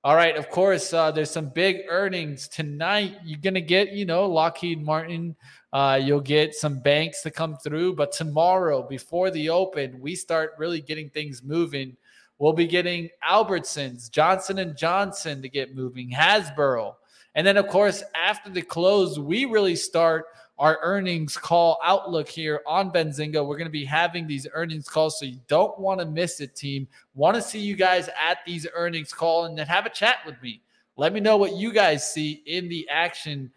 All 0.04 0.14
right, 0.14 0.36
of 0.36 0.50
course, 0.50 0.92
uh, 0.92 1.10
there's 1.12 1.30
some 1.30 1.48
big 1.48 1.78
earnings 1.88 2.46
tonight. 2.46 3.16
You're 3.24 3.40
gonna 3.40 3.62
get, 3.62 3.92
you 3.92 4.04
know, 4.04 4.26
Lockheed 4.26 4.84
Martin. 4.84 5.34
Uh, 5.72 5.98
you'll 6.00 6.20
get 6.20 6.54
some 6.54 6.78
banks 6.80 7.22
to 7.22 7.30
come 7.30 7.56
through, 7.56 7.94
but 7.94 8.12
tomorrow, 8.12 8.82
before 8.82 9.30
the 9.30 9.48
open, 9.48 9.98
we 9.98 10.14
start 10.14 10.52
really 10.58 10.82
getting 10.82 11.08
things 11.08 11.42
moving. 11.42 11.96
We'll 12.38 12.52
be 12.52 12.66
getting 12.66 13.08
Albertsons, 13.26 14.10
Johnson 14.10 14.74
Johnson 14.76 15.40
to 15.40 15.48
get 15.48 15.74
moving, 15.74 16.10
Hasbro, 16.10 16.96
and 17.34 17.46
then 17.46 17.56
of 17.56 17.68
course 17.68 18.02
after 18.14 18.50
the 18.50 18.60
close, 18.60 19.18
we 19.18 19.46
really 19.46 19.74
start 19.74 20.26
our 20.58 20.78
earnings 20.82 21.36
call 21.36 21.78
outlook 21.82 22.28
here 22.28 22.60
on 22.66 22.90
Benzinga. 22.90 23.44
We're 23.44 23.56
going 23.56 23.66
to 23.66 23.70
be 23.70 23.84
having 23.84 24.26
these 24.26 24.46
earnings 24.52 24.88
calls, 24.88 25.18
so 25.18 25.24
you 25.24 25.40
don't 25.48 25.78
want 25.78 26.00
to 26.00 26.06
miss 26.06 26.40
it, 26.40 26.54
team. 26.54 26.86
Want 27.14 27.34
to 27.34 27.42
see 27.42 27.58
you 27.58 27.74
guys 27.74 28.08
at 28.08 28.38
these 28.46 28.66
earnings 28.74 29.12
call 29.12 29.46
and 29.46 29.58
then 29.58 29.66
have 29.66 29.86
a 29.86 29.90
chat 29.90 30.18
with 30.24 30.40
me. 30.42 30.62
Let 30.96 31.12
me 31.12 31.20
know 31.20 31.36
what 31.36 31.56
you 31.56 31.72
guys 31.72 32.10
see 32.12 32.42
in 32.46 32.68
the 32.68 32.88
action. 32.88 33.50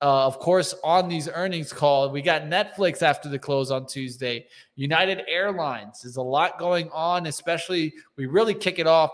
Uh, 0.00 0.26
of 0.26 0.38
course, 0.38 0.74
on 0.84 1.08
these 1.08 1.28
earnings 1.28 1.72
call, 1.72 2.10
we 2.10 2.22
got 2.22 2.42
Netflix 2.42 3.02
after 3.02 3.28
the 3.28 3.38
close 3.38 3.70
on 3.72 3.86
Tuesday. 3.86 4.46
United 4.76 5.22
Airlines. 5.26 6.02
There's 6.02 6.16
a 6.16 6.22
lot 6.22 6.58
going 6.58 6.90
on, 6.90 7.26
especially 7.26 7.92
we 8.16 8.26
really 8.26 8.54
kick 8.54 8.78
it 8.78 8.86
off 8.86 9.10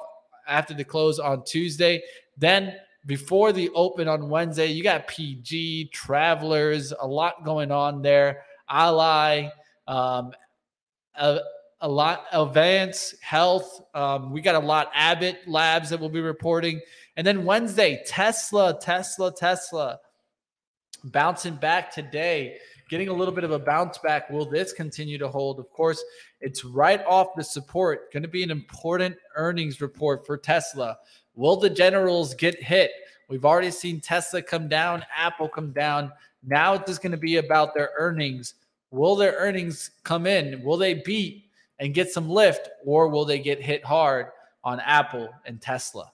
after 0.47 0.75
the 0.75 0.85
close 0.85 1.19
on 1.19 1.45
Tuesday. 1.45 2.03
Then 2.37 2.75
before 3.07 3.53
the 3.53 3.71
open 3.71 4.09
on 4.09 4.29
Wednesday. 4.29 4.67
You 4.67 4.83
got 4.83 5.09
PG, 5.09 5.91
Travelers, 5.93 6.93
a 6.93 7.07
lot 7.07 7.45
going 7.45 7.71
on 7.71 8.03
there. 8.03 8.45
Ally, 8.69 9.49
um, 9.87 10.33
a, 11.15 11.41
a 11.81 11.89
lot, 11.89 12.27
Elevance 12.33 13.15
Health. 13.21 13.83
Um, 13.95 14.33
we 14.33 14.41
got 14.41 14.55
a 14.55 14.65
lot. 14.65 14.91
Abbott 14.95 15.41
Labs 15.47 15.91
that 15.91 16.01
will 16.01 16.09
be 16.09 16.21
reporting. 16.21 16.81
And 17.17 17.27
then 17.27 17.45
Wednesday, 17.45 18.03
Tesla, 18.07 18.79
Tesla, 18.81 19.35
Tesla 19.35 19.99
bouncing 21.05 21.57
back 21.57 21.91
today, 21.91 22.59
getting 22.89 23.09
a 23.09 23.13
little 23.13 23.35
bit 23.35 23.45
of 23.45 23.51
a 23.51 23.59
bounce 23.59 23.99
back. 23.99 24.31
Will 24.31 24.49
this 24.49 24.73
continue 24.73 25.19
to 25.19 25.29
hold? 25.29 25.59
Of 25.59 25.71
course, 25.71 26.03
it's 26.41 26.65
right 26.65 27.05
off 27.05 27.29
the 27.37 27.45
support. 27.45 28.13
Going 28.13 28.23
to 28.23 28.29
be 28.29 28.43
an 28.43 28.51
important 28.51 29.17
earnings 29.35 29.81
report 29.81 30.25
for 30.25 30.37
Tesla. 30.37 30.99
Will 31.35 31.57
the 31.57 31.71
generals 31.71 32.35
get 32.35 32.63
hit? 32.63 32.93
We've 33.29 33.45
already 33.45 33.71
seen 33.71 34.01
Tesla 34.01 34.43
come 34.43 34.69
down, 34.69 35.05
Apple 35.17 35.49
come 35.49 35.73
down. 35.73 36.13
Now 36.45 36.75
it's 36.75 36.87
just 36.87 37.03
going 37.03 37.13
to 37.13 37.19
be 37.19 37.37
about 37.37 37.75
their 37.75 37.91
earnings. 37.97 38.55
Will 38.91 39.17
their 39.17 39.33
earnings 39.33 39.93
come 40.03 40.27
in? 40.27 40.63
Will 40.63 40.77
they 40.77 40.95
beat 40.95 41.47
and 41.79 41.95
get 41.95 42.11
some 42.11 42.29
lift, 42.29 42.69
or 42.85 43.09
will 43.09 43.25
they 43.25 43.39
get 43.39 43.61
hit 43.61 43.85
hard 43.85 44.27
on 44.65 44.81
Apple 44.81 45.29
and 45.47 45.61
Tesla? 45.61 46.13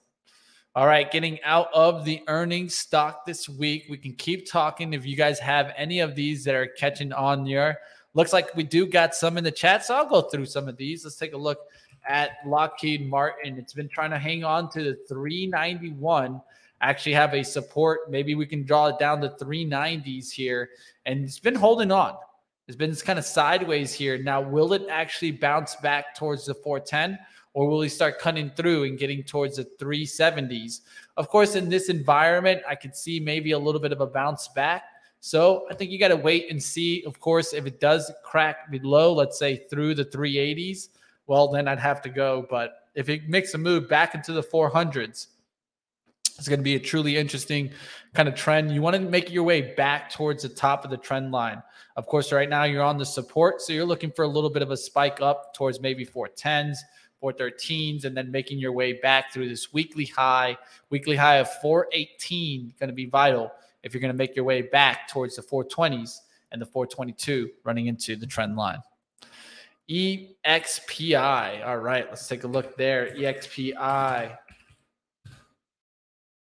All 0.75 0.87
right, 0.87 1.11
getting 1.11 1.41
out 1.43 1.67
of 1.73 2.05
the 2.05 2.21
earnings 2.27 2.75
stock 2.75 3.25
this 3.25 3.49
week. 3.49 3.87
We 3.89 3.97
can 3.97 4.13
keep 4.13 4.49
talking 4.49 4.93
if 4.93 5.05
you 5.05 5.15
guys 5.15 5.39
have 5.39 5.73
any 5.75 5.99
of 5.99 6.15
these 6.15 6.43
that 6.45 6.55
are 6.55 6.67
catching 6.67 7.11
on 7.11 7.45
your. 7.45 7.75
Looks 8.13 8.33
like 8.33 8.55
we 8.55 8.63
do 8.63 8.87
got 8.87 9.13
some 9.13 9.37
in 9.37 9.43
the 9.43 9.51
chat, 9.51 9.83
so 9.83 9.95
I'll 9.95 10.07
go 10.07 10.21
through 10.21 10.45
some 10.45 10.67
of 10.67 10.77
these. 10.77 11.03
Let's 11.03 11.17
take 11.17 11.33
a 11.33 11.37
look 11.37 11.59
at 12.07 12.31
Lockheed 12.45 13.09
Martin. 13.09 13.57
It's 13.57 13.73
been 13.73 13.89
trying 13.89 14.11
to 14.11 14.19
hang 14.19 14.43
on 14.43 14.69
to 14.71 14.83
the 14.83 14.99
391. 15.07 16.41
Actually, 16.81 17.13
have 17.13 17.33
a 17.33 17.43
support. 17.43 18.09
Maybe 18.09 18.35
we 18.35 18.45
can 18.45 18.63
draw 18.63 18.87
it 18.87 18.99
down 18.99 19.21
to 19.21 19.29
390s 19.29 20.31
here. 20.31 20.69
And 21.05 21.25
it's 21.25 21.39
been 21.39 21.55
holding 21.55 21.91
on. 21.91 22.15
It's 22.67 22.77
been 22.77 22.95
kind 22.95 23.19
of 23.19 23.25
sideways 23.25 23.93
here. 23.93 24.17
Now, 24.17 24.41
will 24.41 24.73
it 24.73 24.83
actually 24.89 25.31
bounce 25.31 25.75
back 25.77 26.15
towards 26.15 26.45
the 26.45 26.53
410? 26.53 27.17
Or 27.53 27.67
will 27.67 27.81
he 27.81 27.89
start 27.89 28.19
cutting 28.19 28.51
through 28.51 28.83
and 28.83 28.97
getting 28.97 29.23
towards 29.23 29.57
the 29.57 29.65
370s? 29.79 30.81
Of 31.17 31.29
course, 31.29 31.55
in 31.55 31.67
this 31.67 31.89
environment, 31.89 32.61
I 32.69 32.75
could 32.75 32.95
see 32.95 33.19
maybe 33.19 33.51
a 33.51 33.59
little 33.59 33.81
bit 33.81 33.91
of 33.91 34.01
a 34.01 34.07
bounce 34.07 34.47
back. 34.49 34.83
So 35.19 35.65
I 35.69 35.73
think 35.73 35.91
you 35.91 35.99
got 35.99 36.09
to 36.09 36.15
wait 36.15 36.49
and 36.49 36.61
see. 36.61 37.03
Of 37.05 37.19
course, 37.19 37.53
if 37.53 37.65
it 37.65 37.79
does 37.79 38.11
crack 38.23 38.71
below, 38.71 39.13
let's 39.13 39.37
say 39.37 39.65
through 39.69 39.95
the 39.95 40.05
380s, 40.05 40.89
well, 41.29 41.47
then 41.47 41.67
I'd 41.67 41.79
have 41.79 42.01
to 42.01 42.09
go. 42.09 42.47
But 42.49 42.89
if 42.95 43.07
it 43.07 43.29
makes 43.29 43.53
a 43.53 43.57
move 43.59 43.87
back 43.87 44.15
into 44.15 44.33
the 44.33 44.41
400s, 44.41 45.27
it's 46.37 46.47
going 46.47 46.59
to 46.59 46.63
be 46.63 46.75
a 46.75 46.79
truly 46.79 47.17
interesting 47.17 47.69
kind 48.15 48.27
of 48.27 48.33
trend. 48.33 48.71
You 48.71 48.81
want 48.81 48.95
to 48.95 49.01
make 49.01 49.31
your 49.31 49.43
way 49.43 49.73
back 49.75 50.09
towards 50.09 50.41
the 50.41 50.49
top 50.49 50.83
of 50.83 50.89
the 50.89 50.97
trend 50.97 51.31
line. 51.31 51.61
Of 51.97 52.07
course, 52.07 52.31
right 52.31 52.49
now 52.49 52.63
you're 52.63 52.83
on 52.83 52.97
the 52.97 53.05
support, 53.05 53.61
so 53.61 53.73
you're 53.73 53.85
looking 53.85 54.09
for 54.09 54.23
a 54.23 54.27
little 54.27 54.49
bit 54.49 54.63
of 54.63 54.71
a 54.71 54.77
spike 54.77 55.21
up 55.21 55.53
towards 55.53 55.79
maybe 55.81 56.03
410s, 56.03 56.77
413s, 57.21 58.05
and 58.05 58.17
then 58.17 58.31
making 58.31 58.57
your 58.57 58.71
way 58.71 58.93
back 58.93 59.31
through 59.31 59.49
this 59.49 59.71
weekly 59.71 60.05
high. 60.05 60.57
Weekly 60.89 61.15
high 61.15 61.35
of 61.35 61.51
418 61.61 62.73
going 62.79 62.89
to 62.89 62.93
be 62.93 63.05
vital 63.05 63.51
if 63.83 63.93
you're 63.93 64.01
going 64.01 64.13
to 64.13 64.17
make 64.17 64.35
your 64.35 64.45
way 64.45 64.63
back 64.63 65.07
towards 65.09 65.35
the 65.35 65.43
420s 65.43 66.21
and 66.51 66.59
the 66.59 66.65
422 66.65 67.51
running 67.65 67.85
into 67.85 68.15
the 68.15 68.25
trend 68.25 68.55
line. 68.55 68.79
EXPI. 69.89 71.65
All 71.65 71.77
right, 71.77 72.07
let's 72.09 72.27
take 72.27 72.43
a 72.43 72.47
look 72.47 72.77
there. 72.77 73.13
EXPI. 73.15 74.37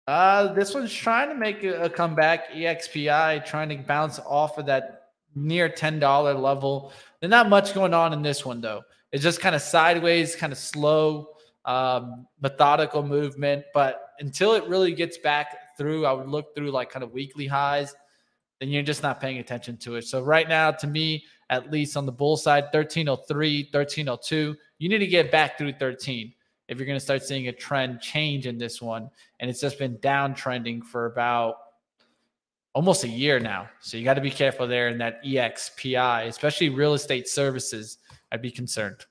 Uh, 0.06 0.52
this 0.54 0.74
one's 0.74 0.92
trying 0.92 1.28
to 1.28 1.34
make 1.34 1.62
a, 1.62 1.88
comeback. 1.88 2.50
EXPI 2.50 3.44
trying 3.44 3.68
to 3.68 3.76
bounce 3.76 4.18
off 4.20 4.58
of 4.58 4.66
that 4.66 5.10
near 5.34 5.68
$10 5.68 6.42
level. 6.42 6.92
There's 7.20 7.30
not 7.30 7.48
much 7.48 7.74
going 7.74 7.94
on 7.94 8.12
in 8.12 8.22
this 8.22 8.44
one, 8.44 8.60
though. 8.60 8.82
It's 9.12 9.22
just 9.22 9.40
kind 9.40 9.54
of 9.54 9.62
sideways, 9.62 10.34
kind 10.34 10.52
of 10.52 10.58
slow, 10.58 11.28
um, 11.64 12.26
methodical 12.40 13.02
movement. 13.02 13.64
But 13.72 14.12
until 14.18 14.54
it 14.54 14.64
really 14.64 14.92
gets 14.92 15.18
back 15.18 15.76
through, 15.76 16.06
I 16.06 16.12
would 16.12 16.28
look 16.28 16.54
through 16.54 16.70
like 16.70 16.90
kind 16.90 17.04
of 17.04 17.12
weekly 17.12 17.46
highs, 17.46 17.94
then 18.60 18.70
you're 18.70 18.82
just 18.82 19.02
not 19.02 19.20
paying 19.20 19.38
attention 19.38 19.76
to 19.78 19.96
it. 19.96 20.02
So, 20.02 20.22
right 20.22 20.48
now, 20.48 20.70
to 20.72 20.86
me, 20.86 21.24
at 21.50 21.70
least 21.70 21.96
on 21.96 22.06
the 22.06 22.12
bull 22.12 22.36
side, 22.36 22.64
1303, 22.64 23.68
1302. 23.72 24.56
You 24.78 24.88
need 24.88 24.98
to 24.98 25.06
get 25.06 25.30
back 25.30 25.58
through 25.58 25.72
13 25.74 26.32
if 26.68 26.78
you're 26.78 26.86
going 26.86 26.98
to 26.98 27.04
start 27.04 27.22
seeing 27.22 27.48
a 27.48 27.52
trend 27.52 28.00
change 28.00 28.46
in 28.46 28.58
this 28.58 28.82
one. 28.82 29.10
And 29.40 29.50
it's 29.50 29.60
just 29.60 29.78
been 29.78 29.96
downtrending 29.98 30.84
for 30.84 31.06
about 31.06 31.56
almost 32.74 33.04
a 33.04 33.08
year 33.08 33.40
now. 33.40 33.68
So 33.80 33.96
you 33.96 34.04
got 34.04 34.14
to 34.14 34.20
be 34.20 34.30
careful 34.30 34.66
there 34.66 34.88
in 34.88 34.98
that 34.98 35.24
EXPI, 35.24 36.26
especially 36.26 36.68
real 36.68 36.94
estate 36.94 37.28
services. 37.28 37.98
I'd 38.30 38.42
be 38.42 38.50
concerned. 38.50 39.06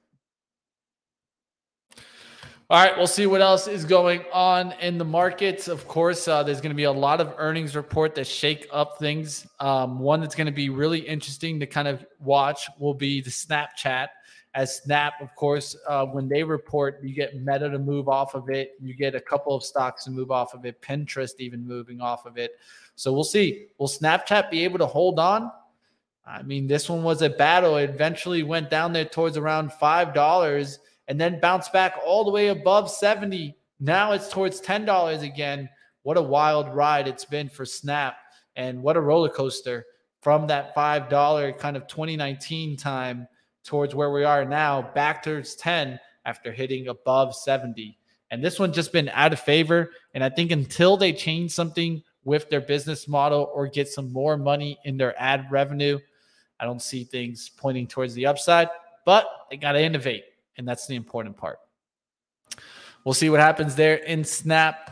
All 2.70 2.84
right, 2.84 2.98
we'll 2.98 3.08
see 3.08 3.28
what 3.28 3.40
else 3.40 3.70
is 3.70 3.86
going 3.86 4.26
on 4.34 4.74
in 4.82 4.98
the 4.98 5.06
markets. 5.06 5.70
Of 5.70 5.88
course, 5.88 6.28
uh, 6.28 6.44
there's 6.44 6.60
going 6.60 6.72
to 6.72 6.76
be 6.76 6.84
a 6.84 6.92
lot 6.92 7.22
of 7.22 7.34
earnings 7.38 7.78
report 7.78 8.14
that 8.16 8.28
shake 8.28 8.68
up 8.74 9.00
things. 9.00 9.48
Um, 9.62 10.00
one 10.00 10.20
that's 10.20 10.36
going 10.36 10.48
to 10.48 10.52
be 10.52 10.68
really 10.68 11.00
interesting 11.00 11.62
to 11.62 11.66
kind 11.66 11.88
of 11.88 12.06
watch 12.20 12.68
will 12.78 12.94
be 12.94 13.22
the 13.22 13.30
Snapchat. 13.30 14.08
As 14.54 14.76
Snap, 14.80 15.14
of 15.22 15.34
course, 15.38 15.78
uh, 15.88 16.08
when 16.08 16.28
they 16.28 16.44
report, 16.44 17.00
you 17.02 17.16
get 17.16 17.38
Meta 17.38 17.70
to 17.70 17.80
move 17.80 18.10
off 18.10 18.36
of 18.36 18.50
it. 18.50 18.74
You 18.82 18.94
get 18.94 19.16
a 19.16 19.22
couple 19.22 19.56
of 19.56 19.64
stocks 19.64 20.04
to 20.04 20.12
move 20.12 20.30
off 20.30 20.54
of 20.54 20.66
it. 20.66 20.82
Pinterest 20.82 21.40
even 21.40 21.66
moving 21.66 22.02
off 22.02 22.26
of 22.26 22.38
it. 22.38 22.52
So 22.96 23.14
we'll 23.14 23.24
see. 23.24 23.68
Will 23.78 23.88
Snapchat 23.88 24.52
be 24.52 24.66
able 24.66 24.80
to 24.80 24.88
hold 24.88 25.20
on? 25.20 25.54
I 26.26 26.42
mean, 26.42 26.68
this 26.68 26.90
one 26.90 27.02
was 27.02 27.22
a 27.22 27.30
battle. 27.30 27.78
It 27.78 27.90
eventually 27.92 28.44
went 28.44 28.70
down 28.70 28.92
there 28.92 29.06
towards 29.06 29.38
around 29.38 29.72
five 29.72 30.14
dollars 30.14 30.80
and 31.08 31.20
then 31.20 31.40
bounce 31.40 31.70
back 31.70 31.96
all 32.06 32.24
the 32.24 32.32
way 32.32 32.50
above 32.50 32.90
70. 32.90 33.56
Now 33.80 34.12
it's 34.12 34.30
towards 34.30 34.62
$10 34.62 35.22
again. 35.22 35.70
What 36.04 36.18
a 36.18 36.22
wild 36.22 36.74
ride 36.74 37.08
it's 37.08 37.26
been 37.26 37.50
for 37.50 37.66
Snap 37.66 38.18
and 38.56 38.82
what 38.82 38.98
a 38.98 39.02
roller 39.02 39.30
coaster 39.30 39.86
from 40.22 40.48
that 40.48 40.76
$5 40.76 41.58
kind 41.58 41.78
of 41.78 41.88
2019 41.88 42.78
time 42.78 43.28
towards 43.64 43.94
where 43.94 44.12
we 44.12 44.24
are 44.24 44.46
now 44.46 44.82
back 44.94 45.24
towards 45.24 45.56
10 45.56 46.00
after 46.26 46.52
hitting 46.52 46.88
above 46.88 47.36
70. 47.36 47.98
And 48.32 48.44
this 48.44 48.60
one 48.60 48.74
just 48.74 48.92
been 48.92 49.10
out 49.10 49.32
of 49.32 49.40
favor. 49.40 49.92
And 50.14 50.24
I 50.24 50.30
think 50.30 50.52
until 50.52 50.98
they 50.98 51.14
change 51.14 51.52
something 51.52 52.04
with 52.26 52.50
their 52.50 52.62
business 52.62 53.08
model 53.08 53.50
or 53.54 53.68
get 53.68 53.88
some 53.88 54.12
more 54.12 54.36
money 54.38 54.78
in 54.84 54.98
their 54.98 55.16
ad 55.22 55.48
revenue, 55.50 56.00
I 56.60 56.66
don't 56.66 56.82
see 56.82 57.04
things 57.04 57.50
pointing 57.56 57.88
towards 57.88 58.14
the 58.16 58.26
upside, 58.26 58.68
but 59.06 59.28
they 59.50 59.58
got 59.58 59.74
to 59.74 59.82
innovate. 59.82 60.24
And 60.58 60.68
that's 60.68 60.88
the 60.88 60.96
important 60.96 61.38
part. 61.38 61.60
We'll 63.04 63.14
see 63.14 63.30
what 63.30 63.40
happens 63.40 63.76
there 63.76 63.96
in 63.96 64.24
Snap. 64.24 64.92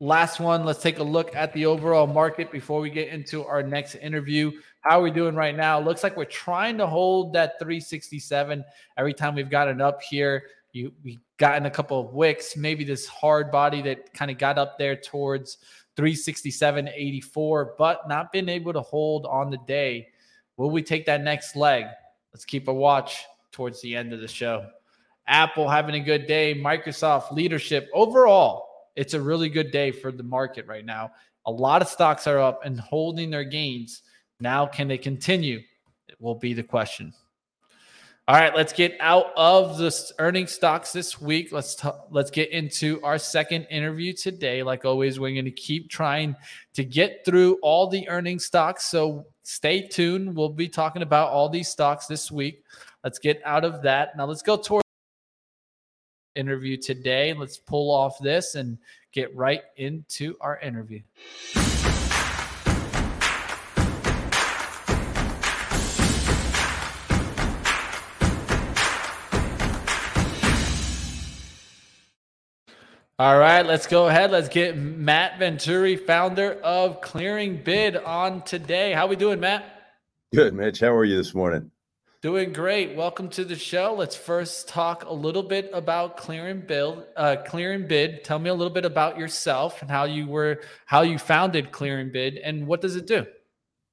Last 0.00 0.40
one, 0.40 0.64
let's 0.64 0.82
take 0.82 0.98
a 0.98 1.04
look 1.04 1.34
at 1.36 1.52
the 1.52 1.66
overall 1.66 2.06
market 2.06 2.50
before 2.50 2.80
we 2.80 2.90
get 2.90 3.08
into 3.08 3.44
our 3.44 3.62
next 3.62 3.94
interview. 3.94 4.50
How 4.80 4.98
are 4.98 5.02
we 5.02 5.10
doing 5.10 5.34
right 5.34 5.56
now? 5.56 5.78
Looks 5.78 6.02
like 6.02 6.16
we're 6.16 6.24
trying 6.24 6.76
to 6.78 6.86
hold 6.86 7.32
that 7.34 7.58
367 7.58 8.64
every 8.98 9.14
time 9.14 9.34
we've 9.34 9.48
gotten 9.48 9.80
up 9.80 10.02
here. 10.02 10.44
You 10.72 10.92
we 11.04 11.20
gotten 11.38 11.66
a 11.66 11.70
couple 11.70 12.00
of 12.00 12.12
wicks, 12.12 12.56
maybe 12.56 12.84
this 12.84 13.06
hard 13.06 13.50
body 13.50 13.80
that 13.82 14.12
kind 14.12 14.30
of 14.30 14.38
got 14.38 14.58
up 14.58 14.76
there 14.78 14.96
towards 14.96 15.58
367.84, 15.96 17.70
but 17.78 18.08
not 18.08 18.32
been 18.32 18.48
able 18.48 18.72
to 18.72 18.80
hold 18.80 19.26
on 19.26 19.50
the 19.50 19.58
day. 19.66 20.08
Will 20.56 20.70
we 20.70 20.82
take 20.82 21.06
that 21.06 21.22
next 21.22 21.56
leg? 21.56 21.86
Let's 22.32 22.44
keep 22.44 22.68
a 22.68 22.74
watch 22.74 23.24
towards 23.52 23.80
the 23.80 23.94
end 23.94 24.12
of 24.12 24.20
the 24.20 24.28
show. 24.28 24.66
Apple 25.26 25.68
having 25.68 25.94
a 25.94 26.00
good 26.00 26.26
day, 26.26 26.54
Microsoft 26.54 27.32
leadership. 27.32 27.88
Overall, 27.94 28.66
it's 28.96 29.14
a 29.14 29.20
really 29.20 29.48
good 29.48 29.70
day 29.70 29.90
for 29.90 30.12
the 30.12 30.22
market 30.22 30.66
right 30.66 30.84
now. 30.84 31.10
A 31.46 31.50
lot 31.50 31.82
of 31.82 31.88
stocks 31.88 32.26
are 32.26 32.38
up 32.38 32.64
and 32.64 32.78
holding 32.80 33.30
their 33.30 33.44
gains. 33.44 34.02
Now, 34.40 34.66
can 34.66 34.88
they 34.88 34.98
continue? 34.98 35.60
It 36.08 36.20
will 36.20 36.34
be 36.34 36.54
the 36.54 36.62
question. 36.62 37.12
All 38.26 38.36
right, 38.36 38.56
let's 38.56 38.72
get 38.72 38.96
out 39.00 39.26
of 39.36 39.76
the 39.76 39.94
earning 40.18 40.46
stocks 40.46 40.92
this 40.92 41.20
week. 41.20 41.52
Let's 41.52 41.74
t- 41.74 41.90
let's 42.10 42.30
get 42.30 42.48
into 42.52 42.98
our 43.02 43.18
second 43.18 43.64
interview 43.64 44.14
today. 44.14 44.62
Like 44.62 44.86
always, 44.86 45.20
we're 45.20 45.34
going 45.34 45.44
to 45.44 45.50
keep 45.50 45.90
trying 45.90 46.34
to 46.72 46.84
get 46.84 47.22
through 47.26 47.58
all 47.60 47.86
the 47.86 48.08
earning 48.08 48.38
stocks. 48.38 48.86
So 48.86 49.26
stay 49.42 49.86
tuned. 49.86 50.34
We'll 50.34 50.48
be 50.48 50.70
talking 50.70 51.02
about 51.02 51.32
all 51.32 51.50
these 51.50 51.68
stocks 51.68 52.06
this 52.06 52.32
week. 52.32 52.64
Let's 53.02 53.18
get 53.18 53.42
out 53.44 53.62
of 53.62 53.82
that. 53.82 54.16
Now 54.16 54.24
let's 54.24 54.40
go 54.40 54.56
toward 54.56 54.83
interview 56.34 56.76
today. 56.76 57.32
Let's 57.32 57.56
pull 57.58 57.90
off 57.90 58.18
this 58.18 58.54
and 58.54 58.78
get 59.12 59.34
right 59.36 59.62
into 59.76 60.36
our 60.40 60.58
interview. 60.58 61.00
All 73.16 73.38
right, 73.38 73.64
let's 73.64 73.86
go 73.86 74.08
ahead. 74.08 74.32
Let's 74.32 74.48
get 74.48 74.76
Matt 74.76 75.38
Venturi, 75.38 75.94
founder 75.94 76.54
of 76.64 77.00
Clearingbid, 77.00 78.04
on 78.04 78.42
today. 78.42 78.92
How 78.92 79.06
we 79.06 79.14
doing, 79.14 79.38
Matt? 79.38 79.64
Good, 80.34 80.52
Mitch. 80.52 80.80
How 80.80 80.92
are 80.92 81.04
you 81.04 81.16
this 81.16 81.32
morning? 81.32 81.70
Doing 82.24 82.54
great. 82.54 82.96
Welcome 82.96 83.28
to 83.28 83.44
the 83.44 83.54
show. 83.54 83.94
Let's 83.98 84.16
first 84.16 84.66
talk 84.66 85.04
a 85.04 85.12
little 85.12 85.42
bit 85.42 85.68
about 85.74 86.16
Clearingbid. 86.16 87.04
Uh, 87.14 87.36
Clearingbid. 87.46 88.24
Tell 88.24 88.38
me 88.38 88.48
a 88.48 88.54
little 88.54 88.72
bit 88.72 88.86
about 88.86 89.18
yourself 89.18 89.82
and 89.82 89.90
how 89.90 90.04
you 90.04 90.26
were, 90.26 90.62
how 90.86 91.02
you 91.02 91.18
founded 91.18 91.70
Clearingbid, 91.70 92.40
and 92.42 92.66
what 92.66 92.80
does 92.80 92.96
it 92.96 93.06
do? 93.06 93.26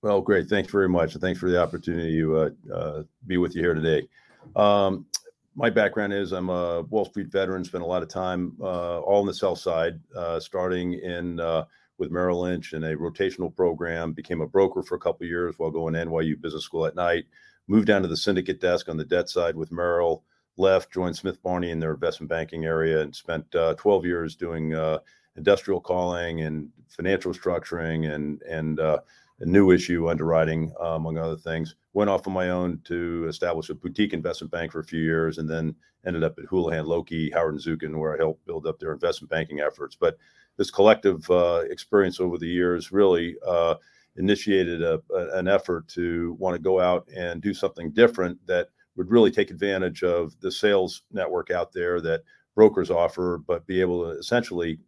Well, 0.01 0.21
great. 0.21 0.47
Thanks 0.47 0.71
very 0.71 0.87
much, 0.87 1.11
and 1.11 1.21
thanks 1.21 1.41
for 1.41 1.49
the 1.49 1.61
opportunity 1.61 2.19
to 2.19 2.37
uh, 2.37 2.49
uh, 2.73 3.03
be 3.27 3.35
with 3.35 3.53
you 3.53 3.63
here 3.63 3.73
today. 3.73 4.07
Um, 4.55 5.07
my 5.53 5.69
background 5.69 6.13
is 6.13 6.31
I'm 6.31 6.49
a 6.49 6.83
Wall 6.83 7.03
Street 7.03 7.27
veteran. 7.27 7.65
Spent 7.65 7.83
a 7.83 7.87
lot 7.87 8.01
of 8.01 8.07
time 8.07 8.55
uh, 8.61 9.01
all 9.01 9.19
on 9.19 9.27
the 9.27 9.33
sell 9.33 9.57
side, 9.57 9.99
uh, 10.15 10.39
starting 10.39 10.93
in 10.93 11.41
uh, 11.41 11.65
with 11.97 12.11
Merrill 12.11 12.43
Lynch 12.43 12.71
in 12.71 12.85
a 12.85 12.95
rotational 12.95 13.53
program. 13.53 14.13
Became 14.13 14.39
a 14.39 14.47
broker 14.47 14.83
for 14.83 14.95
a 14.95 14.99
couple 14.99 15.27
years 15.27 15.55
while 15.57 15.69
going 15.69 15.95
to 15.95 16.05
NYU 16.05 16.39
Business 16.39 16.63
School 16.63 16.85
at 16.85 16.95
night 16.95 17.25
moved 17.71 17.87
down 17.87 18.01
to 18.01 18.07
the 18.09 18.17
syndicate 18.17 18.59
desk 18.59 18.89
on 18.89 18.97
the 18.97 19.05
debt 19.05 19.29
side 19.29 19.55
with 19.55 19.71
Merrill, 19.71 20.25
left, 20.57 20.91
joined 20.91 21.15
Smith 21.15 21.41
Barney 21.41 21.71
in 21.71 21.79
their 21.79 21.93
investment 21.93 22.29
banking 22.29 22.65
area, 22.65 22.99
and 22.99 23.15
spent 23.15 23.55
uh, 23.55 23.73
12 23.75 24.05
years 24.05 24.35
doing 24.35 24.75
uh, 24.75 24.99
industrial 25.37 25.79
calling 25.79 26.41
and 26.41 26.69
financial 26.89 27.31
structuring 27.33 28.13
and 28.13 28.41
and 28.41 28.81
uh, 28.81 28.99
new 29.39 29.71
issue 29.71 30.09
underwriting, 30.09 30.73
uh, 30.81 30.95
among 30.95 31.17
other 31.17 31.37
things. 31.37 31.75
Went 31.93 32.09
off 32.09 32.27
on 32.27 32.33
my 32.33 32.49
own 32.49 32.81
to 32.83 33.25
establish 33.29 33.69
a 33.69 33.73
boutique 33.73 34.13
investment 34.13 34.51
bank 34.51 34.73
for 34.73 34.79
a 34.79 34.83
few 34.83 35.01
years, 35.01 35.37
and 35.37 35.49
then 35.49 35.73
ended 36.05 36.25
up 36.25 36.37
at 36.37 36.45
Houlihan 36.45 36.85
Lokey, 36.85 37.33
Howard 37.33 37.53
and 37.53 37.63
Zukin, 37.63 37.97
where 37.97 38.13
I 38.13 38.17
helped 38.17 38.45
build 38.45 38.67
up 38.67 38.79
their 38.79 38.91
investment 38.91 39.31
banking 39.31 39.61
efforts. 39.61 39.95
But 39.95 40.17
this 40.57 40.69
collective 40.69 41.29
uh, 41.31 41.63
experience 41.69 42.19
over 42.19 42.37
the 42.37 42.47
years 42.47 42.91
really 42.91 43.37
uh, 43.47 43.75
initiated 44.17 44.81
a, 44.81 45.01
a, 45.13 45.37
an 45.37 45.47
effort 45.47 45.87
to 45.89 46.35
want 46.39 46.55
to 46.55 46.61
go 46.61 46.79
out 46.79 47.07
and 47.15 47.41
do 47.41 47.53
something 47.53 47.91
different 47.91 48.37
that 48.47 48.67
would 48.95 49.09
really 49.09 49.31
take 49.31 49.51
advantage 49.51 50.03
of 50.03 50.39
the 50.41 50.51
sales 50.51 51.03
network 51.11 51.49
out 51.49 51.71
there 51.71 52.01
that 52.01 52.21
brokers 52.55 52.91
offer, 52.91 53.39
but 53.47 53.65
be 53.65 53.79
able 53.79 54.03
to 54.03 54.19
essentially, 54.19 54.79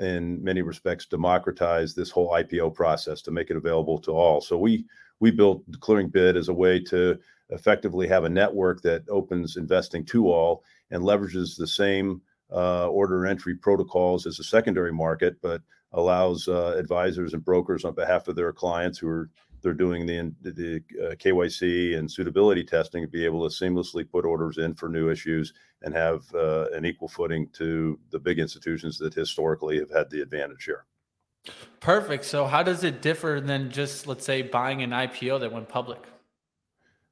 in 0.00 0.42
many 0.42 0.62
respects, 0.62 1.06
democratize 1.06 1.94
this 1.94 2.10
whole 2.10 2.30
IPO 2.30 2.74
process 2.74 3.22
to 3.22 3.30
make 3.30 3.50
it 3.50 3.56
available 3.56 3.98
to 4.00 4.12
all. 4.12 4.40
So 4.40 4.58
we 4.58 4.84
we 5.20 5.30
built 5.30 5.62
Clearingbid 5.78 6.36
as 6.36 6.48
a 6.48 6.54
way 6.54 6.80
to 6.80 7.16
effectively 7.50 8.08
have 8.08 8.24
a 8.24 8.28
network 8.28 8.82
that 8.82 9.08
opens 9.08 9.56
investing 9.56 10.04
to 10.06 10.28
all 10.28 10.64
and 10.90 11.02
leverages 11.02 11.56
the 11.56 11.66
same 11.66 12.20
uh, 12.52 12.88
order 12.88 13.26
entry 13.26 13.54
protocols 13.54 14.26
as 14.26 14.40
a 14.40 14.44
secondary 14.44 14.92
market, 14.92 15.36
but 15.40 15.62
allows 15.92 16.48
uh, 16.48 16.74
advisors 16.76 17.34
and 17.34 17.44
brokers 17.44 17.84
on 17.84 17.94
behalf 17.94 18.28
of 18.28 18.36
their 18.36 18.52
clients 18.52 18.98
who 18.98 19.08
are 19.08 19.30
they're 19.62 19.72
doing 19.72 20.06
the 20.06 20.34
the 20.42 20.82
uh, 21.00 21.14
KYC 21.14 21.96
and 21.96 22.10
suitability 22.10 22.64
testing 22.64 23.02
to 23.02 23.08
be 23.08 23.24
able 23.24 23.48
to 23.48 23.54
seamlessly 23.54 24.08
put 24.08 24.24
orders 24.24 24.58
in 24.58 24.74
for 24.74 24.88
new 24.88 25.08
issues 25.08 25.54
and 25.82 25.94
have 25.94 26.22
uh, 26.34 26.66
an 26.72 26.84
equal 26.84 27.08
footing 27.08 27.48
to 27.52 27.98
the 28.10 28.18
big 28.18 28.38
institutions 28.38 28.98
that 28.98 29.14
historically 29.14 29.78
have 29.78 29.90
had 29.90 30.10
the 30.10 30.20
advantage 30.20 30.64
here. 30.64 30.84
Perfect. 31.80 32.24
So, 32.24 32.46
how 32.46 32.62
does 32.62 32.84
it 32.84 33.02
differ 33.02 33.40
than 33.40 33.70
just, 33.70 34.06
let's 34.06 34.24
say, 34.24 34.42
buying 34.42 34.82
an 34.82 34.90
IPO 34.90 35.40
that 35.40 35.52
went 35.52 35.68
public? 35.68 35.98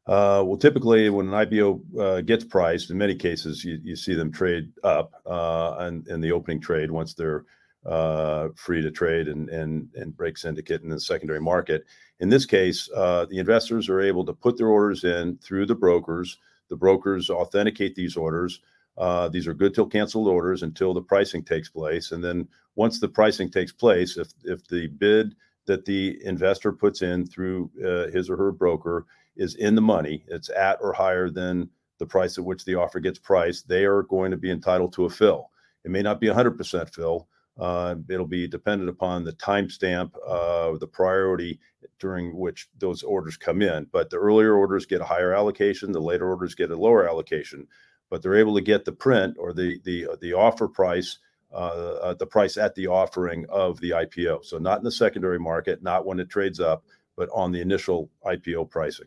Uh, 0.07 0.43
well, 0.45 0.57
typically, 0.57 1.11
when 1.11 1.33
an 1.33 1.47
IPO 1.47 1.99
uh, 1.99 2.21
gets 2.21 2.45
priced, 2.45 2.91
in 2.91 2.99
many 2.99 3.15
cases, 3.15 3.65
you, 3.65 3.79
you 3.83 3.97
see 3.97 4.15
them 4.15 4.33
trade 4.33 4.73
up 4.83 5.13
uh, 5.27 5.77
and 5.81 6.07
in 6.09 6.21
the 6.21 6.33
opening 6.33 6.61
trade 6.61 6.91
once 6.91 7.15
they're 7.15 7.45
uh, 7.87 8.49
free 8.57 8.83
to 8.83 8.91
trade 8.91 9.29
and, 9.29 9.49
and, 9.49 9.89
and 9.95 10.17
break 10.17 10.37
syndicate 10.37 10.83
in 10.83 10.91
the 10.91 11.01
secondary 11.01 11.41
market. 11.41 11.85
In 12.21 12.29
this 12.29 12.45
case, 12.45 12.89
uh, 12.95 13.27
the 13.27 13.39
investors 13.39 13.89
are 13.89 14.01
able 14.01 14.25
to 14.27 14.33
put 14.33 14.57
their 14.57 14.69
orders 14.69 15.05
in 15.05 15.39
through 15.39 15.67
the 15.67 15.75
brokers. 15.75 16.39
The 16.69 16.77
brokers 16.77 17.31
authenticate 17.31 17.95
these 17.95 18.17
orders. 18.17 18.61
Uh, 18.99 19.29
these 19.29 19.47
are 19.47 19.55
good 19.55 19.75
till 19.75 19.87
canceled 19.87 20.29
orders 20.29 20.63
until 20.63 20.93
the 20.93 21.01
pricing 21.01 21.43
takes 21.43 21.71
place. 21.71 22.13
And 22.13 22.23
then 22.23 22.47
once 22.75 23.01
the 23.01 23.09
pricing 23.09 23.51
takes 23.51 23.73
place, 23.73 24.19
if, 24.19 24.29
if 24.45 24.67
the 24.69 24.89
bid 24.89 25.35
that 25.67 25.85
the 25.85 26.19
investor 26.25 26.73
puts 26.73 27.03
in 27.03 27.27
through 27.27 27.71
uh, 27.85 28.11
his 28.13 28.29
or 28.29 28.37
her 28.37 28.53
broker 28.53 29.07
is 29.37 29.55
in 29.55 29.75
the 29.75 29.81
money, 29.81 30.25
it's 30.29 30.51
at 30.51 30.79
or 30.83 30.93
higher 30.93 31.31
than 31.31 31.69
the 31.99 32.07
price 32.07 32.37
at 32.39 32.45
which 32.45 32.65
the 32.65 32.75
offer 32.75 33.01
gets 33.01 33.19
priced, 33.19 33.69
they 33.69 33.85
are 33.85 34.03
going 34.03 34.31
to 34.31 34.37
be 34.37 34.51
entitled 34.51 34.93
to 34.93 35.05
a 35.05 35.11
fill. 35.11 35.51
It 35.85 35.91
may 35.91 36.03
not 36.03 36.21
be 36.21 36.27
100% 36.27 36.93
fill, 36.93 37.29
Uh, 37.61 37.95
it'll 38.09 38.27
be 38.27 38.49
dependent 38.49 38.89
upon 38.89 39.23
the 39.23 39.35
timestamp, 39.35 40.13
uh, 40.27 40.77
the 40.79 40.87
priority 40.87 41.61
during 41.99 42.37
which 42.37 42.69
those 42.79 43.03
orders 43.03 43.37
come 43.37 43.61
in. 43.61 43.87
But 43.93 44.09
the 44.09 44.17
earlier 44.17 44.55
orders 44.55 44.87
get 44.87 45.03
a 45.03 45.05
higher 45.05 45.35
allocation, 45.35 45.93
the 45.93 46.01
later 46.01 46.29
orders 46.29 46.55
get 46.55 46.71
a 46.71 46.77
lower 46.77 47.07
allocation. 47.07 47.67
But 48.09 48.23
they're 48.23 48.37
able 48.37 48.55
to 48.55 48.63
get 48.63 48.85
the 48.85 48.93
print 48.93 49.37
or 49.39 49.53
the 49.53 49.79
the 49.85 50.09
the 50.21 50.33
offer 50.33 50.69
price, 50.69 51.19
uh, 51.53 51.97
uh 52.03 52.15
the 52.15 52.27
price 52.27 52.57
at 52.57 52.75
the 52.75 52.87
offering 52.87 53.45
of 53.51 53.79
the 53.81 53.91
IPO. 53.91 54.45
So 54.45 54.59
not 54.59 54.79
in 54.79 54.85
the 54.85 54.91
secondary 54.91 55.39
market, 55.39 55.83
not 55.83 56.07
when 56.07 56.19
it 56.19 56.31
trades 56.31 56.61
up, 56.61 56.85
but 57.15 57.29
on 57.35 57.53
the 57.53 57.61
initial 57.61 58.11
IPO 58.25 58.71
pricing. 58.71 59.07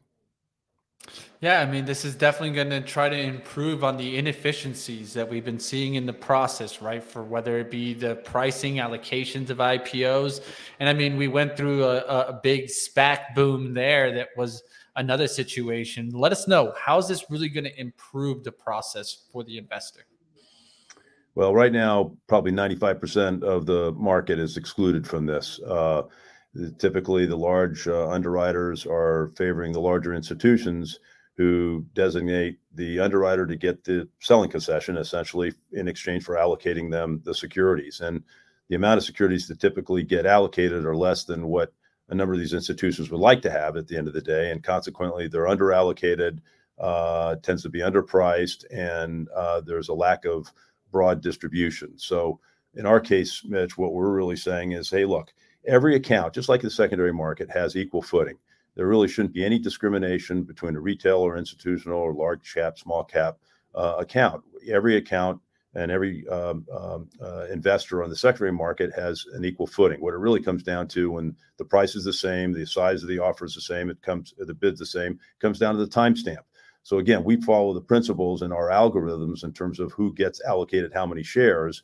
Yeah, 1.42 1.60
I 1.60 1.66
mean, 1.66 1.84
this 1.84 2.06
is 2.06 2.16
definitely 2.16 2.56
going 2.56 2.70
to 2.70 2.80
try 2.80 3.10
to 3.10 3.20
improve 3.20 3.84
on 3.84 3.98
the 3.98 4.18
inefficiencies 4.18 5.14
that 5.14 5.30
we've 5.30 5.44
been 5.44 5.60
seeing 5.60 5.96
in 5.96 6.06
the 6.06 6.14
process, 6.14 6.82
right? 6.82 7.04
For 7.04 7.22
whether 7.22 7.60
it 7.60 7.70
be 7.70 7.94
the 7.94 8.16
pricing 8.16 8.76
allocations 8.76 9.50
of 9.50 9.58
IPOs. 9.58 10.42
And 10.80 10.88
I 10.88 10.94
mean, 10.94 11.18
we 11.18 11.28
went 11.28 11.58
through 11.58 11.84
a, 11.84 11.98
a 11.98 12.40
big 12.42 12.68
SPAC 12.68 13.36
boom 13.36 13.74
there 13.74 14.14
that 14.14 14.30
was 14.38 14.64
another 14.96 15.28
situation. 15.28 16.12
Let 16.12 16.32
us 16.32 16.48
know 16.48 16.74
how 16.80 16.98
is 16.98 17.10
this 17.10 17.26
really 17.30 17.50
going 17.50 17.66
to 17.66 17.78
improve 17.80 18.46
the 18.46 18.52
process 18.54 19.26
for 19.32 19.44
the 19.44 19.58
investor? 19.58 20.06
Well, 21.36 21.54
right 21.54 21.74
now, 21.74 22.16
probably 22.28 22.52
95% 22.52 23.44
of 23.44 23.66
the 23.66 23.92
market 23.94 24.40
is 24.40 24.56
excluded 24.56 25.08
from 25.08 25.26
this. 25.26 25.60
Uh, 25.68 26.04
typically, 26.78 27.26
the 27.26 27.38
large 27.38 27.88
uh, 27.88 28.10
underwriters 28.10 28.86
are 28.86 29.32
favoring 29.36 29.72
the 29.72 29.82
larger 29.82 30.14
institutions 30.14 31.00
who 31.36 31.86
designate 31.94 32.60
the 32.76 33.00
underwriter 33.00 33.48
to 33.48 33.56
get 33.56 33.84
the 33.84 34.08
selling 34.20 34.50
concession 34.50 34.98
essentially 34.98 35.52
in 35.72 35.88
exchange 35.88 36.24
for 36.24 36.36
allocating 36.36 36.92
them 36.92 37.22
the 37.26 37.34
securities. 37.34 38.02
And 38.02 38.24
the 38.70 38.76
amount 38.76 39.00
of 39.00 39.04
securities 39.04 39.48
that 39.48 39.60
typically 39.60 40.04
get 40.04 40.26
allocated 40.26 40.86
are 40.86 40.96
less 40.96 41.24
than 41.24 41.48
what 41.48 41.74
a 42.10 42.16
number 42.16 42.34
of 42.34 42.40
these 42.40 42.54
institutions 42.54 43.10
would 43.10 43.20
like 43.20 43.42
to 43.42 43.52
have 43.52 43.76
at 43.78 43.88
the 43.88 43.98
end 43.98 44.08
of 44.08 44.14
the 44.14 44.22
day. 44.22 44.52
And 44.52 44.64
consequently, 44.64 45.28
they're 45.28 45.46
underallocated, 45.46 46.40
uh, 46.78 47.36
tends 47.38 47.64
to 47.64 47.70
be 47.70 47.80
underpriced, 47.80 48.66
and 48.72 49.28
uh, 49.30 49.62
there's 49.62 49.90
a 49.90 49.94
lack 49.94 50.26
of 50.26 50.52
broad 50.92 51.22
distribution. 51.22 51.98
So, 51.98 52.40
in 52.76 52.86
our 52.86 53.00
case, 53.00 53.44
Mitch, 53.46 53.78
what 53.78 53.94
we're 53.94 54.12
really 54.12 54.36
saying 54.36 54.72
is 54.72 54.90
hey, 54.90 55.06
look, 55.06 55.34
every 55.68 55.96
account, 55.96 56.34
just 56.34 56.50
like 56.50 56.62
the 56.62 56.70
secondary 56.70 57.14
market, 57.14 57.50
has 57.50 57.76
equal 57.76 58.02
footing 58.02 58.38
there 58.76 58.88
really 58.88 59.08
shouldn't 59.08 59.34
be 59.34 59.46
any 59.46 59.60
discrimination 59.60 60.44
between 60.44 60.76
a 60.76 60.80
retail 60.80 61.18
or 61.18 61.38
institutional 61.38 62.00
or 62.00 62.14
large 62.14 62.54
cap, 62.54 62.78
small 62.78 63.04
cap 63.04 63.38
uh, 63.76 63.96
account. 64.00 64.44
Every 64.68 64.98
account 64.98 65.40
and 65.76 65.92
every 65.92 66.28
um, 66.28 66.66
um, 66.72 67.10
uh, 67.22 67.46
investor 67.52 68.04
on 68.04 68.10
the 68.10 68.16
secondary 68.16 68.52
market 68.52 68.92
has 68.96 69.26
an 69.34 69.46
equal 69.46 69.68
footing. 69.68 70.02
What 70.02 70.14
it 70.14 70.18
really 70.20 70.42
comes 70.42 70.64
down 70.64 70.88
to 70.90 71.12
when 71.12 71.36
the 71.58 71.66
price 71.66 71.96
is 71.96 72.04
the 72.04 72.14
same, 72.14 72.52
the 72.52 72.66
size 72.66 73.02
of 73.04 73.10
the 73.10 73.20
offer 73.20 73.46
is 73.46 73.56
the 73.56 73.62
same, 73.62 73.90
it 73.90 74.02
comes 74.02 74.34
the 74.38 74.54
bid's 74.54 74.80
the 74.80 74.86
same, 74.86 75.20
comes 75.40 75.60
down 75.60 75.76
to 75.76 75.84
the 75.84 75.92
timestamp. 75.92 76.44
So 76.84 76.98
again, 76.98 77.24
we 77.24 77.42
follow 77.42 77.74
the 77.74 77.82
principles 77.82 78.42
in 78.42 78.52
our 78.52 78.70
algorithms 78.70 79.44
in 79.44 79.54
terms 79.54 79.80
of 79.80 79.92
who 79.94 80.14
gets 80.14 80.42
allocated 80.44 80.92
how 80.94 81.06
many 81.06 81.24
shares. 81.24 81.84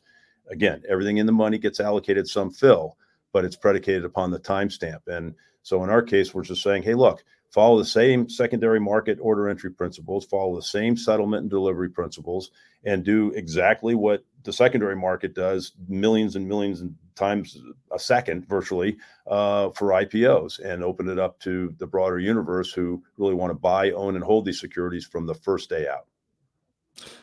Again, 0.50 0.82
everything 0.88 1.16
in 1.16 1.26
the 1.26 1.32
money 1.32 1.58
gets 1.58 1.80
allocated 1.80 2.28
some 2.28 2.50
fill, 2.50 2.96
but 3.32 3.44
it's 3.44 3.56
predicated 3.56 4.04
upon 4.04 4.30
the 4.30 4.40
timestamp. 4.40 5.06
And 5.06 5.34
so 5.62 5.82
in 5.84 5.90
our 5.90 6.02
case, 6.02 6.34
we're 6.34 6.42
just 6.42 6.62
saying, 6.62 6.82
hey, 6.82 6.94
look, 6.94 7.24
follow 7.50 7.78
the 7.78 7.84
same 7.84 8.28
secondary 8.28 8.80
market 8.80 9.18
order 9.20 9.48
entry 9.48 9.70
principles, 9.70 10.24
follow 10.24 10.56
the 10.56 10.62
same 10.62 10.96
settlement 10.96 11.42
and 11.42 11.50
delivery 11.50 11.90
principles, 11.90 12.50
and 12.84 13.04
do 13.04 13.30
exactly 13.32 13.94
what 13.94 14.24
the 14.44 14.52
secondary 14.52 14.96
market 14.96 15.34
does 15.34 15.72
millions 15.88 16.36
and 16.36 16.48
millions 16.48 16.80
and 16.80 16.94
times 17.14 17.58
a 17.92 17.98
second 17.98 18.48
virtually 18.48 18.96
uh, 19.26 19.68
for 19.70 19.88
IPOs 19.88 20.58
and 20.64 20.82
open 20.82 21.08
it 21.08 21.18
up 21.18 21.38
to 21.40 21.74
the 21.78 21.86
broader 21.86 22.18
universe 22.18 22.72
who 22.72 23.02
really 23.18 23.34
want 23.34 23.50
to 23.50 23.58
buy, 23.58 23.90
own, 23.90 24.14
and 24.14 24.24
hold 24.24 24.46
these 24.46 24.60
securities 24.60 25.04
from 25.04 25.26
the 25.26 25.34
first 25.34 25.68
day 25.68 25.86
out. 25.86 26.06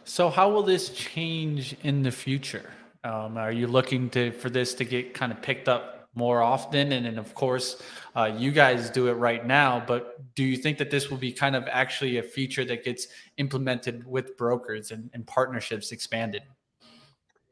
So, 0.05 0.29
how 0.29 0.49
will 0.49 0.63
this 0.63 0.89
change 0.89 1.75
in 1.83 2.03
the 2.03 2.11
future? 2.11 2.71
Um, 3.03 3.37
are 3.37 3.51
you 3.51 3.67
looking 3.67 4.09
to 4.11 4.31
for 4.31 4.49
this 4.49 4.73
to 4.75 4.85
get 4.85 5.13
kind 5.13 5.31
of 5.31 5.41
picked 5.41 5.67
up 5.67 5.96
more 6.17 6.41
often 6.41 6.91
and 6.91 7.05
then 7.05 7.17
of 7.17 7.33
course 7.35 7.81
uh, 8.15 8.25
you 8.35 8.51
guys 8.51 8.89
do 8.89 9.07
it 9.07 9.13
right 9.13 9.45
now 9.45 9.83
but 9.87 10.19
do 10.35 10.43
you 10.43 10.57
think 10.57 10.77
that 10.77 10.89
this 10.89 11.09
will 11.09 11.17
be 11.17 11.31
kind 11.31 11.55
of 11.55 11.63
actually 11.69 12.17
a 12.17 12.23
feature 12.23 12.65
that 12.65 12.83
gets 12.83 13.07
implemented 13.37 14.05
with 14.05 14.35
brokers 14.35 14.91
and, 14.91 15.09
and 15.13 15.25
partnerships 15.27 15.91
expanded 15.91 16.41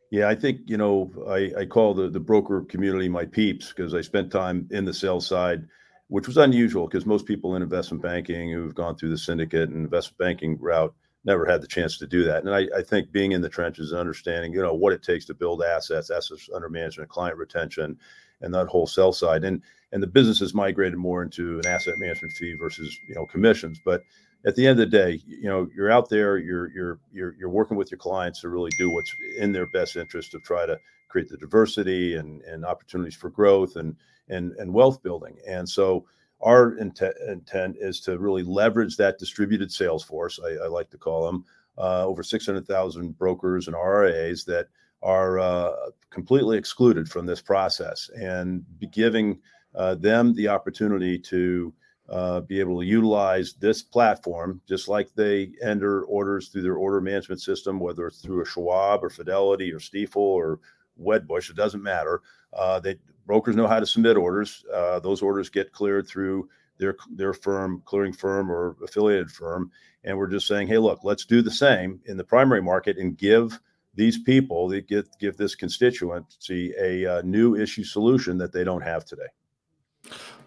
yeah 0.09 0.27
i 0.27 0.35
think 0.35 0.59
you 0.65 0.77
know 0.77 1.11
i, 1.29 1.61
I 1.61 1.65
call 1.65 1.93
the, 1.93 2.09
the 2.09 2.19
broker 2.19 2.61
community 2.61 3.07
my 3.07 3.25
peeps 3.25 3.69
because 3.69 3.93
i 3.93 4.01
spent 4.01 4.31
time 4.31 4.67
in 4.71 4.83
the 4.83 4.93
sales 4.93 5.27
side 5.27 5.67
which 6.07 6.27
was 6.27 6.37
unusual 6.37 6.87
because 6.87 7.05
most 7.05 7.25
people 7.25 7.55
in 7.55 7.61
investment 7.61 8.01
banking 8.01 8.51
who've 8.51 8.75
gone 8.75 8.95
through 8.95 9.09
the 9.09 9.17
syndicate 9.17 9.69
and 9.69 9.85
investment 9.85 10.17
banking 10.17 10.57
route 10.59 10.93
never 11.25 11.45
had 11.45 11.61
the 11.61 11.67
chance 11.67 11.97
to 11.97 12.07
do 12.07 12.23
that. 12.23 12.43
And 12.43 12.53
I, 12.53 12.67
I, 12.77 12.83
think 12.83 13.11
being 13.11 13.31
in 13.31 13.41
the 13.41 13.49
trenches 13.49 13.91
and 13.91 13.99
understanding, 13.99 14.53
you 14.53 14.61
know, 14.61 14.75
what 14.75 14.93
it 14.93 15.01
takes 15.01 15.25
to 15.25 15.33
build 15.33 15.63
assets, 15.63 16.11
assets 16.11 16.49
under 16.53 16.69
management, 16.69 17.09
client 17.09 17.37
retention, 17.37 17.97
and 18.41 18.53
that 18.53 18.67
whole 18.67 18.87
side. 18.87 19.43
And 19.43 19.61
and 19.91 20.01
the 20.03 20.07
business 20.07 20.39
has 20.39 20.53
migrated 20.53 20.97
more 20.97 21.23
into 21.23 21.59
an 21.59 21.67
asset 21.67 21.97
management 21.97 22.33
fee 22.33 22.53
versus 22.53 22.97
you 23.07 23.15
know 23.15 23.25
commissions. 23.25 23.79
But 23.83 24.03
at 24.45 24.55
the 24.55 24.67
end 24.67 24.79
of 24.79 24.89
the 24.89 24.97
day, 24.97 25.21
you 25.25 25.49
know, 25.49 25.67
you're 25.75 25.91
out 25.91 26.09
there, 26.09 26.37
you're 26.37 26.69
you're 26.71 26.99
you're 27.11 27.35
you're 27.39 27.49
working 27.49 27.77
with 27.77 27.91
your 27.91 27.97
clients 27.97 28.41
to 28.41 28.49
really 28.49 28.71
do 28.77 28.91
what's 28.91 29.15
in 29.37 29.51
their 29.51 29.67
best 29.67 29.95
interest 29.95 30.31
to 30.31 30.39
try 30.39 30.65
to 30.65 30.77
create 31.07 31.29
the 31.29 31.37
diversity 31.37 32.15
and 32.15 32.41
and 32.43 32.65
opportunities 32.65 33.15
for 33.15 33.29
growth 33.29 33.75
and 33.75 33.95
and 34.29 34.53
and 34.53 34.73
wealth 34.73 35.01
building. 35.01 35.37
And 35.47 35.67
so 35.67 36.05
our 36.41 36.77
intent, 36.77 37.15
intent 37.27 37.77
is 37.79 37.99
to 38.01 38.19
really 38.19 38.43
leverage 38.43 38.97
that 38.97 39.17
distributed 39.17 39.71
sales 39.71 40.03
force. 40.03 40.39
I, 40.43 40.65
I 40.65 40.67
like 40.67 40.89
to 40.91 40.97
call 40.97 41.25
them 41.25 41.45
uh, 41.77 42.05
over 42.05 42.23
600,000 42.23 43.17
brokers 43.17 43.67
and 43.67 43.75
RIAs 43.75 44.45
that 44.45 44.67
are 45.05 45.37
uh, 45.37 45.71
completely 46.09 46.57
excluded 46.57 47.07
from 47.07 47.27
this 47.27 47.39
process 47.39 48.09
and 48.19 48.65
be 48.79 48.87
giving 48.87 49.37
uh, 49.75 49.93
them 49.93 50.33
the 50.33 50.47
opportunity 50.47 51.19
to 51.19 51.71
uh, 52.09 52.39
be 52.41 52.59
able 52.59 52.79
to 52.79 52.85
utilize 52.87 53.53
this 53.53 53.83
platform 53.83 54.59
just 54.67 54.87
like 54.87 55.13
they 55.13 55.51
enter 55.61 56.03
orders 56.05 56.49
through 56.49 56.63
their 56.63 56.77
order 56.77 56.99
management 56.99 57.39
system, 57.39 57.79
whether 57.79 58.07
it's 58.07 58.19
through 58.19 58.41
a 58.41 58.45
Schwab 58.45 59.03
or 59.03 59.11
Fidelity 59.11 59.71
or 59.71 59.77
Stifel 59.77 60.15
or 60.15 60.59
Wedbush, 60.99 61.51
it 61.51 61.55
doesn't 61.55 61.83
matter. 61.83 62.21
Uh, 62.51 62.79
they 62.79 62.95
brokers 63.27 63.55
know 63.55 63.67
how 63.67 63.79
to 63.79 63.85
submit 63.85 64.17
orders. 64.17 64.65
Uh, 64.73 64.99
those 64.99 65.21
orders 65.21 65.49
get 65.49 65.71
cleared 65.71 66.07
through 66.07 66.49
their 66.79 66.95
their 67.11 67.33
firm, 67.33 67.83
clearing 67.85 68.13
firm 68.13 68.51
or 68.51 68.75
affiliated 68.83 69.29
firm, 69.29 69.69
and 70.03 70.17
we're 70.17 70.27
just 70.27 70.47
saying, 70.47 70.67
hey, 70.67 70.79
look, 70.79 71.03
let's 71.03 71.25
do 71.25 71.43
the 71.43 71.51
same 71.51 71.99
in 72.05 72.17
the 72.17 72.23
primary 72.23 72.61
market 72.61 72.97
and 72.97 73.17
give 73.17 73.59
these 73.95 74.17
people 74.19 74.67
that 74.69 74.87
get 74.87 75.07
give 75.19 75.37
this 75.37 75.55
constituency 75.55 76.73
a, 76.79 77.03
a 77.03 77.17
uh, 77.17 77.21
new 77.23 77.55
issue 77.55 77.83
solution 77.83 78.37
that 78.37 78.51
they 78.51 78.63
don't 78.63 78.81
have 78.81 79.05
today. 79.05 79.27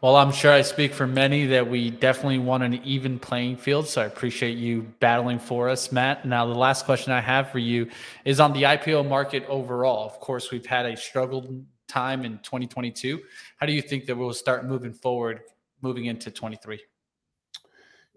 Well, 0.01 0.15
I'm 0.15 0.31
sure 0.31 0.53
I 0.53 0.63
speak 0.63 0.95
for 0.95 1.09
many 1.09 1.47
that 1.47 1.69
we 1.69 1.91
definitely 1.91 2.39
want 2.39 2.63
an 2.63 2.75
even 2.85 3.19
playing 3.19 3.57
field. 3.57 3.89
So 3.89 4.01
I 4.01 4.05
appreciate 4.05 4.57
you 4.57 4.83
battling 5.01 5.41
for 5.41 5.69
us, 5.69 5.91
Matt. 5.91 6.25
Now, 6.25 6.47
the 6.47 6.55
last 6.55 6.85
question 6.85 7.13
I 7.13 7.21
have 7.21 7.51
for 7.51 7.59
you 7.59 7.89
is 8.25 8.39
on 8.39 8.53
the 8.53 8.63
IPO 8.63 9.09
market 9.09 9.45
overall. 9.49 10.07
Of 10.07 10.21
course, 10.21 10.53
we've 10.53 10.67
had 10.67 10.87
a 10.87 10.97
struggled 10.97 11.65
time 11.89 12.25
in 12.25 12.39
2022. 12.39 13.21
How 13.57 13.67
do 13.67 13.73
you 13.73 13.83
think 13.83 14.07
that 14.07 14.17
we'll 14.17 14.33
start 14.33 14.67
moving 14.67 14.93
forward, 14.93 15.41
moving 15.83 16.05
into 16.05 16.31
23? 16.31 16.79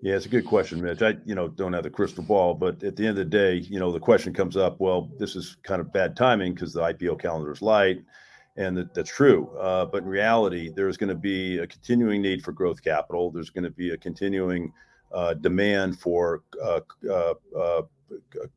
Yeah, 0.01 0.15
it's 0.15 0.25
a 0.25 0.29
good 0.29 0.45
question, 0.45 0.81
Mitch. 0.81 1.03
I, 1.03 1.15
you 1.25 1.35
know, 1.35 1.47
don't 1.47 1.73
have 1.73 1.83
the 1.83 1.89
crystal 1.91 2.23
ball, 2.23 2.55
but 2.55 2.83
at 2.83 2.95
the 2.95 3.05
end 3.05 3.19
of 3.19 3.23
the 3.23 3.25
day, 3.25 3.57
you 3.57 3.79
know, 3.79 3.91
the 3.91 3.99
question 3.99 4.33
comes 4.33 4.57
up. 4.57 4.79
Well, 4.79 5.11
this 5.19 5.35
is 5.35 5.57
kind 5.61 5.79
of 5.79 5.93
bad 5.93 6.17
timing 6.17 6.55
because 6.55 6.73
the 6.73 6.81
IPO 6.81 7.21
calendar 7.21 7.51
is 7.51 7.61
light, 7.61 8.03
and 8.57 8.75
that, 8.77 8.95
that's 8.95 9.11
true. 9.11 9.55
Uh, 9.59 9.85
but 9.85 10.01
in 10.01 10.09
reality, 10.09 10.71
there's 10.75 10.97
going 10.97 11.09
to 11.09 11.15
be 11.15 11.59
a 11.59 11.67
continuing 11.67 12.23
need 12.23 12.43
for 12.43 12.51
growth 12.51 12.81
capital. 12.83 13.29
There's 13.29 13.51
going 13.51 13.63
to 13.63 13.69
be 13.69 13.91
a 13.91 13.97
continuing 13.97 14.73
uh, 15.11 15.35
demand 15.35 15.99
for 15.99 16.41
uh, 16.63 16.79
uh, 17.07 17.33
uh, 17.55 17.81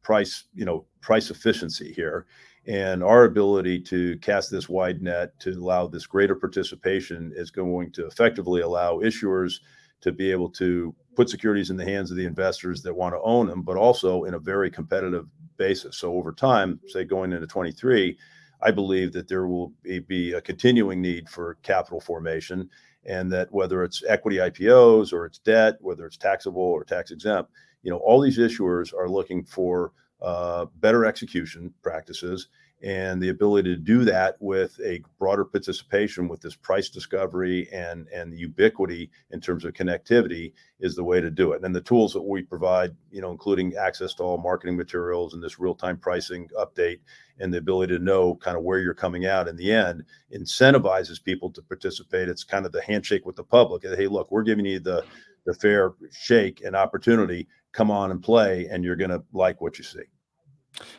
price, 0.00 0.44
you 0.54 0.64
know, 0.64 0.86
price 1.02 1.30
efficiency 1.30 1.92
here, 1.92 2.24
and 2.66 3.04
our 3.04 3.24
ability 3.24 3.80
to 3.80 4.16
cast 4.20 4.50
this 4.50 4.70
wide 4.70 5.02
net 5.02 5.38
to 5.40 5.50
allow 5.50 5.86
this 5.88 6.06
greater 6.06 6.34
participation 6.34 7.34
is 7.36 7.50
going 7.50 7.92
to 7.92 8.06
effectively 8.06 8.62
allow 8.62 9.00
issuers 9.00 9.56
to 10.00 10.12
be 10.12 10.30
able 10.30 10.50
to 10.50 10.94
put 11.14 11.30
securities 11.30 11.70
in 11.70 11.76
the 11.76 11.84
hands 11.84 12.10
of 12.10 12.16
the 12.16 12.26
investors 12.26 12.82
that 12.82 12.94
want 12.94 13.14
to 13.14 13.20
own 13.22 13.46
them, 13.46 13.62
but 13.62 13.76
also 13.76 14.24
in 14.24 14.34
a 14.34 14.38
very 14.38 14.70
competitive 14.70 15.26
basis. 15.56 15.96
So 15.96 16.14
over 16.14 16.32
time, 16.32 16.80
say 16.86 17.04
going 17.04 17.32
into 17.32 17.46
23, 17.46 18.16
I 18.62 18.70
believe 18.70 19.12
that 19.12 19.28
there 19.28 19.46
will 19.46 19.72
be 20.06 20.32
a 20.32 20.40
continuing 20.40 21.00
need 21.00 21.28
for 21.28 21.58
capital 21.62 22.00
formation 22.00 22.68
and 23.04 23.30
that 23.32 23.52
whether 23.52 23.84
it's 23.84 24.02
equity 24.08 24.38
IPOs 24.38 25.12
or 25.12 25.26
it's 25.26 25.38
debt, 25.38 25.76
whether 25.80 26.06
it's 26.06 26.16
taxable 26.16 26.62
or 26.62 26.84
tax 26.84 27.10
exempt, 27.10 27.50
you 27.82 27.90
know, 27.90 27.98
all 27.98 28.20
these 28.20 28.38
issuers 28.38 28.94
are 28.94 29.08
looking 29.08 29.44
for 29.44 29.92
uh, 30.22 30.64
better 30.80 31.04
execution 31.04 31.72
practices 31.82 32.48
and 32.82 33.22
the 33.22 33.30
ability 33.30 33.74
to 33.74 33.80
do 33.80 34.04
that 34.04 34.36
with 34.40 34.78
a 34.84 35.00
broader 35.18 35.44
participation 35.44 36.28
with 36.28 36.40
this 36.42 36.54
price 36.54 36.90
discovery 36.90 37.68
and 37.72 38.08
and 38.08 38.32
the 38.32 38.36
ubiquity 38.36 39.10
in 39.30 39.40
terms 39.40 39.64
of 39.64 39.72
connectivity 39.72 40.52
is 40.80 40.94
the 40.94 41.04
way 41.04 41.20
to 41.20 41.30
do 41.30 41.52
it. 41.52 41.64
And 41.64 41.74
the 41.74 41.80
tools 41.80 42.12
that 42.12 42.22
we 42.22 42.42
provide 42.42 42.94
you 43.10 43.22
know 43.22 43.30
including 43.30 43.74
access 43.76 44.14
to 44.14 44.22
all 44.22 44.38
marketing 44.38 44.76
materials 44.76 45.34
and 45.34 45.42
this 45.42 45.58
real-time 45.58 45.96
pricing 45.98 46.48
update 46.58 47.00
and 47.38 47.52
the 47.52 47.58
ability 47.58 47.96
to 47.96 48.02
know 48.02 48.34
kind 48.36 48.56
of 48.56 48.64
where 48.64 48.80
you're 48.80 48.94
coming 48.94 49.26
out 49.26 49.48
in 49.48 49.56
the 49.56 49.72
end 49.72 50.04
incentivizes 50.34 51.22
people 51.22 51.50
to 51.52 51.62
participate. 51.62 52.28
It's 52.28 52.44
kind 52.44 52.66
of 52.66 52.72
the 52.72 52.82
handshake 52.82 53.24
with 53.24 53.36
the 53.36 53.44
public. 53.44 53.84
Hey 53.84 54.08
look 54.08 54.30
we're 54.30 54.42
giving 54.42 54.66
you 54.66 54.80
the 54.80 55.04
the 55.46 55.54
fair 55.54 55.92
shake 56.10 56.62
and 56.62 56.76
opportunity. 56.76 57.46
Come 57.72 57.90
on 57.90 58.10
and 58.10 58.22
play 58.22 58.66
and 58.70 58.84
you're 58.84 58.96
going 58.96 59.10
to 59.10 59.22
like 59.32 59.60
what 59.60 59.78
you 59.78 59.84
see 59.84 60.04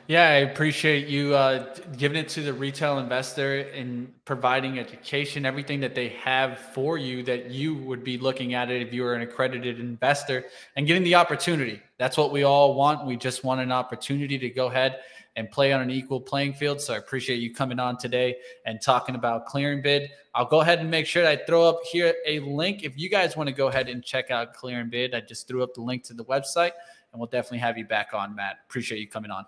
yeah, 0.08 0.30
I 0.30 0.34
appreciate 0.36 1.08
you 1.08 1.34
uh, 1.34 1.76
giving 1.98 2.18
it 2.18 2.30
to 2.30 2.42
the 2.42 2.54
retail 2.54 3.00
investor 3.00 3.60
and 3.60 4.14
providing 4.24 4.80
education, 4.80 5.46
everything 5.46 5.80
that 5.82 5.96
they 5.96 6.10
have 6.10 6.60
for 6.60 6.98
you 6.98 7.24
that 7.24 7.50
you 7.50 7.76
would 7.76 8.04
be 8.04 8.18
looking 8.18 8.54
at 8.54 8.70
it 8.70 8.82
if 8.82 8.94
you 8.94 9.04
were 9.04 9.16
an 9.16 9.22
accredited 9.22 9.80
investor 9.80 10.46
and 10.76 10.88
getting 10.88 11.04
the 11.04 11.16
opportunity. 11.16 11.82
That's 11.98 12.18
what 12.18 12.32
we 12.32 12.44
all 12.44 12.76
want. 12.76 13.06
We 13.06 13.18
just 13.18 13.44
want 13.44 13.62
an 13.62 13.72
opportunity 13.72 14.38
to 14.38 14.50
go 14.50 14.68
ahead 14.68 15.00
and 15.36 15.52
play 15.52 15.74
on 15.74 15.82
an 15.82 15.90
equal 15.90 16.22
playing 16.22 16.54
field. 16.54 16.80
So 16.80 16.94
I 16.94 16.98
appreciate 16.98 17.38
you 17.38 17.54
coming 17.54 17.80
on 17.80 17.98
today 17.98 18.38
and 18.66 18.80
talking 18.82 19.16
about 19.16 19.48
Clearingbid. 19.48 20.08
I'll 20.34 20.46
go 20.46 20.62
ahead 20.62 20.80
and 20.80 20.90
make 20.90 21.08
sure 21.08 21.24
that 21.24 21.42
I 21.42 21.46
throw 21.46 21.64
up 21.68 21.80
here 21.92 22.14
a 22.26 22.40
link. 22.40 22.84
If 22.84 22.98
you 22.98 23.10
guys 23.10 23.36
want 23.36 23.50
to 23.50 23.56
go 23.56 23.68
ahead 23.68 23.90
and 23.90 24.04
check 24.04 24.32
out 24.32 24.56
Clearingbid, 24.56 25.14
I 25.14 25.22
just 25.22 25.48
threw 25.48 25.64
up 25.64 25.74
the 25.74 25.82
link 25.82 26.04
to 26.06 26.14
the 26.14 26.26
website 26.26 26.72
and 27.12 27.20
we'll 27.20 27.28
definitely 27.28 27.60
have 27.60 27.78
you 27.78 27.86
back 27.86 28.10
on, 28.14 28.36
Matt. 28.36 28.58
Appreciate 28.70 29.00
you 29.00 29.08
coming 29.08 29.32
on. 29.32 29.46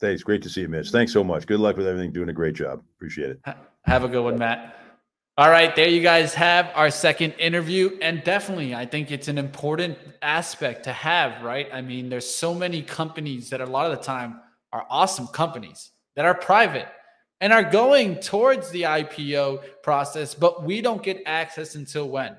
Thanks. 0.00 0.22
Great 0.22 0.42
to 0.42 0.48
see 0.48 0.62
you, 0.62 0.68
Mitch. 0.68 0.90
Thanks 0.90 1.12
so 1.12 1.24
much. 1.24 1.46
Good 1.46 1.60
luck 1.60 1.76
with 1.76 1.86
everything. 1.86 2.12
Doing 2.12 2.28
a 2.28 2.32
great 2.32 2.54
job. 2.54 2.82
Appreciate 2.96 3.30
it. 3.30 3.40
Have 3.84 4.04
a 4.04 4.08
good 4.08 4.22
one, 4.22 4.38
Matt. 4.38 4.76
All 5.36 5.50
right, 5.50 5.74
there 5.76 5.88
you 5.88 6.02
guys 6.02 6.34
have 6.34 6.70
our 6.74 6.90
second 6.90 7.32
interview. 7.32 7.96
And 8.02 8.24
definitely, 8.24 8.74
I 8.74 8.86
think 8.86 9.12
it's 9.12 9.28
an 9.28 9.38
important 9.38 9.96
aspect 10.20 10.84
to 10.84 10.92
have, 10.92 11.42
right? 11.42 11.68
I 11.72 11.80
mean, 11.80 12.08
there's 12.08 12.28
so 12.28 12.52
many 12.52 12.82
companies 12.82 13.50
that 13.50 13.60
a 13.60 13.66
lot 13.66 13.90
of 13.90 13.96
the 13.96 14.04
time 14.04 14.40
are 14.72 14.84
awesome 14.90 15.28
companies 15.28 15.92
that 16.16 16.24
are 16.24 16.34
private 16.34 16.88
and 17.40 17.52
are 17.52 17.62
going 17.62 18.16
towards 18.16 18.70
the 18.70 18.82
IPO 18.82 19.62
process, 19.82 20.34
but 20.34 20.64
we 20.64 20.80
don't 20.80 21.02
get 21.02 21.22
access 21.24 21.76
until 21.76 22.08
when? 22.08 22.36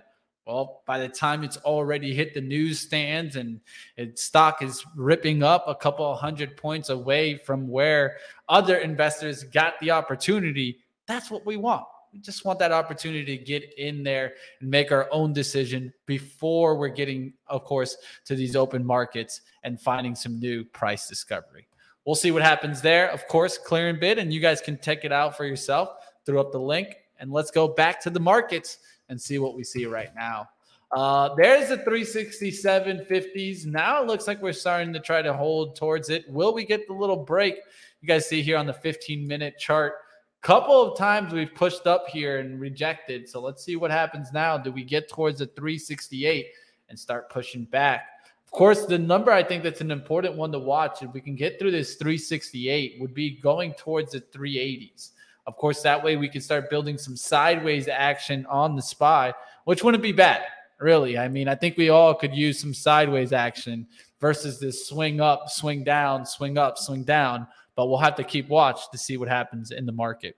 Well, 0.49 0.81
by 0.87 0.97
the 0.97 1.07
time 1.07 1.43
it's 1.43 1.57
already 1.57 2.11
hit 2.11 2.33
the 2.33 2.41
newsstands 2.41 3.35
and 3.35 3.61
its 3.97 4.23
stock 4.23 4.63
is 4.63 4.83
ripping 4.95 5.43
up 5.43 5.63
a 5.67 5.75
couple 5.75 6.11
hundred 6.15 6.57
points 6.57 6.89
away 6.89 7.37
from 7.37 7.67
where 7.67 8.17
other 8.47 8.77
investors 8.77 9.43
got 9.43 9.79
the 9.79 9.91
opportunity, 9.91 10.79
that's 11.05 11.29
what 11.29 11.45
we 11.45 11.55
want. 11.55 11.85
We 12.11 12.17
just 12.17 12.45
want 12.45 12.57
that 12.57 12.71
opportunity 12.71 13.37
to 13.37 13.43
get 13.43 13.75
in 13.77 14.01
there 14.01 14.33
and 14.59 14.71
make 14.71 14.91
our 14.91 15.07
own 15.11 15.33
decision 15.33 15.93
before 16.07 16.75
we're 16.77 16.89
getting, 16.89 17.33
of 17.45 17.63
course, 17.63 17.97
to 18.25 18.33
these 18.33 18.55
open 18.55 18.83
markets 18.83 19.41
and 19.61 19.79
finding 19.79 20.15
some 20.15 20.39
new 20.39 20.65
price 20.65 21.07
discovery. 21.07 21.67
We'll 22.05 22.15
see 22.15 22.31
what 22.31 22.41
happens 22.41 22.81
there. 22.81 23.11
Of 23.11 23.27
course, 23.27 23.59
Clearingbid, 23.63 24.17
and 24.17 24.33
you 24.33 24.39
guys 24.39 24.61
can 24.61 24.79
check 24.81 25.05
it 25.05 25.11
out 25.11 25.37
for 25.37 25.45
yourself. 25.45 25.89
Throw 26.25 26.41
up 26.41 26.51
the 26.51 26.59
link, 26.59 26.95
and 27.19 27.31
let's 27.31 27.51
go 27.51 27.67
back 27.67 28.01
to 28.01 28.09
the 28.09 28.19
markets 28.19 28.79
and 29.09 29.21
see 29.21 29.39
what 29.39 29.55
we 29.55 29.63
see 29.63 29.85
right 29.85 30.13
now. 30.15 30.49
Uh, 30.91 31.35
there's 31.35 31.69
the 31.69 31.77
367 31.77 33.05
50s. 33.09 33.65
Now 33.65 34.01
it 34.01 34.07
looks 34.07 34.27
like 34.27 34.41
we're 34.41 34.53
starting 34.53 34.91
to 34.93 34.99
try 34.99 35.21
to 35.21 35.33
hold 35.33 35.75
towards 35.75 36.09
it. 36.09 36.27
Will 36.29 36.53
we 36.53 36.65
get 36.65 36.87
the 36.87 36.93
little 36.93 37.17
break? 37.17 37.55
You 38.01 38.07
guys 38.07 38.27
see 38.27 38.41
here 38.41 38.57
on 38.57 38.65
the 38.65 38.73
15 38.73 39.27
minute 39.27 39.59
chart. 39.59 39.93
Couple 40.41 40.81
of 40.81 40.97
times 40.97 41.33
we've 41.33 41.53
pushed 41.53 41.85
up 41.85 42.07
here 42.07 42.39
and 42.39 42.61
rejected. 42.61 43.27
So 43.27 43.41
let's 43.41 43.63
see 43.63 43.75
what 43.75 43.91
happens 43.91 44.31
now. 44.31 44.57
Do 44.57 44.71
we 44.71 44.85
get 44.85 45.09
towards 45.09 45.39
the 45.39 45.47
368 45.47 46.47
and 46.87 46.97
start 46.97 47.29
pushing 47.29 47.65
back? 47.65 48.07
Of 48.45 48.51
course, 48.51 48.85
the 48.85 48.97
number 48.97 49.31
I 49.31 49.43
think 49.43 49.63
that's 49.63 49.81
an 49.81 49.91
important 49.91 50.35
one 50.35 50.51
to 50.53 50.59
watch, 50.59 51.03
if 51.03 51.13
we 51.13 51.21
can 51.21 51.35
get 51.35 51.59
through 51.59 51.71
this 51.71 51.95
368, 51.95 52.99
would 52.99 53.13
be 53.13 53.31
going 53.41 53.73
towards 53.73 54.13
the 54.13 54.21
380s. 54.21 55.11
Of 55.47 55.57
course, 55.57 55.81
that 55.81 56.03
way 56.03 56.15
we 56.15 56.29
can 56.29 56.41
start 56.41 56.69
building 56.69 56.97
some 56.97 57.15
sideways 57.15 57.87
action 57.87 58.45
on 58.47 58.75
the 58.75 58.81
SPY, 58.81 59.33
which 59.65 59.83
wouldn't 59.83 60.03
be 60.03 60.11
bad, 60.11 60.43
really. 60.79 61.17
I 61.17 61.27
mean, 61.27 61.47
I 61.47 61.55
think 61.55 61.77
we 61.77 61.89
all 61.89 62.13
could 62.13 62.35
use 62.35 62.59
some 62.59 62.73
sideways 62.73 63.33
action 63.33 63.87
versus 64.19 64.59
this 64.59 64.87
swing 64.87 65.21
up, 65.21 65.49
swing 65.49 65.83
down, 65.83 66.25
swing 66.25 66.57
up, 66.57 66.77
swing 66.77 67.03
down. 67.03 67.47
But 67.75 67.87
we'll 67.87 67.97
have 67.97 68.15
to 68.15 68.23
keep 68.23 68.49
watch 68.49 68.91
to 68.91 68.97
see 68.97 69.17
what 69.17 69.29
happens 69.29 69.71
in 69.71 69.85
the 69.85 69.91
market. 69.91 70.35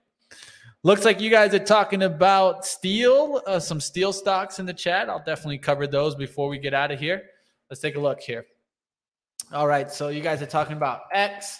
Looks 0.84 1.04
like 1.04 1.20
you 1.20 1.30
guys 1.30 1.54
are 1.54 1.60
talking 1.60 2.02
about 2.02 2.66
steel, 2.66 3.40
uh, 3.46 3.60
some 3.60 3.80
steel 3.80 4.12
stocks 4.12 4.58
in 4.58 4.66
the 4.66 4.74
chat. 4.74 5.08
I'll 5.08 5.22
definitely 5.24 5.58
cover 5.58 5.86
those 5.86 6.16
before 6.16 6.48
we 6.48 6.58
get 6.58 6.74
out 6.74 6.90
of 6.90 6.98
here. 6.98 7.22
Let's 7.70 7.80
take 7.80 7.94
a 7.94 8.00
look 8.00 8.20
here. 8.20 8.46
All 9.52 9.68
right, 9.68 9.90
so 9.92 10.08
you 10.08 10.22
guys 10.22 10.42
are 10.42 10.46
talking 10.46 10.76
about 10.76 11.02
X 11.12 11.58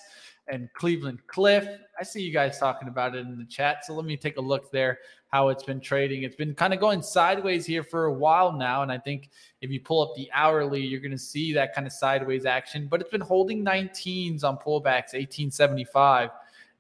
and 0.49 0.69
Cleveland 0.75 1.21
Cliff. 1.29 1.69
I 2.03 2.05
see 2.05 2.21
you 2.21 2.33
guys 2.33 2.59
talking 2.59 2.89
about 2.89 3.15
it 3.15 3.21
in 3.21 3.39
the 3.39 3.45
chat. 3.45 3.85
So 3.85 3.95
let 3.95 4.05
me 4.05 4.17
take 4.17 4.37
a 4.37 4.41
look 4.41 4.73
there, 4.73 4.99
how 5.29 5.51
it's 5.51 5.63
been 5.63 5.79
trading. 5.79 6.25
It's 6.25 6.35
been 6.35 6.53
kind 6.53 6.75
of 6.75 6.81
going 6.81 7.01
sideways 7.01 7.65
here 7.65 7.85
for 7.85 8.07
a 8.07 8.13
while 8.13 8.51
now. 8.51 8.83
And 8.83 8.91
I 8.91 8.99
think 8.99 9.31
if 9.61 9.71
you 9.71 9.79
pull 9.79 10.03
up 10.03 10.17
the 10.17 10.29
hourly, 10.35 10.85
you're 10.85 10.99
going 10.99 11.13
to 11.13 11.17
see 11.17 11.53
that 11.53 11.77
kind 11.77 11.87
of 11.87 11.93
sideways 11.93 12.45
action. 12.45 12.89
But 12.91 13.03
it's 13.03 13.11
been 13.11 13.21
holding 13.21 13.65
19s 13.65 14.43
on 14.43 14.57
pullbacks, 14.57 15.15
1875. 15.15 16.31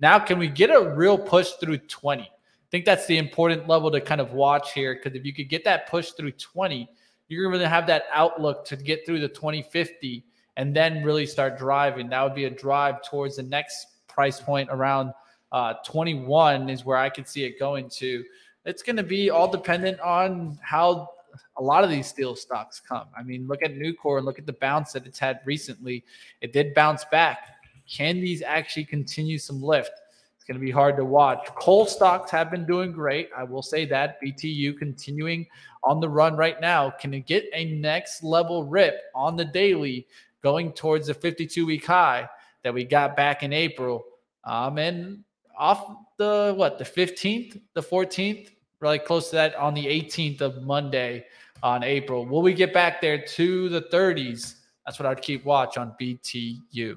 Now, 0.00 0.18
can 0.18 0.40
we 0.40 0.48
get 0.48 0.70
a 0.70 0.92
real 0.92 1.16
push 1.16 1.52
through 1.52 1.78
20? 1.78 2.22
I 2.24 2.26
think 2.72 2.84
that's 2.84 3.06
the 3.06 3.18
important 3.18 3.68
level 3.68 3.92
to 3.92 4.00
kind 4.00 4.20
of 4.20 4.32
watch 4.32 4.72
here. 4.72 4.96
Because 4.96 5.16
if 5.16 5.24
you 5.24 5.32
could 5.32 5.48
get 5.48 5.62
that 5.66 5.88
push 5.88 6.10
through 6.10 6.32
20, 6.32 6.90
you're 7.28 7.48
going 7.48 7.62
to 7.62 7.68
have 7.68 7.86
that 7.86 8.06
outlook 8.12 8.64
to 8.64 8.76
get 8.76 9.06
through 9.06 9.20
the 9.20 9.28
2050 9.28 10.24
and 10.56 10.74
then 10.74 11.04
really 11.04 11.26
start 11.26 11.56
driving. 11.56 12.08
That 12.08 12.24
would 12.24 12.34
be 12.34 12.46
a 12.46 12.50
drive 12.50 13.08
towards 13.08 13.36
the 13.36 13.44
next 13.44 13.86
price 14.12 14.40
point 14.40 14.68
around 14.70 15.12
uh, 15.52 15.74
21 15.84 16.68
is 16.68 16.84
where 16.84 16.96
I 16.96 17.08
could 17.08 17.28
see 17.28 17.44
it 17.44 17.58
going 17.58 17.88
to. 17.90 18.24
It's 18.64 18.82
going 18.82 18.96
to 18.96 19.02
be 19.02 19.30
all 19.30 19.50
dependent 19.50 20.00
on 20.00 20.58
how 20.62 21.10
a 21.56 21.62
lot 21.62 21.84
of 21.84 21.90
these 21.90 22.06
steel 22.06 22.34
stocks 22.36 22.80
come. 22.80 23.06
I 23.16 23.22
mean, 23.22 23.46
look 23.46 23.62
at 23.62 23.74
Nucor 23.74 24.18
and 24.18 24.26
look 24.26 24.38
at 24.38 24.46
the 24.46 24.54
bounce 24.54 24.92
that 24.92 25.06
it's 25.06 25.18
had 25.18 25.40
recently. 25.44 26.04
It 26.40 26.52
did 26.52 26.74
bounce 26.74 27.04
back. 27.06 27.56
Can 27.88 28.20
these 28.20 28.42
actually 28.42 28.84
continue 28.84 29.38
some 29.38 29.62
lift? 29.62 29.92
It's 30.36 30.44
going 30.44 30.58
to 30.58 30.64
be 30.64 30.70
hard 30.70 30.96
to 30.96 31.04
watch. 31.04 31.46
Coal 31.54 31.86
stocks 31.86 32.30
have 32.30 32.50
been 32.50 32.66
doing 32.66 32.90
great. 32.90 33.28
I 33.36 33.44
will 33.44 33.62
say 33.62 33.84
that. 33.86 34.20
BTU 34.22 34.78
continuing 34.78 35.46
on 35.84 36.00
the 36.00 36.08
run 36.08 36.36
right 36.36 36.60
now. 36.60 36.90
Can 36.90 37.14
it 37.14 37.26
get 37.26 37.44
a 37.52 37.66
next 37.76 38.22
level 38.22 38.64
rip 38.64 39.02
on 39.14 39.36
the 39.36 39.44
daily 39.44 40.06
going 40.42 40.72
towards 40.72 41.06
the 41.06 41.14
52 41.14 41.66
week 41.66 41.86
high 41.86 42.28
that 42.64 42.72
we 42.72 42.84
got 42.84 43.16
back 43.16 43.42
in 43.42 43.52
April. 43.52 44.04
Um, 44.44 44.78
and 44.78 45.24
off 45.56 45.96
the 46.18 46.54
what 46.56 46.78
the 46.78 46.84
15th, 46.84 47.60
the 47.74 47.82
14th, 47.82 48.48
really 48.80 48.98
close 48.98 49.30
to 49.30 49.36
that 49.36 49.54
on 49.56 49.74
the 49.74 49.86
18th 49.86 50.40
of 50.40 50.62
Monday 50.62 51.24
on 51.62 51.84
April. 51.84 52.26
Will 52.26 52.42
we 52.42 52.52
get 52.52 52.72
back 52.72 53.00
there 53.00 53.18
to 53.18 53.68
the 53.68 53.82
30s? 53.82 54.56
That's 54.84 54.98
what 54.98 55.06
I'd 55.06 55.22
keep 55.22 55.44
watch 55.44 55.78
on 55.78 55.94
BTU. 56.00 56.96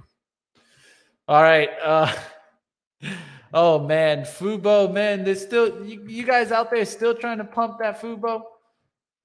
All 1.27 1.41
right. 1.41 1.69
Uh, 1.83 2.13
oh 3.53 3.79
man, 3.79 4.21
Fubo, 4.21 4.91
man, 4.91 5.23
there's 5.23 5.41
still 5.41 5.85
you, 5.85 6.03
you 6.07 6.23
guys 6.23 6.51
out 6.51 6.71
there 6.71 6.85
still 6.85 7.13
trying 7.13 7.37
to 7.37 7.43
pump 7.43 7.79
that 7.79 8.01
Fubo. 8.01 8.41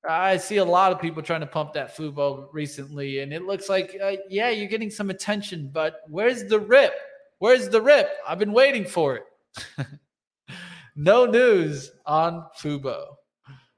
I 0.08 0.38
see 0.38 0.56
a 0.56 0.64
lot 0.64 0.92
of 0.92 1.00
people 1.00 1.22
trying 1.22 1.40
to 1.40 1.46
pump 1.46 1.74
that 1.74 1.96
Fubo 1.96 2.48
recently, 2.52 3.20
and 3.20 3.32
it 3.32 3.42
looks 3.42 3.68
like, 3.68 3.96
uh, 4.02 4.16
yeah, 4.28 4.48
you're 4.48 4.68
getting 4.68 4.90
some 4.90 5.10
attention, 5.10 5.70
but 5.72 6.00
where's 6.08 6.44
the 6.44 6.58
rip? 6.58 6.94
Where's 7.38 7.68
the 7.68 7.82
rip? 7.82 8.10
I've 8.26 8.38
been 8.38 8.52
waiting 8.52 8.84
for 8.84 9.16
it. 9.16 9.86
no 10.96 11.26
news 11.26 11.90
on 12.06 12.46
Fubo. 12.58 13.14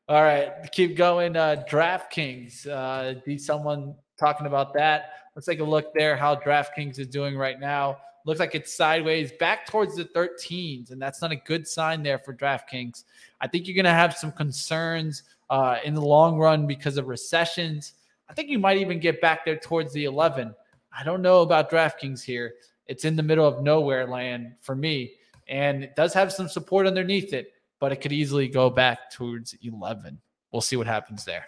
All 0.08 0.22
right, 0.22 0.52
keep 0.72 0.96
going. 0.96 1.36
Uh, 1.36 1.64
DraftKings. 1.68 2.68
Uh, 2.68 3.20
be 3.24 3.38
someone 3.38 3.94
talking 4.18 4.46
about 4.46 4.74
that. 4.74 5.10
Let's 5.34 5.46
take 5.46 5.60
a 5.60 5.64
look 5.64 5.94
there. 5.94 6.16
How 6.16 6.36
DraftKings 6.36 6.98
is 6.98 7.06
doing 7.06 7.36
right 7.36 7.58
now. 7.58 7.98
Looks 8.24 8.38
like 8.38 8.54
it's 8.54 8.76
sideways 8.76 9.32
back 9.32 9.66
towards 9.66 9.96
the 9.96 10.04
13s, 10.04 10.92
and 10.92 11.02
that's 11.02 11.20
not 11.20 11.32
a 11.32 11.36
good 11.36 11.66
sign 11.66 12.02
there 12.02 12.18
for 12.18 12.34
DraftKings. 12.34 13.04
I 13.40 13.48
think 13.48 13.66
you're 13.66 13.74
going 13.74 13.84
to 13.84 13.90
have 13.90 14.16
some 14.16 14.30
concerns 14.30 15.24
uh, 15.53 15.76
in 15.84 15.92
the 15.92 16.00
long 16.00 16.38
run 16.38 16.66
because 16.66 16.96
of 16.96 17.09
recessions. 17.09 17.92
I 18.30 18.32
think 18.32 18.48
you 18.48 18.59
might 18.59 18.78
even 18.78 18.98
get 18.98 19.20
back 19.20 19.44
there 19.44 19.59
towards 19.59 19.92
the 19.92 20.07
11. 20.07 20.55
I 20.98 21.05
don't 21.05 21.20
know 21.20 21.42
about 21.42 21.70
DraftKings 21.70 22.24
here. 22.24 22.55
It's 22.86 23.05
in 23.05 23.16
the 23.16 23.22
middle 23.22 23.46
of 23.46 23.62
nowhere 23.62 24.07
land 24.07 24.55
for 24.62 24.74
me, 24.74 25.12
and 25.48 25.84
it 25.84 25.94
does 25.94 26.14
have 26.14 26.32
some 26.32 26.48
support 26.48 26.86
underneath 26.86 27.34
it, 27.34 27.53
but 27.80 27.92
it 27.92 27.96
could 27.96 28.12
easily 28.12 28.48
go 28.48 28.70
back 28.70 29.11
towards 29.11 29.55
11. 29.62 30.18
We'll 30.53 30.62
see 30.62 30.76
what 30.76 30.86
happens 30.86 31.26
there. 31.26 31.44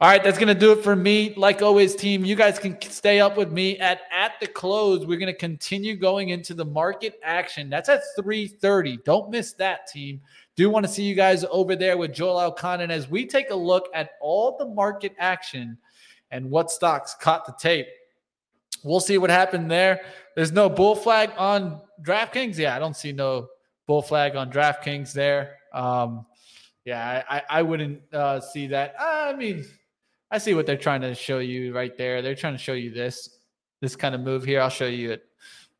All 0.00 0.08
right, 0.08 0.22
that's 0.22 0.38
gonna 0.38 0.54
do 0.54 0.70
it 0.72 0.82
for 0.82 0.94
me. 0.94 1.34
Like 1.36 1.62
always, 1.62 1.96
team, 1.96 2.24
you 2.24 2.36
guys 2.36 2.60
can 2.60 2.80
stay 2.80 3.20
up 3.20 3.36
with 3.36 3.50
me 3.50 3.76
at 3.80 4.02
at 4.10 4.32
the 4.40 4.46
close. 4.46 5.04
We're 5.04 5.18
gonna 5.18 5.34
continue 5.34 5.94
going 5.96 6.30
into 6.30 6.54
the 6.54 6.64
market 6.64 7.20
action. 7.22 7.68
That's 7.68 7.90
at 7.90 8.00
3:30. 8.18 9.04
Don't 9.04 9.30
miss 9.30 9.52
that, 9.54 9.88
team. 9.88 10.22
Do 10.56 10.68
want 10.68 10.84
to 10.84 10.92
see 10.92 11.04
you 11.04 11.14
guys 11.14 11.44
over 11.50 11.76
there 11.76 11.96
with 11.96 12.12
Joel 12.12 12.52
Elconin 12.52 12.90
as 12.90 13.08
we 13.08 13.26
take 13.26 13.50
a 13.50 13.54
look 13.54 13.88
at 13.94 14.10
all 14.20 14.56
the 14.58 14.66
market 14.66 15.14
action 15.18 15.78
and 16.30 16.50
what 16.50 16.70
stocks 16.70 17.14
caught 17.14 17.46
the 17.46 17.54
tape. 17.58 17.86
We'll 18.82 19.00
see 19.00 19.18
what 19.18 19.30
happened 19.30 19.70
there. 19.70 20.02
There's 20.36 20.52
no 20.52 20.68
bull 20.68 20.94
flag 20.94 21.30
on 21.36 21.80
DraftKings. 22.02 22.56
Yeah, 22.56 22.76
I 22.76 22.78
don't 22.78 22.96
see 22.96 23.12
no 23.12 23.48
bull 23.86 24.02
flag 24.02 24.36
on 24.36 24.50
DraftKings 24.50 25.12
there. 25.12 25.56
Um, 25.72 26.26
yeah, 26.84 27.22
I, 27.28 27.42
I 27.50 27.62
wouldn't 27.62 28.00
uh, 28.12 28.40
see 28.40 28.68
that. 28.68 28.94
I 28.98 29.34
mean, 29.34 29.64
I 30.30 30.38
see 30.38 30.54
what 30.54 30.66
they're 30.66 30.76
trying 30.76 31.02
to 31.02 31.14
show 31.14 31.38
you 31.40 31.74
right 31.74 31.96
there. 31.96 32.22
They're 32.22 32.34
trying 32.34 32.54
to 32.54 32.58
show 32.58 32.72
you 32.72 32.90
this 32.90 33.38
this 33.80 33.96
kind 33.96 34.14
of 34.14 34.20
move 34.20 34.44
here. 34.44 34.60
I'll 34.60 34.68
show 34.70 34.86
you 34.86 35.12
it. 35.12 35.24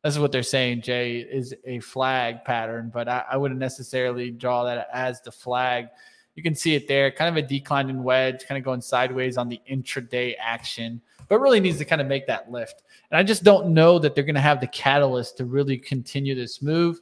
This 0.03 0.15
is 0.15 0.19
what 0.19 0.31
they're 0.31 0.41
saying, 0.41 0.81
Jay, 0.81 1.19
is 1.19 1.53
a 1.65 1.79
flag 1.79 2.43
pattern, 2.43 2.89
but 2.91 3.07
I, 3.07 3.23
I 3.31 3.37
wouldn't 3.37 3.59
necessarily 3.59 4.31
draw 4.31 4.63
that 4.63 4.87
as 4.91 5.21
the 5.21 5.31
flag. 5.31 5.89
You 6.35 6.41
can 6.41 6.55
see 6.55 6.73
it 6.73 6.87
there, 6.87 7.11
kind 7.11 7.29
of 7.29 7.43
a 7.43 7.47
declining 7.47 8.03
wedge, 8.03 8.47
kind 8.47 8.57
of 8.57 8.63
going 8.63 8.81
sideways 8.81 9.37
on 9.37 9.47
the 9.47 9.61
intraday 9.69 10.35
action, 10.39 11.01
but 11.27 11.39
really 11.39 11.59
needs 11.59 11.77
to 11.77 11.85
kind 11.85 12.01
of 12.01 12.07
make 12.07 12.25
that 12.27 12.51
lift. 12.51 12.83
And 13.11 13.17
I 13.17 13.23
just 13.23 13.43
don't 13.43 13.73
know 13.73 13.99
that 13.99 14.15
they're 14.15 14.23
going 14.23 14.35
to 14.35 14.41
have 14.41 14.59
the 14.59 14.67
catalyst 14.67 15.37
to 15.37 15.45
really 15.45 15.77
continue 15.77 16.33
this 16.33 16.61
move. 16.61 17.01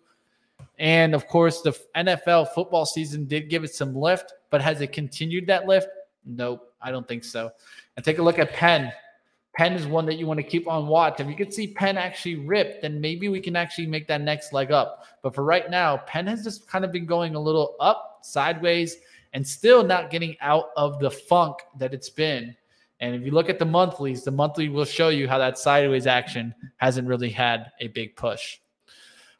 And 0.78 1.14
of 1.14 1.28
course, 1.28 1.62
the 1.62 1.78
NFL 1.96 2.50
football 2.50 2.86
season 2.86 3.26
did 3.26 3.50
give 3.50 3.64
it 3.64 3.74
some 3.74 3.96
lift, 3.96 4.34
but 4.50 4.62
has 4.62 4.82
it 4.82 4.92
continued 4.92 5.48
that 5.48 5.68
lift? 5.68 5.88
Nope. 6.26 6.74
I 6.82 6.92
don't 6.92 7.08
think 7.08 7.24
so. 7.24 7.52
And 7.96 8.06
take 8.06 8.20
a 8.20 8.24
look 8.24 8.40
at 8.40 8.54
Penn. 8.54 8.92
Penn 9.60 9.74
is 9.74 9.86
one 9.86 10.06
that 10.06 10.18
you 10.18 10.26
want 10.26 10.38
to 10.38 10.44
keep 10.44 10.70
on 10.70 10.88
watch. 10.88 11.20
If 11.20 11.28
you 11.28 11.36
could 11.36 11.54
see 11.54 11.68
Penn 11.68 11.98
actually 11.98 12.38
rip, 12.38 12.82
then 12.82 13.02
maybe 13.02 13.28
we 13.28 13.42
can 13.42 13.58
actually 13.58 13.88
make 13.88 14.08
that 14.08 14.22
next 14.22 14.54
leg 14.54 14.72
up. 14.72 15.04
But 15.22 15.36
for 15.36 15.44
right 15.44 15.70
now, 15.70 15.98
Penn 15.98 16.28
has 16.28 16.46
just 16.46 16.66
kind 16.66 16.86
of 16.86 16.94
been 16.94 17.06
going 17.06 17.36
a 17.36 17.42
little 17.42 17.76
up, 17.82 18.20
sideways, 18.22 18.96
and 19.34 19.46
still 19.46 19.84
not 19.84 20.12
getting 20.12 20.38
out 20.40 20.68
of 20.78 21.02
the 21.02 21.12
funk 21.12 21.58
that 21.78 21.94
it's 21.94 22.10
been. 22.10 22.56
And 23.02 23.14
if 23.14 23.24
you 23.24 23.32
look 23.32 23.50
at 23.50 23.60
the 23.60 23.66
monthlies, 23.66 24.24
the 24.24 24.32
monthly 24.32 24.70
will 24.70 24.86
show 24.86 25.10
you 25.10 25.28
how 25.28 25.38
that 25.40 25.58
sideways 25.58 26.08
action 26.08 26.56
hasn't 26.78 27.10
really 27.10 27.30
had 27.30 27.70
a 27.82 27.90
big 27.90 28.16
push. 28.16 28.60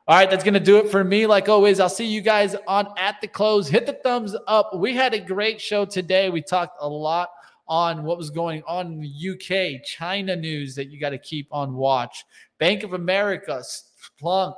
All 0.06 0.18
right, 0.18 0.30
that's 0.30 0.44
going 0.44 0.54
to 0.54 0.60
do 0.60 0.80
it 0.80 0.90
for 0.90 1.02
me. 1.02 1.28
Like 1.28 1.48
always, 1.48 1.80
I'll 1.80 1.88
see 1.88 2.08
you 2.08 2.20
guys 2.20 2.58
on 2.68 2.94
at 2.98 3.22
the 3.22 3.28
close. 3.30 3.70
Hit 3.70 3.86
the 3.86 3.94
thumbs 3.94 4.36
up. 4.48 4.76
We 4.76 4.94
had 4.94 5.14
a 5.14 5.20
great 5.22 5.62
show 5.62 5.86
today. 5.86 6.30
We 6.30 6.42
talked 6.42 6.76
a 6.82 6.90
lot 6.90 7.30
on 7.70 8.04
what 8.04 8.18
was 8.18 8.32
going 8.32 8.64
on 8.68 8.88
in 8.88 9.00
the 9.00 9.30
UK, 9.30 9.84
China 9.84 10.36
news 10.36 10.76
that 10.76 10.90
you 10.90 11.00
got 11.00 11.12
to 11.12 11.18
keep 11.18 11.48
on 11.52 11.76
watch. 11.76 12.26
Bank 12.58 12.84
of 12.84 12.94
America, 12.94 13.62
Splunk 13.62 14.56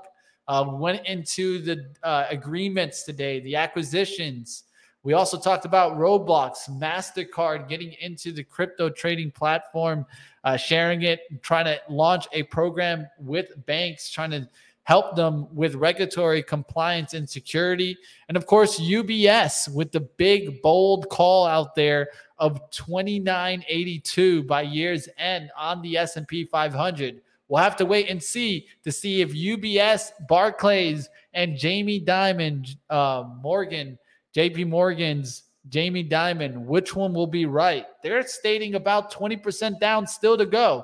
uh, 0.47 0.65
went 0.67 1.05
into 1.05 1.59
the 1.59 1.93
uh, 2.03 2.25
agreements 2.29 3.03
today, 3.03 3.41
the 3.41 3.55
acquisitions. 3.55 4.63
We 5.03 5.13
also 5.13 5.37
talked 5.37 5.65
about 5.65 5.97
Roblox, 5.97 6.69
MasterCard 6.69 7.67
getting 7.67 7.93
into 7.99 8.31
the 8.31 8.43
crypto 8.43 8.89
trading 8.89 9.31
platform, 9.31 10.05
uh, 10.43 10.57
sharing 10.57 11.01
it, 11.01 11.21
trying 11.41 11.65
to 11.65 11.79
launch 11.89 12.27
a 12.33 12.43
program 12.43 13.07
with 13.19 13.47
banks, 13.65 14.09
trying 14.09 14.31
to 14.31 14.47
help 14.83 15.15
them 15.15 15.47
with 15.53 15.75
regulatory 15.75 16.41
compliance 16.41 17.13
and 17.13 17.29
security. 17.29 17.97
And 18.27 18.37
of 18.37 18.45
course, 18.45 18.79
UBS 18.79 19.73
with 19.73 19.91
the 19.91 19.99
big, 19.99 20.61
bold 20.61 21.09
call 21.09 21.45
out 21.45 21.75
there 21.75 22.09
of 22.39 22.59
2982 22.71 24.43
by 24.43 24.63
year's 24.63 25.07
end 25.17 25.51
on 25.55 25.81
the 25.81 25.97
S&P 25.97 26.45
500. 26.45 27.21
We'll 27.47 27.61
have 27.61 27.75
to 27.77 27.85
wait 27.85 28.09
and 28.09 28.21
see 28.21 28.67
to 28.83 28.91
see 28.91 29.21
if 29.21 29.33
UBS, 29.33 30.11
Barclays, 30.27 31.09
and 31.33 31.57
Jamie 31.57 31.99
Dimon, 32.03 32.67
uh, 32.89 33.25
Morgan, 33.41 33.99
JP 34.35 34.69
Morgan's 34.69 35.43
Jamie 35.69 36.07
Dimon, 36.07 36.65
which 36.65 36.95
one 36.95 37.13
will 37.13 37.27
be 37.27 37.45
right? 37.45 37.85
They're 38.01 38.25
stating 38.25 38.75
about 38.75 39.11
20% 39.11 39.79
down 39.79 40.07
still 40.07 40.37
to 40.37 40.45
go. 40.45 40.83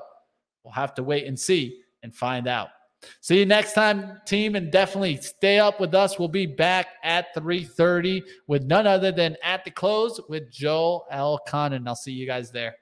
We'll 0.62 0.74
have 0.74 0.94
to 0.94 1.02
wait 1.02 1.26
and 1.26 1.38
see 1.38 1.80
and 2.02 2.14
find 2.14 2.46
out. 2.46 2.68
See 3.20 3.38
you 3.38 3.46
next 3.46 3.74
time, 3.74 4.20
team, 4.26 4.56
and 4.56 4.70
definitely 4.70 5.16
stay 5.18 5.58
up 5.58 5.80
with 5.80 5.94
us. 5.94 6.18
We'll 6.18 6.28
be 6.28 6.46
back 6.46 6.88
at 7.04 7.34
3:30 7.34 8.22
with 8.46 8.64
none 8.64 8.86
other 8.86 9.12
than 9.12 9.36
at 9.42 9.64
the 9.64 9.70
close 9.70 10.20
with 10.28 10.50
Joel 10.50 11.06
Elconin. 11.12 11.86
I'll 11.86 11.94
see 11.94 12.12
you 12.12 12.26
guys 12.26 12.50
there. 12.50 12.76